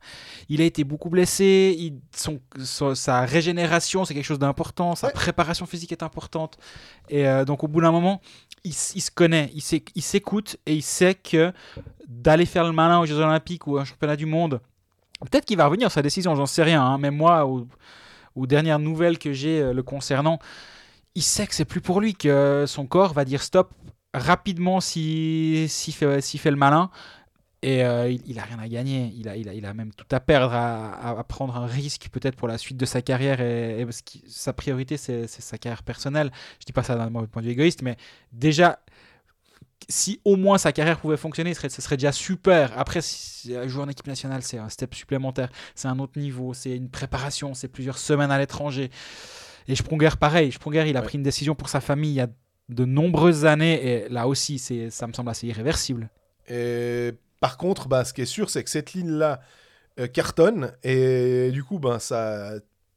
[0.49, 1.75] a été beaucoup blessé.
[1.79, 4.95] il- son, son- sa régénération, c'est quelque chose d'important.
[4.95, 5.13] Sa Ouais.
[5.13, 6.57] préparation physique est importante.
[7.09, 8.21] Et euh, donc, au bout d'un moment,
[8.65, 11.53] il, se connaît, il s'éc- il s'écoute et il sait que
[12.07, 14.61] d'aller faire le malin aux Jeux Olympiques ou à un championnat du monde,
[15.21, 16.83] peut-être qu'il va revenir sa décision, j'en sais rien.
[16.83, 17.67] hein, mais moi, aux,
[18.37, 20.39] aux dernières nouvelles que j'ai euh, le concernant,
[21.17, 23.73] il sait que c'est plus pour lui, que son corps va dire stop
[24.15, 26.91] rapidement s'il fait, fait le malin.
[27.63, 29.93] Et euh, il, il a rien à gagner, il a, il a, il a même
[29.93, 33.41] tout à perdre à, prendre un risque peut-être pour la suite de sa carrière.
[33.43, 36.31] Et, et parce que sa priorité, c'est c'est sa carrière personnelle.
[36.59, 37.97] Je dis pas ça d'un point de vue égoïste, mais
[38.33, 38.79] déjà,
[39.91, 42.73] si au moins sa carrière pouvait fonctionner, ce serait, ce serait déjà super.
[42.79, 46.75] Après, si, jouer en équipe nationale, c'est un step supplémentaire, c'est un autre niveau, c'est
[46.77, 48.91] une préparation, c'est plusieurs semaines à l'étranger.
[49.69, 50.51] Et Sprunger, pareil.
[50.53, 51.07] Sprunger, il a Ouais.
[51.07, 52.29] pris une décision pour sa famille il y a
[52.75, 54.59] de nombreuses années, et là aussi,
[54.91, 56.09] ça me semble assez irréversible.
[56.49, 59.41] Et Par contre, bah, ce qui est sûr, c'est que cette ligne-là
[59.99, 62.53] euh, cartonne et du coup, ça,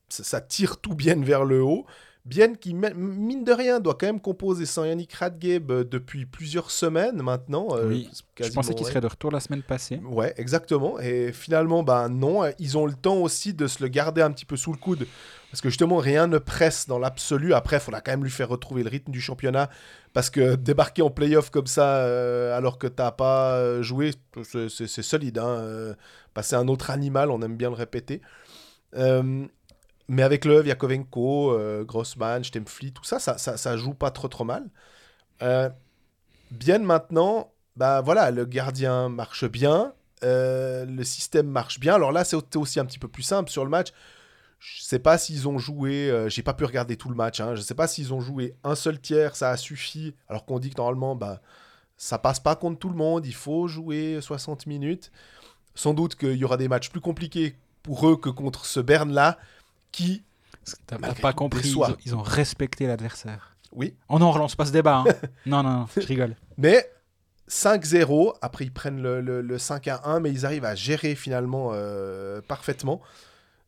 [0.10, 1.86] ça, ça tire tout bien vers le haut.
[2.26, 6.72] Bien qui, mine de rien, doit quand même composer sans Yannick Radgeb euh, depuis plusieurs
[6.72, 7.68] semaines maintenant.
[7.76, 8.10] euh, Oui,
[8.40, 8.90] Je pensais qu'il ouais.
[8.92, 10.00] serait de retour la semaine passée.
[10.06, 10.98] Ouais, exactement.
[11.02, 14.46] Et finalement, ben non, ils ont le temps aussi de se le garder un petit
[14.46, 15.06] peu sous le coude.
[15.52, 17.54] Parce que justement, rien ne presse dans l'absolu.
[17.54, 19.70] Après, il faudra quand même lui faire retrouver le rythme du championnat.
[20.14, 24.12] Parce que débarquer en playoff comme ça, euh, alors que t'as pas euh, joué,
[24.44, 25.40] c'est- solide.
[25.40, 25.48] Hein.
[25.60, 25.94] Euh,
[26.34, 28.22] Passer un autre animal, on aime bien le répéter.
[28.96, 29.46] Euh,
[30.08, 34.28] mais avec le Yakovenko, euh, Grossman, Stemfli, tout ça, ça, ça, ça joue pas trop
[34.28, 34.70] trop mal.
[35.41, 35.70] Euh,
[36.51, 39.93] bien maintenant, bah voilà, le gardien marche bien,
[40.24, 41.95] euh, le système marche bien.
[41.95, 43.89] Alors là, c'était aussi un petit peu plus simple sur le match.
[44.60, 47.62] Je sais pas s'ils ont joué, j'ai pas pu regarder tout le match, hein, je
[47.62, 50.78] sais pas s'ils ont joué un seul tiers, ça a suffi, alors qu'on dit que
[50.78, 51.41] normalement, bah,
[51.97, 55.12] ça passe pas contre tout le monde, il faut jouer 60 minutes.
[55.76, 59.38] Sans doute qu'il y aura des matchs plus compliqués pour eux que contre ce Berne-là,
[59.94, 60.24] qui,
[60.88, 63.56] T'as pas compris, ils ont, ils ont respecté l'adversaire.
[63.72, 64.98] oui, Oh non, on relance pas ce débat.
[64.98, 65.06] hein.
[65.46, 66.36] non, non, non, je rigole.
[66.58, 66.89] Mais
[67.50, 71.16] 5-0, après ils prennent le, le- le 5 à 1, mais ils arrivent à gérer
[71.16, 73.02] finalement euh, parfaitement.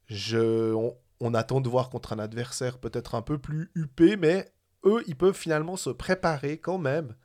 [0.07, 4.51] Je, on, on attend de voir contre un adversaire peut-être un peu plus huppé, mais
[4.86, 7.15] eux, ils peuvent finalement se préparer quand même,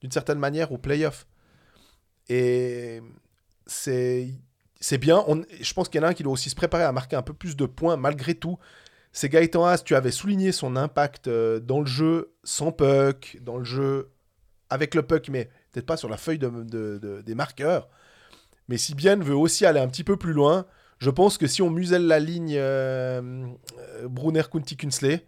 [0.00, 1.26] d'une certaine manière, au playoff.
[2.28, 3.02] Et
[3.66, 4.30] c'est
[4.80, 5.24] c'est bien.
[5.60, 7.22] Je pense qu'il y en a un qui doit aussi se préparer à marquer un
[7.22, 8.58] peu plus de points malgré tout.
[9.12, 13.56] C'est Gaëtan Haas, tu avais souligné son impact euh, dans le jeu sans puck, dans
[13.56, 14.10] le jeu
[14.70, 17.88] avec le puck, mais peut-être pas sur la feuille de, de- de- des marqueurs.
[18.68, 20.66] Mais si Bien veut aussi aller un petit peu plus loin,
[20.98, 23.46] je pense que si on muselle la ligne euh,
[23.78, 25.24] euh, Brunner, Kunti, Kunsley,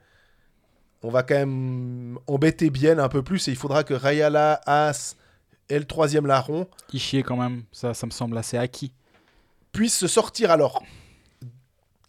[1.03, 5.17] on va quand même embêter Bien un peu plus et il faudra que Rayala, Haas
[5.71, 8.93] et le troisième larron Ishier quand même, ça, ça me semble assez acquis.
[9.73, 10.51] Puissent se sortir.
[10.51, 10.83] Alors,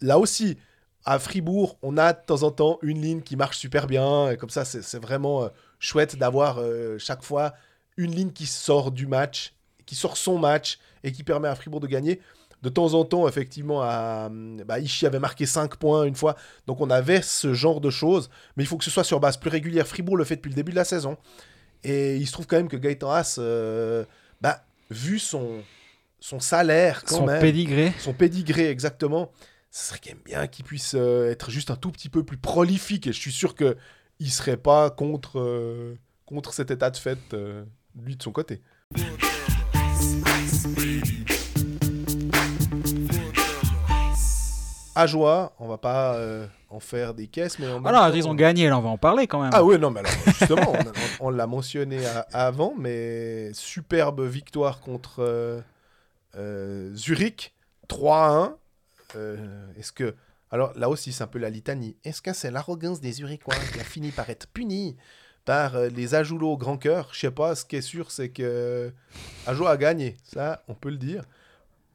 [0.00, 0.56] là aussi,
[1.04, 4.30] à Fribourg, on a de temps en temps une ligne qui marche super bien.
[4.30, 5.48] Et comme ça, c'est vraiment euh,
[5.78, 7.54] chouette d'avoir euh, chaque fois
[7.96, 9.54] une ligne qui sort du match,
[9.86, 12.20] qui sort son match et qui permet à Fribourg de gagner.
[12.62, 16.36] De temps en temps, effectivement, bah, Ishii avait marqué 5 points une fois.
[16.68, 18.30] Donc on avait ce genre de choses.
[18.56, 19.86] Mais il faut que ce soit sur base plus régulière.
[19.86, 21.16] Fribourg le fait depuis le début de la saison.
[21.82, 24.04] Et il se trouve quand même que Gaëtan Haas, euh,
[24.40, 25.62] bah, vu son,
[26.22, 27.92] son salaire quand Son même, pédigré.
[27.98, 29.32] son pédigré exactement,
[29.72, 32.36] ce serait quand même bien qu'il puisse euh, être juste un tout petit peu plus
[32.38, 33.08] prolifique.
[33.08, 33.76] Et je suis sûr que
[34.20, 37.64] il serait pas contre, euh, contre cet état de fait, euh,
[38.00, 38.62] lui de son côté.
[44.94, 46.18] À joie, on va pas
[46.68, 48.98] en faire des caisses, mais en Alors, temps- ils ont gagné, là, on va en
[48.98, 49.50] parler quand même.
[49.54, 50.78] Ah oui, non, mais alors, justement, on,
[51.24, 55.62] on- on l'a mentionné à- avant, mais superbe victoire contre
[56.94, 57.54] Zurich,
[57.88, 58.54] 3-1.
[59.16, 60.14] Euh, Est-ce que.
[60.50, 61.96] Alors là aussi, c'est un peu la litanie.
[62.04, 64.96] Est-ce que c'est l'arrogance des Zurichois qui a fini par être puni
[65.44, 67.10] par euh, les Ajoulots au grand cœur?
[67.12, 68.92] Je sais pas, ce qui est sûr, c'est que
[69.46, 70.16] Ajo a gagné.
[70.24, 71.24] Ça, on peut le dire.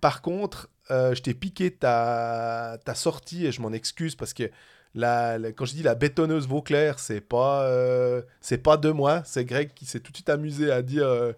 [0.01, 4.49] Par contre, euh, je t'ai piqué ta, ta sortie et je m'en excuse parce que
[4.95, 9.45] la, quand je dis la bétonneuse Vauclair, c'est pas, euh, c'est pas de moi, c'est
[9.45, 11.33] Greg qui s'est tout de suite amusé à dire euh,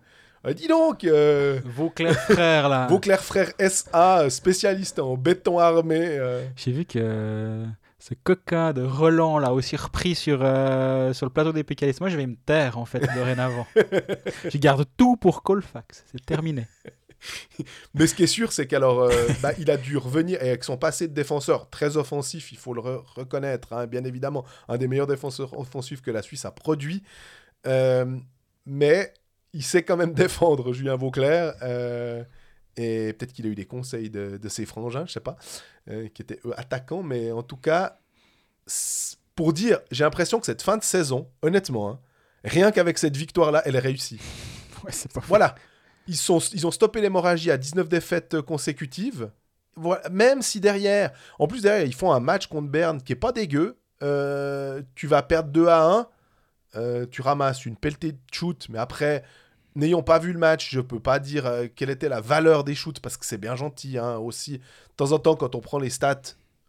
[0.47, 2.87] Euh, Dis donc, euh, Vauclair frère, là.
[2.89, 5.99] Vauclair Frères SA, spécialiste en béton armé.
[6.01, 6.45] euh.
[6.55, 7.65] J'ai vu que
[7.99, 11.99] ce coquin de Roland, là, aussi repris sur, euh, sur le plateau des pécalistes.
[11.99, 13.67] Moi, je vais me taire, en fait, dorénavant.
[14.49, 16.05] je garde tout pour Colfax.
[16.11, 16.67] C'est terminé.
[17.93, 19.11] Mais ce qui est sûr, c'est qu'alors, euh,
[19.41, 22.73] bah, il a dû revenir, et avec son passé de défenseur très offensif, il faut
[22.73, 26.51] le re- reconnaître, hein, bien évidemment, un des meilleurs défenseurs offensifs que la Suisse a
[26.51, 27.03] produit.
[27.67, 28.05] Euh,
[28.65, 29.13] mais
[29.53, 31.53] il sait quand même défendre Julien Vauclair.
[31.61, 32.23] euh,
[32.77, 35.35] et peut-être qu'il a eu des conseils de, de ses frangins, je sais pas,
[35.89, 37.03] euh, qui étaient eux attaquants.
[37.03, 37.99] Mais en tout cas,
[39.35, 41.99] pour dire, j'ai l'impression que cette fin de saison, honnêtement, hein,
[42.45, 44.19] rien qu'avec cette victoire-là, elle est réussie.
[44.85, 45.19] Ouais, pas.
[45.27, 45.55] Voilà.
[46.07, 49.29] Ils, sont, ils ont stoppé l'hémorragie à 19 défaites euh, consécutives.
[49.75, 50.07] Voilà.
[50.09, 53.33] Même si derrière, en plus derrière, ils font un match contre Berne qui est pas
[53.33, 53.77] dégueu.
[54.01, 56.07] Euh, tu vas perdre 2 à 1.
[56.75, 59.23] Euh, tu ramasses une pelletée de shoot, mais après,
[59.75, 62.75] n'ayant pas vu le match, je peux pas dire euh, quelle était la valeur des
[62.75, 64.59] shoots parce que c'est bien gentil hein, aussi.
[64.59, 64.63] De
[64.97, 66.21] temps en temps, quand on prend les stats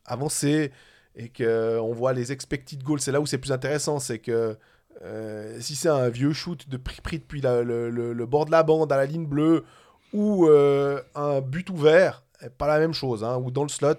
[0.07, 0.73] avancées
[1.17, 3.99] et qu'on voit les expected goals, c'est là où c'est plus intéressant.
[3.99, 4.57] C'est que
[5.03, 8.93] euh, si c'est un vieux shoot de pris, pris depuis le, bord de la bande
[8.93, 9.65] à la ligne bleue
[10.13, 13.95] ou euh, un but ouvert, eh, pas la même chose, hein, ou dans le slot.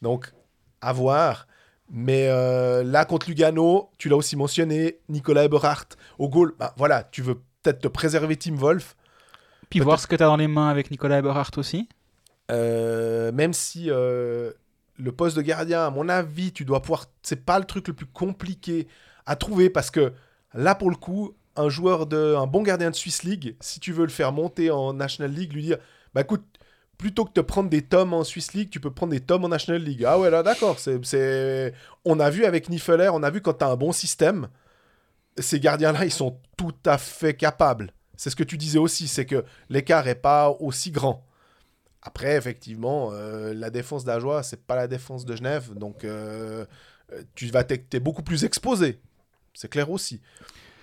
[0.00, 0.32] Donc,
[0.80, 1.46] à voir.
[1.94, 6.54] Mais euh, là, contre Lugano, tu l'as aussi mentionné, Nicolas Eberhardt au goal.
[6.58, 8.96] Bah, voilà, tu veux peut-être te préserver Tim Wolf.
[9.68, 11.90] Puis voir ce que tu as dans les mains avec Nicolas Eberhardt aussi.
[12.50, 14.52] Euh, même si euh,
[14.98, 17.04] le poste de gardien, à mon avis, tu dois pouvoir.
[17.22, 18.88] C'est pas le truc le plus compliqué
[19.26, 20.14] à trouver parce que
[20.54, 23.92] là, pour le coup, un joueur de, un bon gardien de Swiss League, si tu
[23.92, 25.78] veux le faire monter en National League, lui dire,
[26.14, 26.44] bah écoute,
[26.98, 29.48] plutôt que de prendre des tomes en Swiss League, tu peux prendre des tomes en
[29.48, 30.04] National League.
[30.04, 30.78] Ah ouais, là, d'accord.
[30.78, 31.74] C'est.
[32.04, 34.48] On a vu avec Niffeler, on a vu quand tu as un bon système,
[35.38, 37.92] ces gardiens-là, ils sont tout à fait capables.
[38.16, 41.26] C'est ce que tu disais aussi, c'est que l'écart est pas aussi grand.
[42.02, 46.66] Après, effectivement, euh, la défense d'Ajoie, c'est pas la défense de Genève, donc euh,
[47.34, 49.00] tu vas t'es beaucoup plus exposé.
[49.54, 50.20] C'est clair aussi.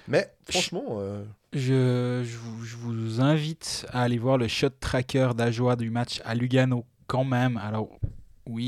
[0.09, 1.23] Mais franchement, euh,
[1.53, 6.19] Je, je vous, je vous invite à aller voir le shot tracker d'Ajoie du match
[6.25, 7.57] à Lugano quand même.
[7.57, 7.99] Alors,
[8.47, 8.63] oui,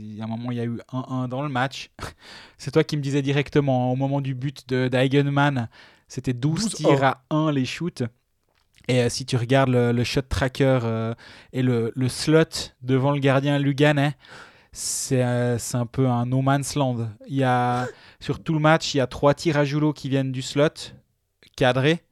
[0.00, 1.90] il y a un moment, il y a eu 1-1 dans le match.
[2.58, 5.68] C'est toi qui me disais directement, au moment du but de d'Eigenman,
[6.08, 6.74] c'était 12 12-1.
[6.76, 8.02] tirs à 1 les shoots.
[8.88, 11.14] Et euh, si tu regardes le, le shot tracker euh,
[11.52, 14.14] et le, le slot devant le gardien luganais,
[14.76, 17.08] c'est euh, c'est un peu un no man's land.
[17.28, 17.88] Il y a,
[18.20, 20.92] sur tout le match, il y a trois tirs à Joulot qui viennent du slot,
[21.56, 22.02] cadrés.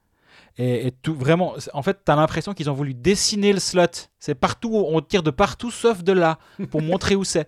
[0.57, 4.09] Et, et tout, vraiment, en fait, tu as l'impression qu'ils ont voulu dessiner le slot.
[4.17, 6.39] C'est partout, on tire de partout sauf de là,
[6.71, 7.47] pour montrer où c'est.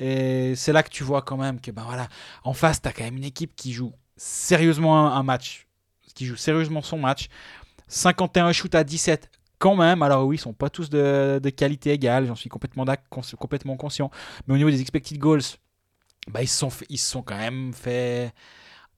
[0.00, 2.08] Et c'est là que tu vois quand même que, ben voilà,
[2.42, 5.68] en face, tu as quand même une équipe qui joue sérieusement un, un match,
[6.16, 7.28] qui joue sérieusement son match.
[7.86, 10.02] 51 shoots à 17, quand même.
[10.02, 12.84] Alors oui, ils sont pas tous de, de qualité égale, j'en suis complètement,
[13.38, 14.10] complètement conscient.
[14.46, 15.42] Mais au niveau des expected goals,
[16.30, 18.32] bah, ils se sont, fait- ils se sont quand même fait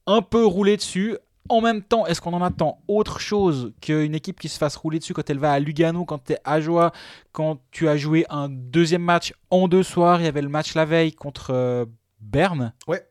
[0.06, 1.16] un peu rouler dessus.
[1.48, 4.98] En même temps, est-ce qu'on en attend autre chose qu'une équipe qui se fasse rouler
[5.00, 6.92] dessus quand elle va à Lugano, quand tu es à Joie,
[7.32, 10.74] quand tu as joué un deuxième match en deux soirs, il y avait le match
[10.74, 11.86] la veille contre euh,
[12.20, 12.72] Berne?
[12.86, 13.02] Ouais.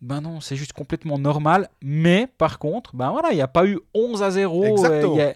[0.00, 1.68] Ben non, c'est juste complètement normal.
[1.82, 4.64] Mais par contre, ben voilà, il n'y a pas eu 11 à 0.
[4.64, 5.14] euh, Exactement.
[5.14, 5.34] il y a-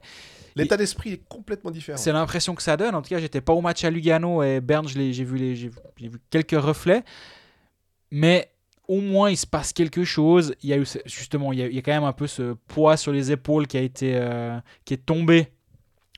[0.63, 1.97] l'état d'esprit est complètement différent.
[1.99, 2.95] c'est l'impression que ça donne.
[2.95, 5.71] En tout cas, j'étais pas au match à Lugano et Berne, j'ai vu, les- vu-
[6.31, 7.03] quelques reflets.
[8.11, 8.51] Mais
[8.87, 10.55] au moins, il se passe quelque chose.
[10.63, 12.27] Il y a eu justement, il y a, il y a quand même un peu
[12.27, 15.49] ce poids sur les épaules qui a été, euh, qui est tombé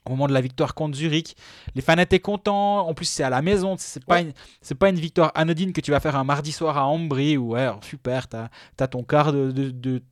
[0.07, 1.37] au moment de la victoire contre Zurich.
[1.75, 2.87] Les fans étaient contents.
[2.89, 3.75] En plus, c'est à la maison.
[3.79, 4.23] C'est pas Ouais.
[4.23, 7.37] une, c'est pas une victoire anodine que tu vas faire un mardi soir à Ambry.
[7.37, 8.49] Où, ouais, super, t'as
[8.79, 10.03] as ton quart de, de- de-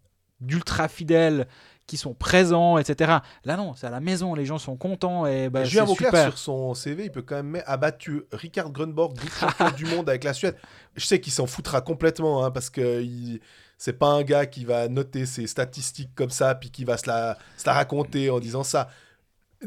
[0.41, 1.49] d'ultra fidèles
[1.89, 3.16] qui sont présents, etc.
[3.44, 4.35] Là, non, c'est à la maison.
[4.35, 6.24] Les gens sont contents et bah, Julien Vauclair, super.
[6.28, 10.35] sur son CV, il peut quand même abattu Ricard Grunborg, champion du monde avec la
[10.35, 10.55] Suède.
[10.94, 13.40] Je sais qu'il s'en foutra complètement, hein, parce que il...
[13.78, 17.09] c'est pas un gars qui va noter ses statistiques comme ça, puis qui va se
[17.09, 18.89] la, se la raconter en disant ça.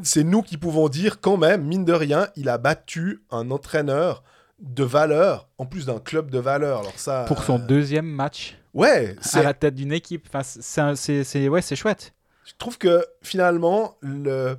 [0.03, 4.23] C'est nous qui pouvons dire quand même, mine de rien, il a battu un entraîneur
[4.61, 6.79] de valeur, en plus d'un club de valeur.
[6.79, 10.27] Alors ça, Pour son euh, deuxième match Ouais, à c'est la tête d'une équipe.
[10.27, 12.13] Enfin, c'est, ouais, c'est chouette.
[12.45, 14.55] Je trouve que finalement, le...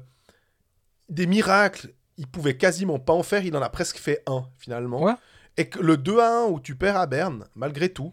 [1.08, 3.44] des miracles, il pouvait quasiment pas en faire.
[3.44, 5.02] Il en a presque fait un finalement.
[5.02, 5.14] Ouais.
[5.56, 8.12] Et que le 2 à 1 où tu perds à Berne, malgré tout,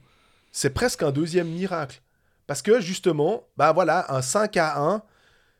[0.51, 2.01] c'est presque un deuxième miracle.
[2.47, 5.03] Parce que justement, bah voilà, un 5 à 1,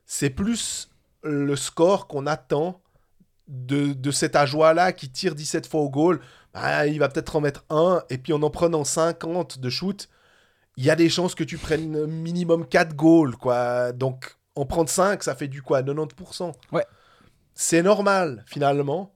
[0.06, 0.90] c'est plus
[1.24, 2.82] le score qu'on attend
[3.50, 6.22] de, de cet ajoie-là qui tire 17 fois au goal.
[6.54, 10.08] Bah, il va peut-être en mettre un, et puis en en prenant 50 de shoot,
[10.78, 13.92] il y a des chances que tu prennes minimum 4 goals, quoi.
[13.92, 15.82] Donc, en prendre 5, ça fait du quoi?
[15.82, 16.86] 90% Ouais.
[17.54, 19.14] C'est normal, finalement.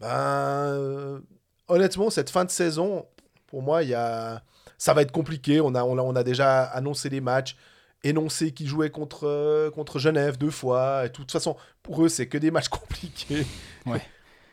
[0.00, 1.20] Ben, euh,
[1.68, 3.06] honnêtement, cette fin de saison,
[3.46, 4.42] pour moi, il y a...
[4.76, 5.60] ça va être compliqué.
[5.60, 7.56] On a, on a, on a déjà annoncé les matchs,
[8.04, 11.04] énoncé qu'ils jouaient contre, euh, contre Genève deux fois.
[11.04, 13.46] Et de toute façon, pour eux, c'est que des matchs compliqués.
[13.86, 14.02] Ouais.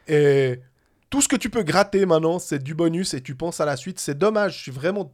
[0.08, 0.60] Et
[1.10, 3.78] tout ce que tu peux gratter maintenant, c'est du bonus et tu penses à la
[3.78, 4.00] suite.
[4.00, 4.58] C'est dommage.
[4.58, 5.14] Je suis vraiment.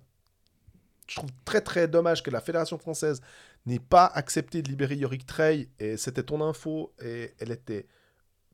[1.08, 3.22] Je trouve très très dommage que la Fédération française
[3.66, 5.68] n'ait pas accepté de libérer Yorick Trey.
[5.80, 7.86] Et c'était ton info et elle était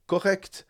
[0.08, 0.66] correcte.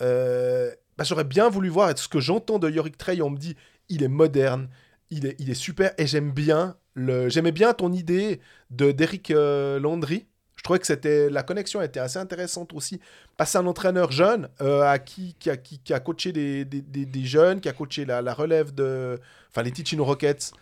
[0.00, 3.20] Euh, bah, J'aurais bien voulu voir et ce que j'entends de Yorick Trey.
[3.22, 3.56] On me dit
[3.88, 4.68] il est moderne,
[5.10, 6.76] il est, il est super et j'aime bien.
[6.96, 8.40] J'aimais bien ton idée
[8.70, 10.26] de d'Eric euh, Landry.
[10.56, 13.00] Je trouvais que c'était la connexion était assez intéressante aussi.
[13.36, 16.82] Passer un entraîneur jeune euh, à qui, qui, a, qui, qui a coaché des, des,
[16.82, 19.18] des- jeunes, qui a coaché la, la relève de.
[19.50, 20.52] Enfin, les Ticino Rockets.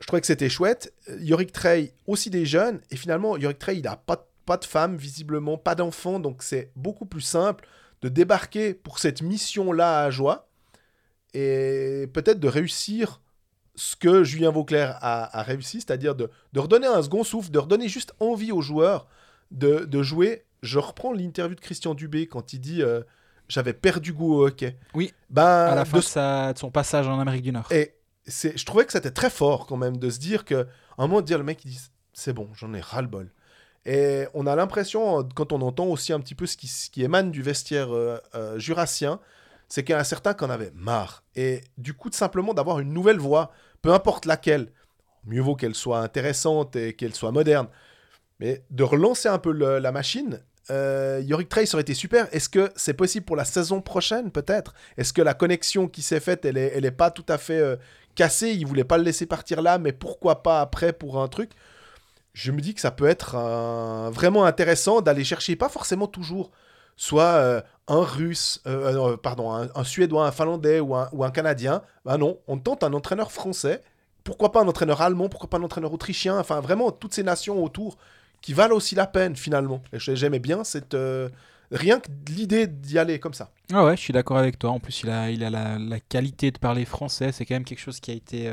[0.00, 0.92] Je trouvais que c'était chouette.
[1.08, 2.80] Euh, Yorick Trey, aussi des jeunes.
[2.90, 6.18] Et finalement, Yorick Trey, il n'a pas, pas de femme, visiblement, pas d'enfant.
[6.20, 7.66] Donc, c'est beaucoup plus simple
[8.02, 10.48] de débarquer pour cette mission-là à Joie.
[11.32, 13.20] Et peut-être de réussir
[13.76, 17.58] ce que Julien Vauclair a, a réussi, c'est-à-dire de, de redonner un second souffle, de
[17.58, 19.06] redonner juste envie aux joueurs
[19.50, 20.44] de, de jouer.
[20.62, 23.02] Je reprends l'interview de Christian Dubé quand il dit euh,
[23.48, 24.78] J'avais perdu goût au hockey.
[24.94, 27.66] Oui, Ben, à la fin de sa- de son passage en Amérique du Nord.
[27.70, 27.94] et
[28.26, 30.54] c'est, je trouvais que c'était très fort quand même de se dire que,
[30.96, 31.80] à un moment de dire le mec il dit
[32.14, 33.30] c'est bon, j'en ai ras le bol.
[33.86, 37.02] Et on a l'impression, quand on entend aussi un petit peu ce qui, ce qui
[37.02, 39.20] émane du vestiaire euh, euh, jurassien,
[39.74, 41.24] c'est qu'il y en a certains qui en avaient marre.
[41.34, 43.50] Et du coup, de simplement d'avoir une nouvelle voix,
[43.82, 44.70] peu importe laquelle,
[45.24, 47.66] mieux vaut qu'elle soit intéressante et qu'elle soit moderne,
[48.38, 50.40] mais de relancer un peu la machine.
[50.70, 52.28] Euh, Yorick Trace aurait été super.
[52.30, 54.74] Est-ce que c'est possible pour la saison prochaine, peut-être?
[54.96, 57.58] Est-ce que la connexion qui s'est faite, elle est, elle est pas tout à fait
[57.58, 57.74] euh,
[58.14, 58.52] cassée?
[58.52, 61.50] Il voulait pas le laisser partir là, mais pourquoi pas après pour un truc?
[62.32, 63.36] Je me dis que ça peut être
[64.12, 66.52] vraiment intéressant d'aller chercher, pas forcément toujours,
[66.96, 71.82] soit euh, un russe, euh, euh, pardon, un, suédois, un finlandais ou un, canadien.
[72.04, 73.82] Bah non, on tente un entraîneur français.
[74.22, 77.62] Pourquoi pas un entraîneur allemand Pourquoi pas un entraîneur autrichien Enfin, vraiment, toutes ces nations
[77.62, 77.98] autour
[78.40, 79.82] qui valent aussi la peine finalement.
[79.92, 80.96] Et j'ai- j'aimais bien cette.
[81.70, 83.50] rien que l'idée d'y aller comme ça.
[83.72, 84.70] Ah ouais, je suis d'accord avec toi.
[84.70, 87.32] En plus, il a, la, qualité de parler français.
[87.32, 88.50] C'est quand même quelque chose qui a été.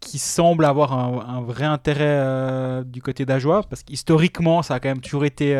[0.00, 3.64] qui semble avoir un, vrai intérêt du côté d'Ajoie.
[3.64, 5.54] Parce qu'historiquement, ça a quand même toujours été.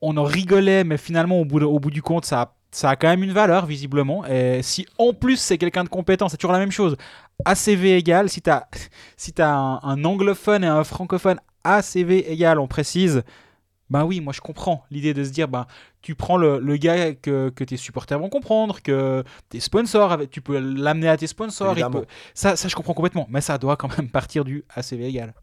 [0.00, 2.90] On, en rigolait, mais finalement, au bout, de- au bout du compte, ça a, ça
[2.90, 4.24] a quand même une valeur, visiblement.
[4.26, 6.96] Et si en plus c'est quelqu'un de compétent, c'est toujours la même chose.
[7.44, 8.68] ACV égal, si tu as,
[9.16, 13.22] si t'as un, un anglophone et un francophone ACV égal, on précise.
[13.90, 15.66] Ben oui, moi je comprends l'idée de se dire, ben,
[16.00, 20.40] tu prends le, le gars que, que tes supporters vont comprendre, que tes sponsors, tu
[20.40, 21.68] peux l'amener à tes sponsors.
[21.68, 22.00] il Évidemment.
[22.00, 25.34] peut- ça, ça, je comprends complètement, mais ça doit quand même partir du ACV égal.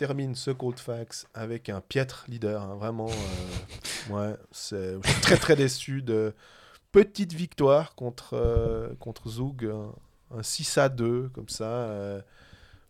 [0.00, 2.62] Termine ce Cold Facts avec un piètre leader.
[2.62, 6.34] hein, vraiment, euh, ouais, c'est- je suis très très déçu de
[6.90, 9.66] petite victoire contre, euh, contre Zug.
[9.66, 9.92] Un,
[10.38, 11.64] un 6 à 2, comme ça.
[11.64, 12.22] euh,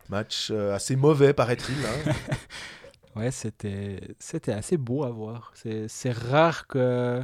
[0.07, 1.75] match assez mauvais, paraît-il.
[1.85, 2.13] hein.
[3.17, 5.51] Ouais, c'était c'était assez beau à voir.
[5.53, 7.21] C'est rare que,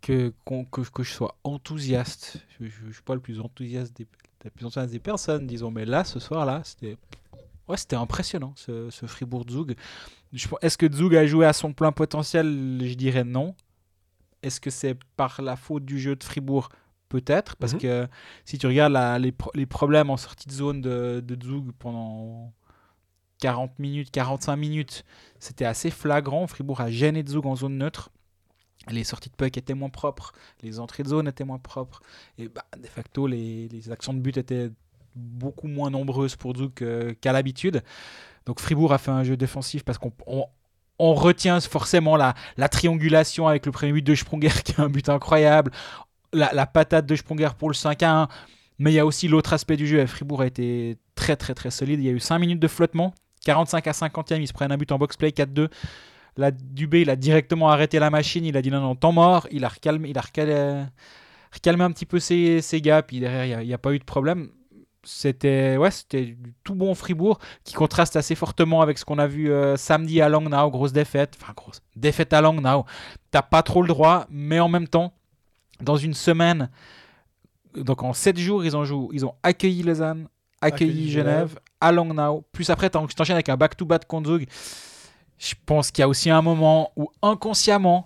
[0.00, 0.32] que,
[0.72, 2.38] que, que je sois enthousiaste.
[2.58, 4.06] Je ne suis pas le plus enthousiaste des,
[4.50, 5.70] plus enthousiaste des personnes, disons.
[5.70, 6.96] Mais là, ce soir-là, c'était
[7.68, 9.76] ouais, c'était impressionnant, ce, ce Fribourg-Zug.
[10.62, 12.80] Est-ce que Zug a joué à son plein potentiel?
[12.82, 13.54] Je dirais non.
[14.42, 16.68] Est-ce que c'est par la faute du jeu de Fribourg?
[17.08, 17.80] Peut-être, parce Mhm.
[17.80, 18.08] que
[18.44, 21.72] si tu regardes la- les, pro- les problèmes en sortie de zone de, de Zug
[21.78, 22.52] pendant
[23.40, 25.04] 40 minutes, 45 minutes,
[25.38, 26.46] c'était assez flagrant.
[26.46, 28.10] Fribourg a gêné Zug en zone neutre.
[28.90, 30.32] Les sorties de puck étaient moins propres,
[30.62, 32.00] les entrées de zone étaient moins propres.
[32.38, 34.70] Et bah, de facto, les, les actions de but étaient
[35.18, 36.72] beaucoup moins nombreuses pour Zug
[37.20, 37.82] qu'à l'habitude.
[38.46, 43.46] Donc Fribourg a fait un jeu défensif parce qu'on on- retient forcément la, la triangulation
[43.46, 45.70] avec le premier but de Sprunger qui est un but incroyable,
[46.32, 48.28] la, patate de Sprunger pour le 5 à 1.
[48.78, 50.04] Mais il y a aussi l'autre aspect du jeu.
[50.06, 52.00] Fribourg a été très très très solide.
[52.00, 53.14] Il y a eu 5 minutes de flottement.
[53.44, 55.68] 45 à 50e, ils se prennent un but en box-play 4-2.
[56.36, 58.44] Là, Dubé, il a directement arrêté la machine.
[58.44, 59.48] Il a dit non, non, temps mort.
[59.50, 60.22] Il a recalmé, il a
[61.84, 63.02] un petit peu ses, ses gars.
[63.02, 64.50] Puis derrière, il n'y a pas eu de problème.
[65.10, 69.26] C'était ouais, c'était du tout bon Fribourg qui contraste assez fortement avec ce qu'on a
[69.26, 70.70] vu euh, samedi à Langnau.
[70.70, 71.36] Grosse défaite.
[71.40, 72.84] Enfin, grosse défaite à Langnau.
[73.30, 75.12] T'as pas trop le droit, mais en même temps,
[75.80, 76.68] dans une semaine,
[77.74, 80.28] donc en 7 jours, ils ont, joué, ils ont accueilli Lausanne,
[80.60, 81.58] accueilli, Accueilli Genève, Genève.
[81.80, 82.44] à Langnau.
[82.52, 84.46] Plus après, t'en- t'enchaînes avec un back-to-back contre Zug.
[85.38, 88.04] Je pense qu'il y a aussi un moment où inconsciemment,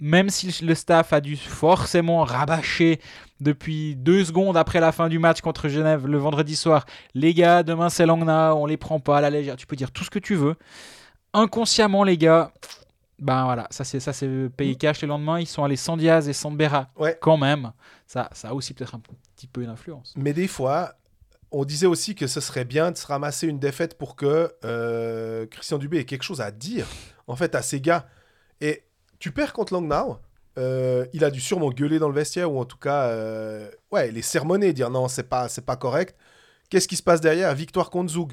[0.00, 3.00] même si le staff a dû forcément rabâcher
[3.40, 6.84] depuis deux secondes après la fin du match contre Genève le vendredi soir,
[7.14, 9.56] les gars, demain c'est Langnau, on les prend pas à la légère.
[9.56, 10.56] Tu peux dire tout ce que tu veux.
[11.32, 12.52] Inconsciemment, les gars,
[13.18, 15.40] ben voilà, ça c'est ça c'est payé cash le lendemain.
[15.40, 17.18] Ils sont allés sans Diaz et sans Berra Ouais.
[17.20, 17.72] quand même.
[18.06, 19.00] Ça, ça a aussi peut-être un
[19.36, 20.12] petit peu une influence.
[20.16, 20.94] Mais des fois,
[21.50, 25.46] on disait aussi que ce serait bien de se ramasser une défaite pour que euh,
[25.46, 26.86] Christian Dubé ait quelque chose à dire,
[27.26, 28.06] en fait, à ses gars.
[28.60, 28.84] Et
[29.18, 30.18] tu perds contre Langnau,
[30.58, 34.10] euh, il a dû sûrement gueuler dans le vestiaire, ou en tout cas, euh, ouais,
[34.10, 36.16] les sermonner, dire non, c'est pas, c'est pas correct.
[36.70, 37.54] Qu'est-ce qui se passe derrière?
[37.54, 38.32] Victoire contre Zug.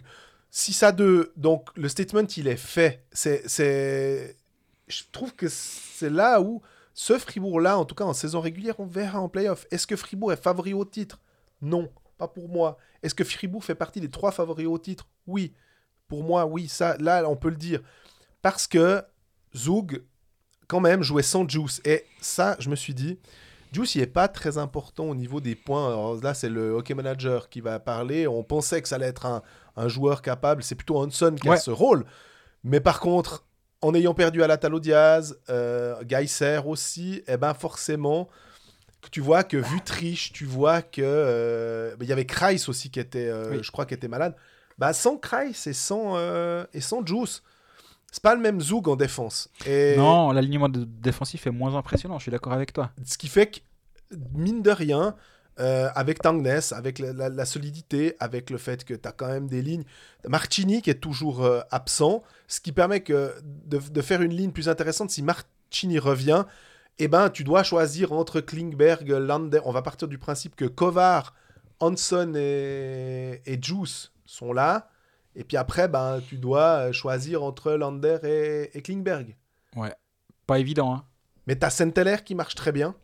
[0.51, 3.05] 6 à 2, donc le statement, il est fait.
[3.11, 4.35] C'est, c'est...
[4.87, 6.61] Je trouve que c'est là où
[6.93, 9.65] ce Fribourg-là, en tout cas en saison régulière, on verra en playoff.
[9.71, 11.21] Est-ce que Fribourg est favori au titre?
[11.61, 12.77] Non, pas pour moi.
[13.01, 15.07] Est-ce que Fribourg fait partie des trois favoris au titre?
[15.25, 15.53] Oui.
[16.09, 17.81] Pour moi, oui, ça, là, on peut le dire.
[18.41, 19.01] Parce que
[19.55, 20.03] Zug,
[20.71, 21.81] quand même, jouait sans Juice.
[21.83, 23.19] Et ça, je me suis dit,
[23.73, 25.85] Juice, il n'est pas très important au niveau des points.
[25.89, 28.25] Alors là, c'est le hockey manager qui va parler.
[28.25, 29.41] On pensait que ça allait être un,
[29.75, 30.63] un joueur capable.
[30.63, 32.05] C'est plutôt Hanson qui a ce rôle.
[32.63, 33.43] Mais par contre,
[33.81, 38.29] en ayant perdu à la Talo Diaz, euh, Geiser aussi, eh ben forcément,
[39.11, 43.27] tu vois que Vutriche, tu vois que euh, il y avait Kreis aussi qui était,
[43.27, 43.59] euh, Oui.
[43.61, 44.35] je crois, qui était malade.
[44.77, 47.41] Bah sans Kreis et sans euh, et sans Juice,
[48.11, 49.49] c'est pas le même Zoug en défense.
[49.65, 52.91] Et Non, l'alignement défensif est moins impressionnant, je suis d'accord avec toi.
[53.05, 53.59] ce qui fait que
[54.33, 55.15] mine de rien,
[55.59, 59.27] euh, avec Tangness, avec la, la- la solidité, avec le fait que tu as quand
[59.27, 59.83] même des lignes.
[60.27, 63.33] Marchini qui est toujours euh, absent, ce qui permet que
[63.65, 66.45] de, de faire une ligne plus intéressante si Marchini revient.
[66.99, 69.59] Eh ben, tu dois choisir entre Klingberg, Lander.
[69.65, 71.33] On va partir du principe que Kovar,
[71.79, 74.87] Hanson et, et Juice sont là.
[75.35, 79.35] Et puis après, ben, tu dois euh, choisir entre Lander et, et Klingberg.
[80.47, 80.93] Pas évident.
[80.93, 81.05] Hein.
[81.47, 82.95] Mais t'as Senteller qui marche très bien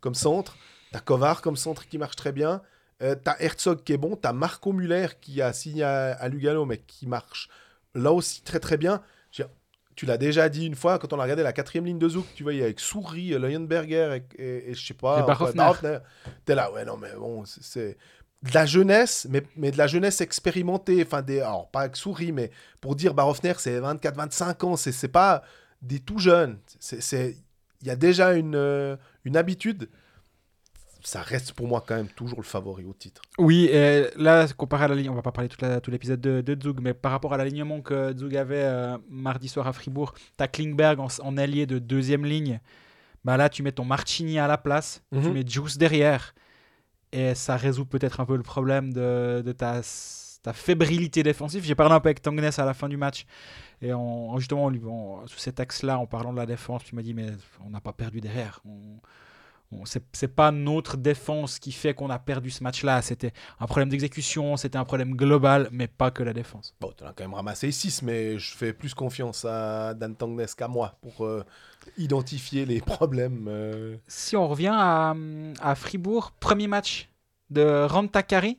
[0.00, 0.56] comme centre.
[0.92, 2.60] T'as Kovar comme centre qui marche très bien.
[3.02, 4.16] Euh, t'as Herzog qui est bon.
[4.16, 7.48] T'as Marco Muller qui a signé à, à Lugano, mais qui marche
[7.94, 9.00] là aussi très très bien.
[9.32, 9.48] Dire,
[9.96, 12.26] Tu l'as déjà dit une fois quand on a regardé la quatrième ligne de Zouk,
[12.34, 15.20] tu vois, il y a avec Souris, Leuenberger et, et- et je sais pas.
[15.20, 15.98] Et Barhoffner.
[16.44, 17.96] T'es là, ouais, non, mais bon, c'est
[18.42, 21.02] de la jeunesse, mais, mais de la jeunesse expérimentée.
[21.06, 22.50] Enfin, des, alors pas avec Souris, mais
[22.80, 25.42] pour dire Barhoffner, c'est 24-25 ans, c'est pas
[25.80, 26.58] des tout jeunes.
[26.78, 27.36] C'est- C'est
[27.80, 29.88] il y a déjà une, euh, une habitude.
[31.04, 33.22] Ça reste pour moi quand même toujours le favori au titre.
[33.36, 36.20] Oui, et là, comparé à la ligne, on va pas parler toute la- tout l'épisode
[36.20, 39.72] de, de Zug, mais par rapport à l'alignement que Zug avait euh, mardi soir à
[39.72, 42.60] Fribourg, t'as Klingberg en, en allié de deuxième ligne.
[43.24, 45.32] Bah là, tu mets ton Marchini à la place, tu Mhm.
[45.32, 46.34] mets Juice derrière,
[47.12, 49.80] et ça résout peut-être un peu le problème de, de ta,
[50.42, 51.64] ta fébrilité défensive.
[51.64, 53.26] J'ai parlé un peu avec Tangness à la fin du match,
[53.80, 54.70] et en- justement,
[55.26, 57.28] sous cet axe-là, en parlant de la défense, tu m'as dit, mais
[57.64, 58.60] on n'a pas perdu derrière.
[58.64, 59.00] On, on-
[59.84, 63.02] c'est c'est pas notre défense qui fait qu'on a perdu ce match-là.
[63.02, 66.74] C'était un problème d'exécution, c'était un problème global, mais pas que la défense.
[66.80, 70.46] Bon, tu as quand même ramassé 6, mais je fais plus confiance à Dan Tangnes
[70.56, 71.44] qu'à moi pour euh,
[71.98, 73.46] identifier les problèmes.
[73.48, 73.96] euh.
[74.06, 75.14] Si on revient à,
[75.60, 77.08] à Fribourg, premier match
[77.50, 78.58] de Rantakari.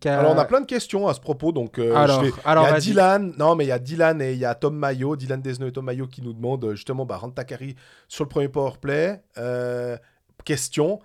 [0.00, 2.30] qui a- Alors, on a plein de questions à ce propos, donc euh, Alors, je
[2.30, 2.80] vais- alors, il y a.
[2.80, 5.68] Dylan, non mais il y a Dylan et il y a Tom Mayo, Dylan Desneux
[5.68, 7.76] et Tom Mayo qui nous demandent justement bah, Rantakari
[8.08, 9.22] sur le premier powerplay.
[9.38, 9.96] Euh,
[10.44, 11.00] question,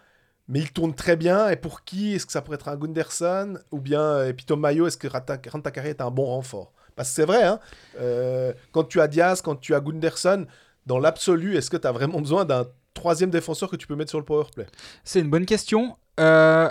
[0.47, 1.49] mais il tourne très bien.
[1.49, 4.59] Et pour qui Est-ce que ça pourrait être un Gunderson Ou bien, et puis Tom
[4.59, 6.73] Mayo, est-ce que Ranta- Rantakari est un bon renfort?
[6.95, 7.59] Parce que c'est vrai, hein,
[7.99, 10.45] euh, quand tu as Diaz, quand tu as Gunderson,
[10.85, 14.09] dans l'absolu, est-ce que tu as vraiment besoin d'un troisième défenseur que tu peux mettre
[14.09, 14.65] sur le powerplay
[15.03, 15.95] C'est une bonne question.
[16.19, 16.69] Euh,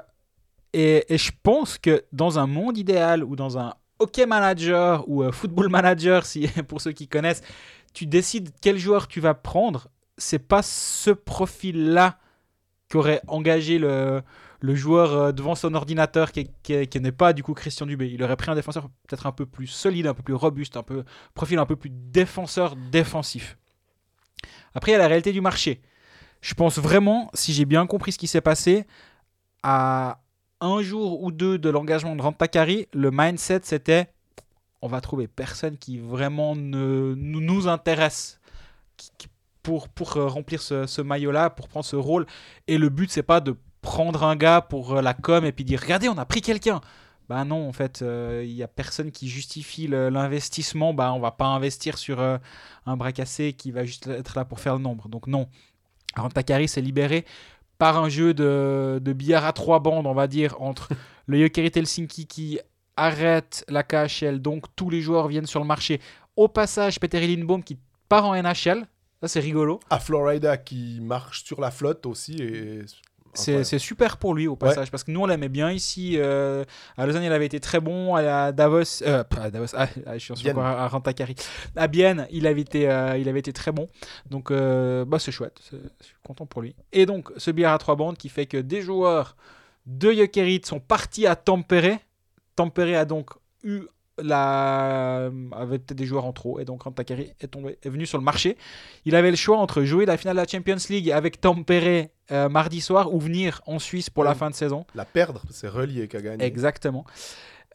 [0.75, 5.23] et, et je pense que dans un monde idéal ou dans un hockey manager ou
[5.23, 7.43] euh, football manager, si, pour ceux qui connaissent,
[7.95, 9.89] tu décides quel joueur tu vas prendre.
[10.19, 12.19] C'est pas ce profil-là
[12.91, 14.23] qu'aurait engagé le,
[14.63, 18.09] joueur euh, devant son ordinateur qui, qui- qui n'est pas du coup Christian Dubé.
[18.11, 20.83] Il aurait pris un défenseur peut-être un peu plus solide, un peu plus robuste, un
[20.83, 21.05] peu
[21.35, 23.57] profil un peu plus défenseur défensif.
[24.75, 25.81] Après, il y a la réalité du marché.
[26.41, 28.87] Je pense vraiment, si j'ai bien compris ce qui s'est passé,
[29.63, 30.21] à
[30.61, 34.09] un jour ou deux de l'engagement de Rantakari, le mindset c'était
[34.81, 38.41] on va trouver personne qui vraiment ne, nous, intéresse
[38.97, 39.29] qui- qui-
[39.63, 42.27] pour, pour euh, remplir ce, ce maillot-là, pour prendre ce rôle.
[42.67, 45.65] Et le but, c'est pas de prendre un gars pour euh, la com et puis
[45.65, 46.81] dire regardez, on a pris quelqu'un.
[47.29, 50.95] Bah non, en fait, euh, il y a personne qui justifie l'investissement.
[50.95, 52.39] Bah on va pas investir sur euh,
[52.87, 55.09] un bras cassé qui va juste être là pour faire le nombre.
[55.09, 55.47] Donc non.
[56.17, 57.27] Rantakari s'est libéré
[57.77, 60.89] par un jeu de, de billard à trois bandes, on va dire, entre
[61.27, 62.59] le Jokerit Helsinki qui
[62.97, 66.01] arrête la KHL, donc tous les joueurs viennent sur le marché.
[66.35, 67.79] Au passage, Peter Lindbaum qui
[68.09, 68.87] part en NHL,
[69.21, 69.81] ça c'est rigolo.
[69.91, 72.37] À Florida qui marche sur la flotte aussi.
[72.37, 72.83] Et...
[73.35, 76.15] C'est super pour lui au passage, parce que nous on l'aimait bien ici.
[76.17, 76.65] euh,
[76.97, 78.17] à Lausanne, il avait été très bon.
[78.17, 80.57] À Davos, euh, pas à Davos, ah, ah, je suis Bienne.
[80.57, 81.37] encore à, à Rantakari.
[81.77, 83.87] À Bienne, il avait été, euh, il avait été très bon.
[84.29, 86.75] Donc bah, c'est chouette, je suis content pour lui.
[86.93, 89.37] Et donc ce billard à trois bandes qui fait que des joueurs
[89.87, 91.99] de Jokerit sont partis à Tampere.
[92.57, 93.31] Tampere a donc
[93.63, 93.83] eu
[94.23, 98.19] la avait peut-être des joueurs en trop et donc Rantakari est tombé est venu sur
[98.19, 98.57] le marché.
[99.05, 102.49] Il avait le choix entre jouer la finale de la Champions League avec Tampere euh,
[102.49, 104.85] mardi soir ou venir en Suisse pour la fin de saison.
[104.95, 106.45] La perdre, c'est relié qu'à gagner.
[106.45, 107.05] Exactement.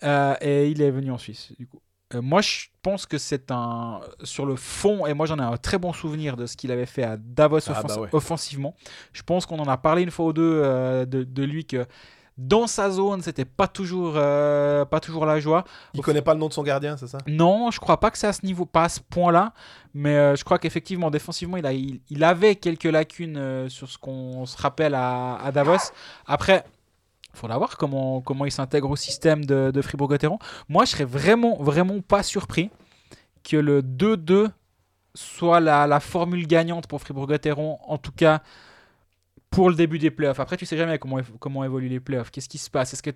[0.04, 1.80] Euh, et il est venu en Suisse, du coup.
[2.14, 4.02] Euh, moi, je pense que c'est un.
[4.24, 6.86] Sur le fond, et moi j'en ai un très bon souvenir de ce qu'il avait
[6.86, 8.10] fait à Davos Ah, offens- bah ouais.
[8.12, 8.76] offensivement.
[9.14, 11.86] Je pense qu'on en a parlé une fois ou deux euh, de, de lui que
[12.38, 15.64] dans sa zone, c'était pas toujours, euh, pas toujours la joie.
[15.94, 17.20] Il connaît pas le nom de son gardien, c'est ça?
[17.28, 19.54] Non, je crois pas que c'est à ce niveau, pas à ce point-là,
[19.94, 23.90] mais euh, je crois qu'effectivement, défensivement, il, a, il, il avait quelques lacunes euh, sur
[23.90, 25.92] ce qu'on se rappelle à, à Davos.
[26.26, 26.66] Après,
[27.34, 30.40] il faudra voir comment, comment il s'intègre au système de, de Fribourg-Gotteron.
[30.70, 32.72] Moi, je serais vraiment, vraiment pas surpris
[33.44, 34.50] que le 2-2
[35.16, 38.42] soit la, la formule gagnante pour Fribourg-Gotteron, en tout cas
[39.54, 40.40] pour le début des playoffs.
[40.40, 42.32] Après, tu sais jamais comment, comment évoluent les playoffs.
[42.32, 42.94] Qu'est-ce qui se passe?
[42.94, 43.12] Est-ce que,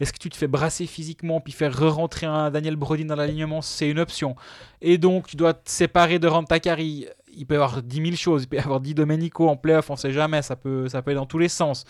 [0.00, 3.62] est-ce que tu te fais brasser physiquement puis faire re-rentrer un Daniel Brodin dans l'alignement?
[3.62, 4.36] C'est une option.
[4.80, 7.06] Et donc, tu dois te séparer de Rantakari.
[7.34, 8.44] Il peut y avoir 10 000 choses.
[8.44, 10.42] Il peut y avoir 10 Domenico en playoff, on sait jamais.
[10.42, 11.84] Ça peut, ça peut aller dans tous les sens.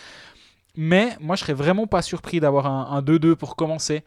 [0.74, 4.04] Mais moi, je serais vraiment pas surpris d'avoir un, un 2-2 pour commencer.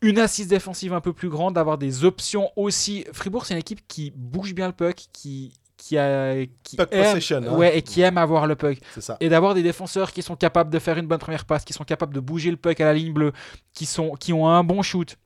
[0.00, 3.04] Une assise défensive un peu plus grande, d'avoir des options aussi.
[3.12, 5.52] Fribourg, c'est une équipe qui bouge bien le puck, qui,
[5.84, 7.56] qui, a, qui Puck aime, possession, hein.
[7.56, 8.78] ouais, et qui aime avoir le puck.
[9.00, 9.16] Ça.
[9.20, 11.82] Et d'avoir des défenseurs qui sont capables de faire une bonne première passe, qui sont
[11.82, 13.32] capables de bouger le puck à la ligne bleue,
[13.74, 15.16] qui, sont, qui ont un bon shoot.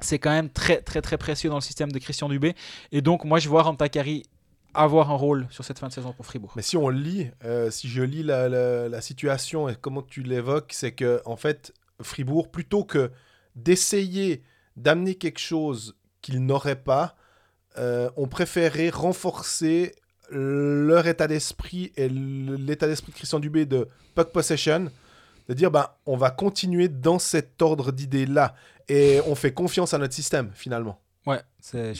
[0.00, 2.54] C'est quand même très, très, très précieux dans le système de Christian Dubé.
[2.92, 4.24] Et donc, moi, je vois Rantakari
[4.74, 6.52] avoir un rôle sur cette fin de saison pour Fribourg.
[6.56, 10.22] Mais si on lit, euh, si je lis la, la- la situation et comment tu
[10.22, 13.10] l'évoques, c'est que en fait, Fribourg, plutôt que
[13.54, 14.42] d'essayer
[14.76, 17.16] d'amener quelque chose qu'ils n'auraient pas,
[17.78, 19.94] euh, ont préféré renforcer
[20.30, 24.90] leur état d'esprit et l'état d'esprit de Christian Dubé de puck possession,
[25.48, 28.54] de dire ben, on va continuer dans cet ordre d'idées-là
[28.88, 31.00] et on fait confiance à notre système finalement.
[31.26, 31.92] Ouais, c'est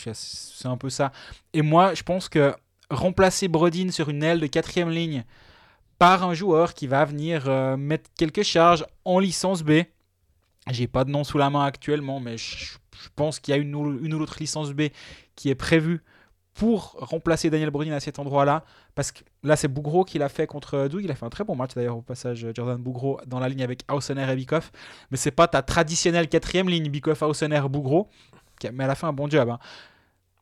[0.64, 1.12] un peu ça.
[1.52, 2.54] Et moi, je pense que
[2.90, 5.24] remplacer Brodin sur une aile de quatrième ligne
[5.98, 9.82] par un joueur qui va venir euh, mettre quelques charges en licence B.
[10.70, 12.76] J'ai pas de nom sous la main actuellement, mais je,
[13.14, 14.82] pense qu'il y a une ou l'autre licence B
[15.36, 16.02] qui est prévue
[16.54, 18.64] pour remplacer Daniel Brodin à cet endroit-là.
[18.94, 21.04] Parce que là, c'est Bougro qui l'a fait contre Doug.
[21.04, 23.62] Il a fait un très bon match d'ailleurs au passage, Jordan Bougro, dans la ligne
[23.62, 24.72] avec Hausener et Bikoff.
[25.10, 28.08] Mais c'est pas ta traditionnelle quatrième ligne, Bikoff, Hausener, Bougro.
[28.72, 29.50] Mais elle a fait un bon job.
[29.50, 29.58] hein.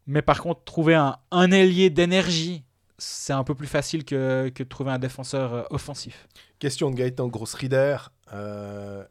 [0.06, 2.62] Mais par contre, trouver un, ailier d'énergie,
[2.96, 6.28] c'est un peu plus facile que, de trouver un défenseur euh, offensif.
[6.60, 7.96] Question de Gaëtan Grossrider.
[8.32, 9.04] Euh,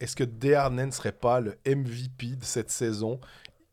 [0.00, 3.20] Est-ce que Deharnen ne serait pas le MVP de cette saison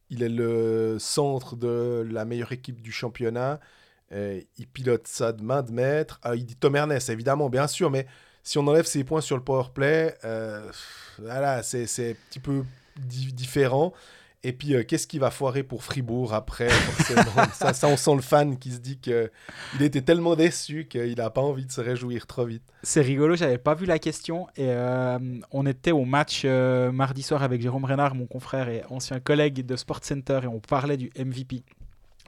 [0.10, 3.60] Il est le centre de la meilleure équipe du championnat.
[4.14, 6.20] Euh, il pilote ça de main de maître.
[6.24, 8.08] Ah, il dit Tom Ernest, évidemment, bien sûr, mais
[8.42, 10.70] si on enlève ses points sur le power play, euh,
[11.20, 12.64] voilà, c'est un petit peu
[12.96, 13.94] di- différent.
[14.48, 18.16] Et puis, euh, qu'est-ce qui va foirer pour Fribourg après forcément ça, ça, on sent
[18.16, 19.30] le fan qui se dit qu'il
[19.82, 22.64] était tellement déçu qu'il n'a pas envie de se réjouir trop vite.
[22.82, 24.48] C'est rigolo, j'avais pas vu la question.
[24.56, 25.20] Et euh,
[25.52, 29.66] on était au match euh, mardi soir avec Jérôme Renard, mon confrère et ancien collègue
[29.66, 31.66] de Sport Center, et on parlait du MVP.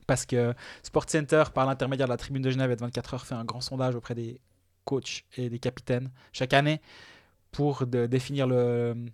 [0.05, 3.25] Parce que Sport Center, par l'intermédiaire de la tribune de Genève et de 24 heures,
[3.25, 4.41] fait un grand sondage auprès des
[4.83, 6.81] coachs et des capitaines chaque année
[7.53, 9.05] pour de- définir le,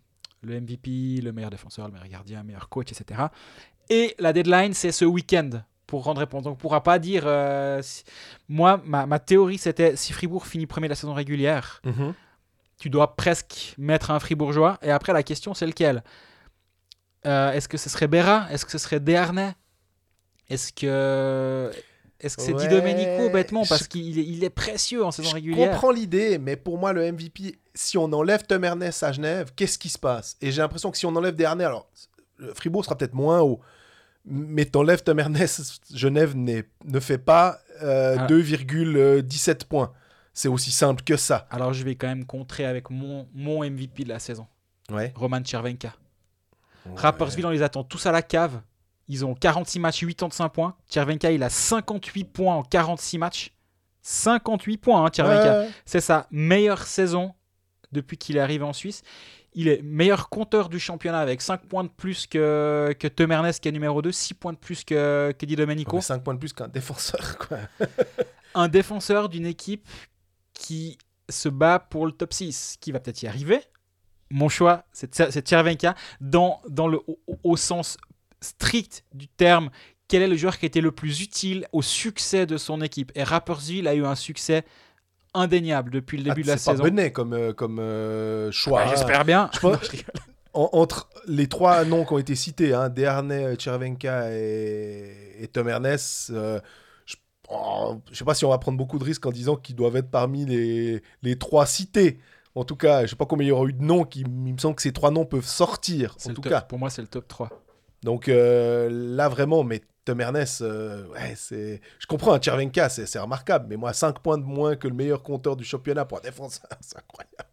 [0.46, 3.22] le MVP, le meilleur défenseur, le meilleur gardien, le meilleur coach, etc.
[3.90, 5.50] Et la deadline, c'est ce week-end
[5.88, 6.44] pour rendre réponse.
[6.44, 7.24] Donc, on ne pourra pas dire.
[7.26, 8.04] euh, si-
[8.50, 11.82] Moi, ma, ma théorie, c'était si Fribourg finit premier de la saison régulière,
[12.80, 14.78] tu dois presque mettre un fribourgeois.
[14.82, 16.04] Et après, la question, c'est lequel?
[17.26, 18.48] Euh, Est-ce que ce serait Berra?
[18.52, 19.54] Est-ce que ce serait Desharnais?
[20.50, 21.72] Est-ce que.
[22.20, 25.12] Est-ce que c'est Di Ouais, Domenico bêtement parce je- qu'il est, il est précieux en
[25.12, 29.04] saison Je régulière comprends l'idée, mais pour moi, le MVP, si on enlève Tom Ernest
[29.04, 30.38] à Genève, qu'est-ce qui se passe?
[30.42, 31.88] Et j'ai l'impression que si on enlève Desharnais, alors
[32.38, 33.60] le Fribourg sera peut-être moins haut,
[34.26, 38.28] mais t'enlèves Tom Ernest, Genève ne fait pas euh, Ah.
[38.28, 39.92] 2,17 points.
[40.34, 41.48] C'est aussi simple que ça.
[41.50, 44.48] Alors, je vais quand même contrer avec mon, mon MVP de la saison,
[44.92, 45.14] Ouais.
[45.16, 45.94] Roman Chervenka.
[46.96, 48.62] Rappersville, on les attend tous à la cave.
[49.08, 50.76] Ils ont 46 matchs, 85 points.
[50.90, 53.54] Chervenka, il a 58 points en 46 matchs.
[54.02, 55.60] 58 points, hein, Chervenka.
[55.62, 55.70] Ouais.
[55.86, 57.34] C'est sa meilleure saison
[57.92, 59.02] depuis qu'il est arrivé en Suisse.
[59.54, 63.62] Il est meilleur compteur du championnat avec 5 points de plus que, que Tom Ernest
[63.62, 66.02] qui est numéro 2, 6 points de plus que, que Di Domenico.
[66.02, 67.38] 5 points de plus qu'un défenseur.
[67.38, 67.60] Quoi.
[68.54, 69.88] Un défenseur d'une équipe
[70.54, 70.98] qui
[71.30, 73.62] se bat pour le top 6, qui va peut-être y arriver.
[74.30, 77.98] Mon choix, c'est Tser- c'est Chervenka dans, dans le, au, au sens
[78.46, 79.70] strict du terme.
[80.08, 83.12] Quel est le joueur qui a été le plus utile au succès de son équipe?
[83.16, 84.64] Et Rappersville a eu un succès
[85.34, 86.84] indéniable depuis le début Ah, de la c'est saison.
[86.84, 88.84] Benet comme, euh, comme euh, choix.
[88.84, 89.50] Ouais, J'espère bien.
[89.54, 89.78] Je pense-.
[90.54, 95.68] En- entre les trois noms qui ont été cités, hein, Desharnais, Chervenka et, et Tom
[95.68, 96.62] Ernest, euh,
[97.06, 97.16] je
[98.12, 100.10] ne sais pas si on va prendre beaucoup de risques en disant qu'ils doivent être
[100.10, 102.20] parmi les, les trois cités.
[102.56, 104.22] En tout cas, je ne sais pas combien il y aura eu de noms, qui,
[104.22, 106.62] il me semble que ces trois noms peuvent sortir, C'est en tout top- cas.
[106.62, 107.50] Pour moi, c'est le top 3.
[108.06, 111.82] Donc euh, là, vraiment, mais Tom Ernest, euh, c'est...
[111.98, 115.24] je comprends, un Chervenka, c'est, remarquable, mais moi, 5 points de moins que le meilleur
[115.24, 117.50] compteur du championnat pour un défenseur, c'est incroyable.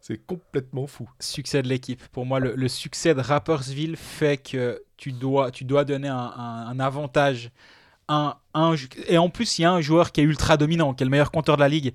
[0.00, 1.10] C'est complètement fou.
[1.18, 2.00] Succès de l'équipe.
[2.12, 7.50] Pour moi, le, succès de Rappersville fait que tu dois, tu dois donner un, avantage.
[9.08, 11.10] Et en plus, il y a un joueur qui est ultra dominant, qui est le
[11.10, 11.92] meilleur compteur de la ligue.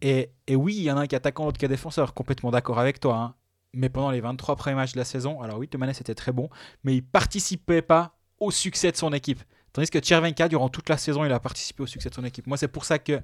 [0.00, 2.14] Et, et oui, il y en a un qui est attaquant, l'autre qui est défenseur.
[2.14, 3.16] Complètement d'accord avec toi.
[3.16, 3.34] hein.
[3.74, 6.50] Mais pendant les 23 premiers matchs de la saison, alors oui, Tomanes était très bon,
[6.84, 9.40] mais il participait pas au succès de son équipe.
[9.72, 12.46] Tandis que Chervenka, durant toute la saison, il a participé au succès de son équipe.
[12.46, 13.20] Moi, c'est pour ça que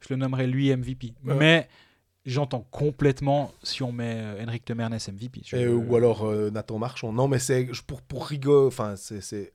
[0.00, 1.14] je le nommerais lui MVP.
[1.24, 1.34] Ouais.
[1.34, 1.68] Mais
[2.26, 5.42] j'entends complètement si on met euh, Henrik Temernes MVP.
[5.44, 7.12] Je- Et, ou alors euh, Nathan Marchand.
[7.12, 9.52] Non, mais c'est pour, pour rigoler, enfin, c'est- c'est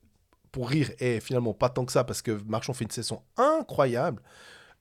[0.50, 4.22] pour rire, et finalement pas tant que ça, parce que Marchand fait une saison incroyable.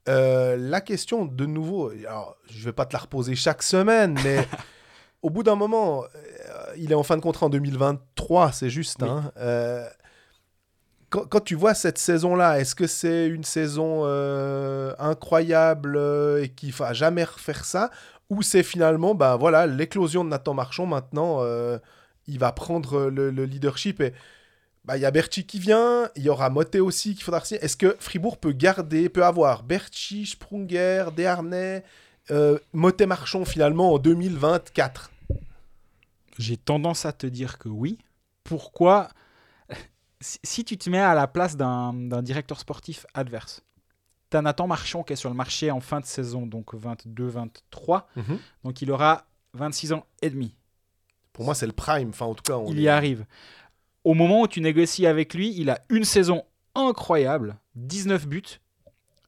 [0.07, 4.37] euh, la question, de nouveau, alors, je vais pas te la reposer chaque semaine, mais
[5.21, 9.01] au bout d'un moment, euh, il est en fin de contrat en 2023, c'est juste.
[9.01, 9.09] Oui.
[9.09, 9.87] hein, euh,
[11.09, 15.97] quand, quand tu vois cette saison-là, est-ce que c'est une saison euh, incroyable
[16.41, 17.91] et qu'il va jamais refaire ça
[18.29, 21.41] Ou c'est finalement, ben voilà, l'éclosion de Nathan Marchand maintenant,
[22.27, 24.13] il va prendre le, le leadership et
[24.87, 27.61] bah, il y a Berchi qui vient, il y aura Motet aussi qu'il faudra signer.
[27.61, 31.83] Est-ce que Fribourg peut garder, peut avoir Berchi, Sprunger, Desharnais,
[32.31, 35.11] euh, Motet Marchand finalement en 2024
[36.37, 37.97] J'ai tendance à te dire que oui.
[38.43, 39.09] Pourquoi
[40.19, 41.93] si, si tu te mets à la place d'un
[42.23, 43.61] directeur sportif adverse,
[44.31, 48.05] tu as Nathan Marchand qui est sur le marché en fin de saison, donc 22-23,
[48.63, 50.55] donc il aura 26 ans et demi.
[51.33, 52.09] Pour moi, c'est le prime.
[52.09, 53.25] Enfin, en tout cas, on il est- y arrive.
[54.03, 56.43] Au moment où tu négocies avec lui, il a une saison
[56.73, 58.59] incroyable, 19 buts.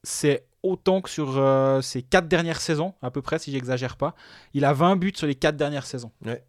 [0.02, 4.14] C'est autant que sur euh, ses 4 dernières saisons, à peu près, si j'exagère pas.
[4.54, 6.12] Il a 20 buts sur les 4 dernières saisons.
[6.24, 6.44] Ouais.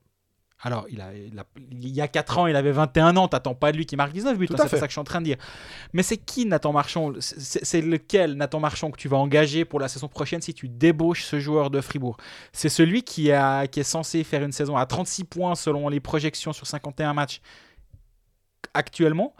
[0.64, 3.28] Alors, il, a, il, a- il y a 4 ans, il avait 21 ans.
[3.28, 4.48] T'attends pas de lui qui marque 19 buts.
[4.52, 5.38] Hein, c'est ça que je suis en train de dire.
[5.92, 7.14] Mais c'est qui Nathan Marchand?
[7.20, 11.24] C'est lequel Nathan Marchand que tu vas engager pour la saison prochaine si tu débauches
[11.24, 12.18] ce joueur de Fribourg?
[12.54, 16.00] C'est celui qui, a, qui est censé faire une saison à 36 points selon les
[16.00, 17.42] projections sur 51 matchs
[18.74, 19.34] actuellement?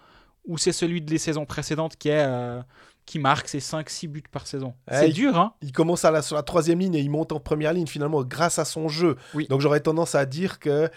[0.46, 2.62] Ou c'est celui des saisons précédentes qui, est, euh,
[3.06, 5.14] qui marque ses 5-6 buts par saison C'est Hey.
[5.14, 7.74] dur, hein Il commence à la, sur la troisième ligne et il monte en première
[7.74, 9.18] ligne finalement grâce à son jeu.
[9.34, 9.48] Oui.
[9.50, 10.90] Donc j'aurais tendance à dire que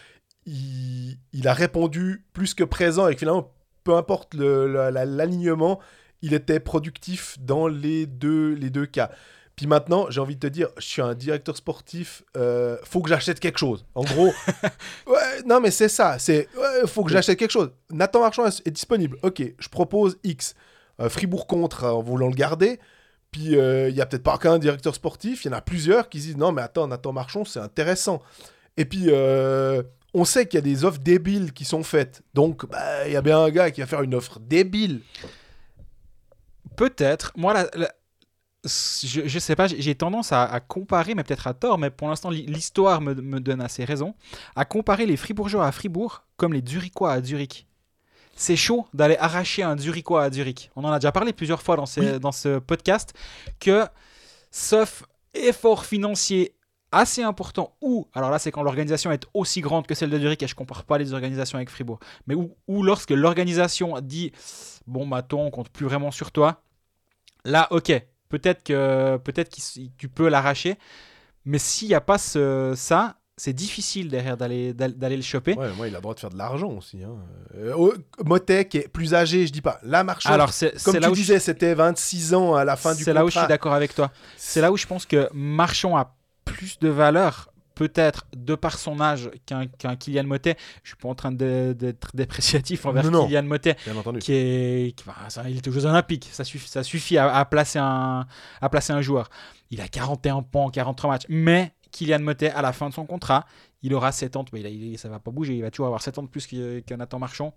[0.47, 3.53] il, il a répondu plus que présent et que finalement,
[3.83, 5.81] peu importe l'alignement,
[6.23, 9.11] il était productif dans les deux, les deux cas.
[9.57, 13.09] Puis maintenant, j'ai envie de te dire, je suis un directeur sportif, euh, faut que
[13.09, 13.87] j'achète quelque chose.
[13.95, 14.33] En gros,
[15.07, 17.71] ouais, non mais c'est ça, c'est ouais, faut que j'achète quelque chose.
[17.91, 19.17] Nathan Marchand est disponible.
[19.23, 20.55] Ok, je propose X.
[21.01, 22.79] Euh, Fribourg contre euh, en voulant le garder.
[23.31, 26.09] Puis euh, il y a peut-être pas qu'un directeur sportif, il y en a plusieurs
[26.09, 28.23] qui se disent non mais attends Nathan Marchand c'est intéressant.
[28.77, 29.09] Et puis
[30.17, 32.23] on sait qu'il y a des offres débiles qui sont faites.
[32.35, 35.01] Donc bah, il y a bien un gars qui va faire une offre débile.
[36.77, 37.33] Peut-être.
[37.37, 37.93] Moi, la- la-
[38.65, 42.09] je, je sais pas, j'ai- tendance à, à comparer, mais peut-être à tort, mais pour
[42.09, 44.15] l'instant, l'hi- l'histoire me, me donne assez raison,
[44.57, 47.67] à comparer les Fribourgeois à Fribourg comme les Zurichois à Zurich.
[48.37, 50.71] C'est chaud d'aller arracher un Zurichois à Zurich.
[50.77, 53.15] On en a déjà parlé plusieurs fois dans, ces- dans ce podcast,
[53.61, 53.85] que
[54.51, 55.05] sauf
[55.35, 56.55] effort financier
[56.93, 60.41] assez important, ou, alors là c'est quand l'organisation est aussi grande que celle de Zurich,
[60.45, 61.99] et je compare pas les organisations avec Fribourg,
[62.29, 64.31] mais où, où lorsque l'organisation dit,
[64.87, 66.63] bon bah toi on compte plus vraiment sur toi,
[67.45, 67.93] là ok,
[68.29, 70.79] peut-être que peut-être que tu peux l'arracher,
[71.45, 75.55] mais s'il n'y a pas ce- ça, c'est difficile derrière d'aller d'aller le choper.
[75.55, 77.03] Ouais, moi il a le droit de faire de l'argent aussi.
[77.03, 77.17] Hein.
[77.57, 77.91] Euh,
[78.25, 79.79] Motet qui est plus âgé, je dis pas.
[79.83, 80.51] La Marchand, Alors
[80.85, 83.29] comme tu où je- disais, c'était 26 ans à la fin du c'est là où
[83.29, 83.49] je suis contrat.
[83.49, 84.11] d'accord avec toi.
[84.37, 89.01] C'est là où je pense que Marchand a plus de valeur, peut-être de par son
[89.01, 90.57] âge, qu'un qu'un Kylian Motet.
[90.85, 93.27] Je suis pas en train d'être dépréciatif envers Non.
[93.27, 94.21] Kylian Motet, Bien entendu.
[94.21, 96.29] qui est, qui- bah, ça, il était aux Jeux Olympiques.
[96.31, 98.27] Ça suffit, ça suffit à, à placer un,
[98.61, 99.29] à placer un joueur.
[99.73, 103.07] Il a 41 points en 43 matchs, mais Kylian Motet, à la fin de son
[103.07, 103.47] contrat,
[103.83, 104.53] il aura 70.
[104.53, 105.55] Mais il a- ça va pas bouger.
[105.55, 107.55] Il va toujours avoir 70 de plus que Nathan Marchand.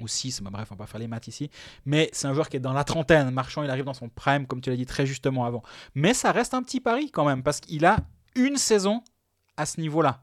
[0.00, 1.50] Ou 6, bah bref, on va pas faire les maths ici.
[1.84, 3.30] Mais c'est un joueur qui est dans la trentaine.
[3.30, 5.62] Marchand, il arrive dans son prime, comme tu l'as dit très justement avant.
[5.94, 7.98] Mais ça reste un petit pari quand même, parce qu'il a
[8.34, 9.02] une saison
[9.58, 10.22] à ce niveau-là.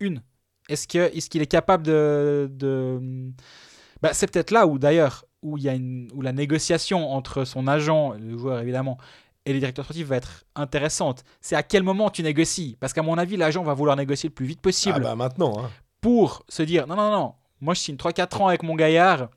[0.00, 0.22] Une.
[0.68, 2.48] Est-ce qu'il est capable de.
[2.52, 3.30] de...
[4.00, 5.74] Bah, c'est peut-être là où d'ailleurs où il y a
[6.14, 8.98] où la négociation entre son agent, le joueur évidemment,
[9.44, 11.24] et les directeurs sportifs va être intéressante.
[11.40, 12.76] C'est à quel moment tu négocies?
[12.80, 15.64] Parce qu'à mon avis, l'agent va vouloir négocier le plus vite possible Ah bah maintenant.
[15.64, 15.70] Hein.
[16.00, 19.28] pour se dire non, non, non, moi je signe 3-4 ans avec mon gaillard.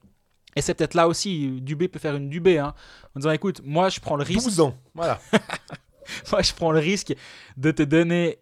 [0.56, 2.74] Et c'est peut-être là aussi, Dubé peut faire une Dubé, hein,
[3.16, 4.78] en disant écoute, moi je prends le risque, 12 ans.
[4.94, 5.20] Voilà.
[6.32, 7.14] moi je prends le risque
[7.58, 8.40] de te donner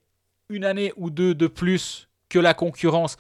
[0.49, 3.17] une année ou deux de plus que la concurrence.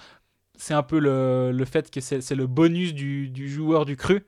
[0.55, 3.95] C'est un peu le, le fait que c'est c'est le bonus du, du joueur du
[3.97, 4.25] cru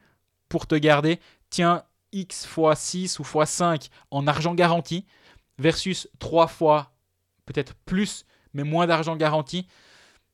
[0.50, 1.20] pour te garder.
[1.52, 1.84] Tiens,
[2.16, 5.06] X fois 6 ou fois 5 en argent garanti
[5.60, 6.92] versus 3 fois
[7.46, 9.68] peut-être plus, mais moins d'argent garanti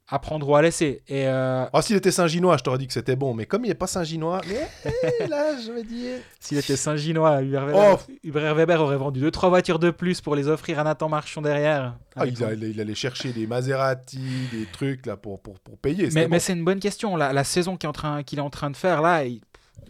[0.07, 1.03] à prendre ou à laisser.
[1.07, 3.33] Et euh, Ah, s'il était Saint-Ginois, je t'aurais dit que c'était bon.
[3.33, 4.67] Mais comme il n'est pas Saint-Ginois, mais
[5.21, 6.05] eh, là, je me dis.
[6.37, 8.13] S'il était Saint-Ginois, Hubert Weber, Oh.
[8.23, 11.95] Hubert Weber aurait vendu 2-3 voitures de plus pour les offrir à Nathan Marchand derrière.
[12.17, 14.19] Ah, il, a- il allait chercher des Maserati,
[14.51, 16.09] des trucs là pour, pour, pour payer.
[16.13, 16.31] mais bon.
[16.31, 17.15] mais c'est une bonne question.
[17.15, 19.23] La, la saison qu'il est, en train- qu'il est en train de faire là.
[19.23, 19.39] il-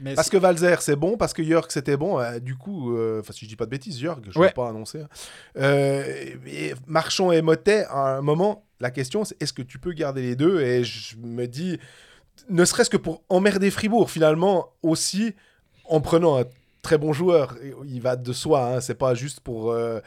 [0.02, 2.20] mais Parce que Valzer c'est bon, parce que Jörg c'était bon.
[2.20, 4.48] euh, du coup, euh, enfin si je dis pas de bêtises, Jörg, je ne Ouais.
[4.50, 5.02] vais pas annoncer.
[5.02, 5.08] hein.
[5.58, 6.04] Euh,
[6.48, 10.22] et Marchand et Motet, à un moment, la question c'est est-ce que tu peux garder
[10.22, 10.60] les deux?
[10.62, 11.80] Et je me dis,
[12.50, 15.34] ne serait-ce que pour emmerder Fribourg, finalement aussi,
[15.86, 16.44] en prenant un
[16.82, 17.56] très bon joueur.
[17.86, 19.72] Il va de soi, hein, c'est pas juste pour.
[19.72, 20.00] euh,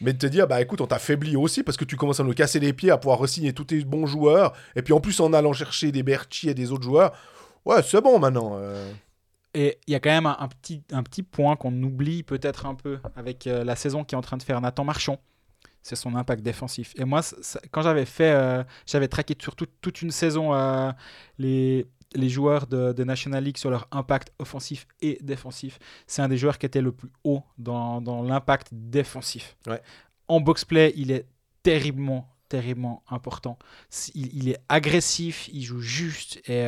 [0.00, 2.34] Mais de te dire, bah écoute, on t'affaiblit aussi parce que tu commences à nous
[2.34, 4.52] casser les pieds à pouvoir re-signer tous tes bons joueurs.
[4.76, 7.12] Et puis en plus, en allant chercher des Berchi et des autres joueurs,
[7.64, 8.56] ouais, c'est bon maintenant.
[8.58, 8.92] euh.
[9.54, 12.66] Et il y a quand même un, un petit, un petit point qu'on oublie peut-être
[12.66, 15.18] un peu avec euh, la saison qui est en train de faire Nathan Marchand.
[15.82, 16.92] C'est son impact défensif.
[16.96, 20.90] Et moi, ça- quand j'avais fait, euh, j'avais traqué sur toute- toute une saison euh,
[21.38, 25.78] les, les joueurs de, de National League sur leur impact offensif et défensif.
[26.06, 29.56] C'est un des joueurs qui était le plus haut dans, dans l'impact défensif.
[29.66, 29.82] Ouais.
[30.26, 31.26] En box-play, il est
[31.62, 33.58] terriblement, terriblement important.
[34.14, 36.66] Il, il est agressif, il joue juste et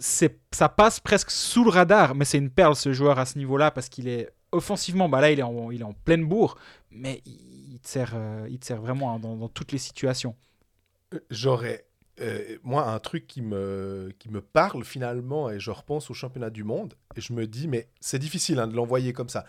[0.00, 3.70] ça passe presque sous le radar, mais c'est une perle ce joueur à ce niveau-là
[3.70, 6.56] parce qu'il est offensivement, bah là il est en, il est en pleine bourre,
[6.90, 10.34] mais il, te sert, euh, il te sert vraiment hein, dans, toutes les situations.
[11.30, 11.86] J'aurais,
[12.20, 16.50] euh, moi, un truc qui me, qui me parle finalement, et je repense au championnat
[16.50, 19.44] du monde, et je me dis, mais c'est difficile hein, de l'envoyer comme ça.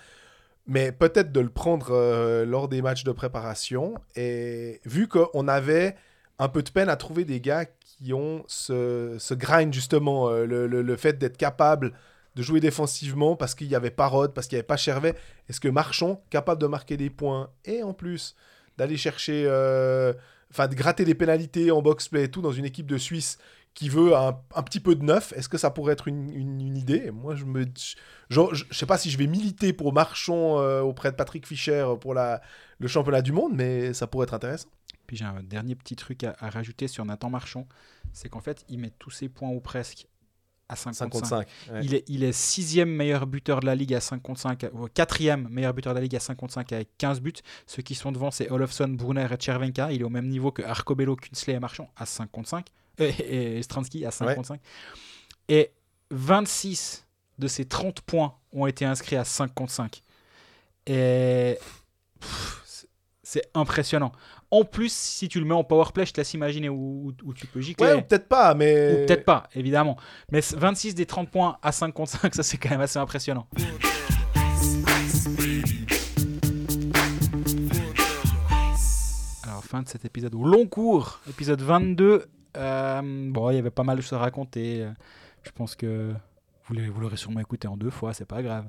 [0.67, 3.95] Mais peut-être de le prendre euh, lors des matchs de préparation.
[4.15, 5.95] Et vu qu'on avait
[6.37, 7.65] un peu de peine à trouver des gars
[8.01, 11.93] qui ont ce, grind, justement, euh, le, fait d'être capable
[12.35, 15.15] de jouer défensivement parce qu'il n'y avait pas Rod, parce qu'il n'y avait pas Chervet.
[15.49, 18.35] Est-ce que Marchand, capable de marquer des points et en plus
[18.77, 20.13] d'aller chercher, euh,
[20.51, 23.37] enfin de gratter des pénalités en box-play et tout dans une équipe de Suisse
[23.73, 27.11] qui veut un, petit peu de neuf, est-ce que ça pourrait être une, idée?
[27.11, 27.95] Moi, je me, je,
[28.29, 31.85] je, je sais pas si je vais militer pour Marchand euh, auprès de Patrick Fischer
[32.01, 32.41] pour la,
[32.79, 34.69] le championnat du monde, mais ça pourrait être intéressant.
[35.07, 37.67] Puis j'ai un dernier petit truc à, à rajouter sur Nathan Marchand,
[38.13, 40.07] c'est qu'en fait il met tous ses points ou presque
[40.71, 41.11] à 55.
[41.13, 41.47] 55.
[41.73, 41.79] ouais.
[41.83, 45.73] Il est, il est sixième meilleur buteur de la ligue à 55, ou quatrième meilleur
[45.73, 47.33] buteur de la ligue à 55 avec 15 buts.
[47.65, 49.91] Ceux qui sont devant, c'est Olofsson, Brunner et Chervenka.
[49.91, 52.67] Il est au même niveau que Arcobello, Kunsley et Marchand à 55.
[53.01, 54.61] euh, Et, Stransky à 55.
[55.47, 55.71] Et
[56.11, 57.07] 26
[57.39, 60.03] de ces 30 points ont été inscrits à 55.
[60.85, 61.57] Et
[62.19, 62.61] pff,
[63.29, 64.11] c'est- impressionnant.
[64.51, 67.33] En plus, si tu le mets en powerplay, je te laisse imaginer où, où- où
[67.33, 67.85] tu peux gicler.
[67.87, 68.93] Ouais, ou peut-être pas, mais.
[69.03, 69.97] Ou peut-être pas, évidemment.
[70.31, 72.97] Mais c- 26 des 30 points à 5 contre 5, ça c'est quand même assez
[72.97, 73.47] impressionnant.
[79.43, 82.25] Alors, fin de cet épisode au long cours, épisode 22.
[82.57, 83.01] Euh,
[83.31, 84.85] bon, il y avait pas mal de choses à raconter.
[85.43, 86.11] Je pense que
[86.69, 88.65] vous l'aurez sûrement écouté en deux fois, c'est pas grave.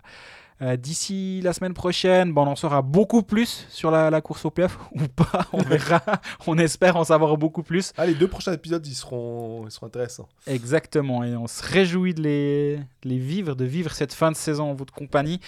[0.62, 4.44] Euh, D'ici la semaine prochaine, bon, on en saura beaucoup plus sur la, la course
[4.44, 6.02] au playoff ou pas, on verra.
[6.46, 7.92] on espère en savoir beaucoup plus.
[7.96, 10.28] Ah, les deux prochains épisodes, ils seront, ils seront intéressants.
[10.46, 14.36] Exactement, et on se réjouit de les, de les vivre, de vivre cette fin de
[14.36, 15.40] saison en votre compagnie.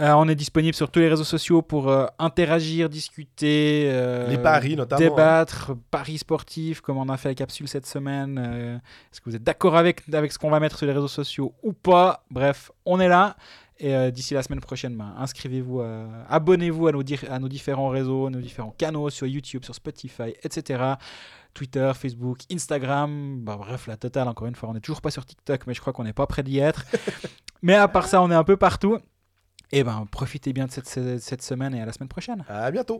[0.00, 4.38] Euh, on est disponible sur tous les réseaux sociaux pour euh, interagir, discuter, euh, Les
[4.38, 5.08] paris, notamment, hein.
[5.08, 8.80] débattre, paris sportifs, comme on a fait la capsule cette semaine.
[9.12, 11.54] Est-ce que vous êtes d'accord avec, avec ce qu'on va mettre sur les réseaux sociaux
[11.62, 12.24] ou pas?
[12.30, 13.36] Bref, on est là.
[13.78, 15.82] Et d'ici la semaine prochaine, ben, inscrivez-vous,
[16.28, 20.34] abonnez-vous à nos, dir- à nos différents réseaux, nos différents canaux sur YouTube, sur Spotify,
[20.42, 20.94] etc.
[21.52, 24.68] Twitter, Facebook, Instagram, bah, bref, la totale, encore une fois.
[24.70, 26.84] On n'est toujours pas sur TikTok, mais je crois qu'on n'est pas près d'y être.
[27.62, 28.98] mais à part ça, on est un peu partout.
[29.72, 30.88] Et ben, profitez bien de cette,
[31.20, 32.44] cette semaine et à la semaine prochaine.
[32.48, 32.90] À bientôt.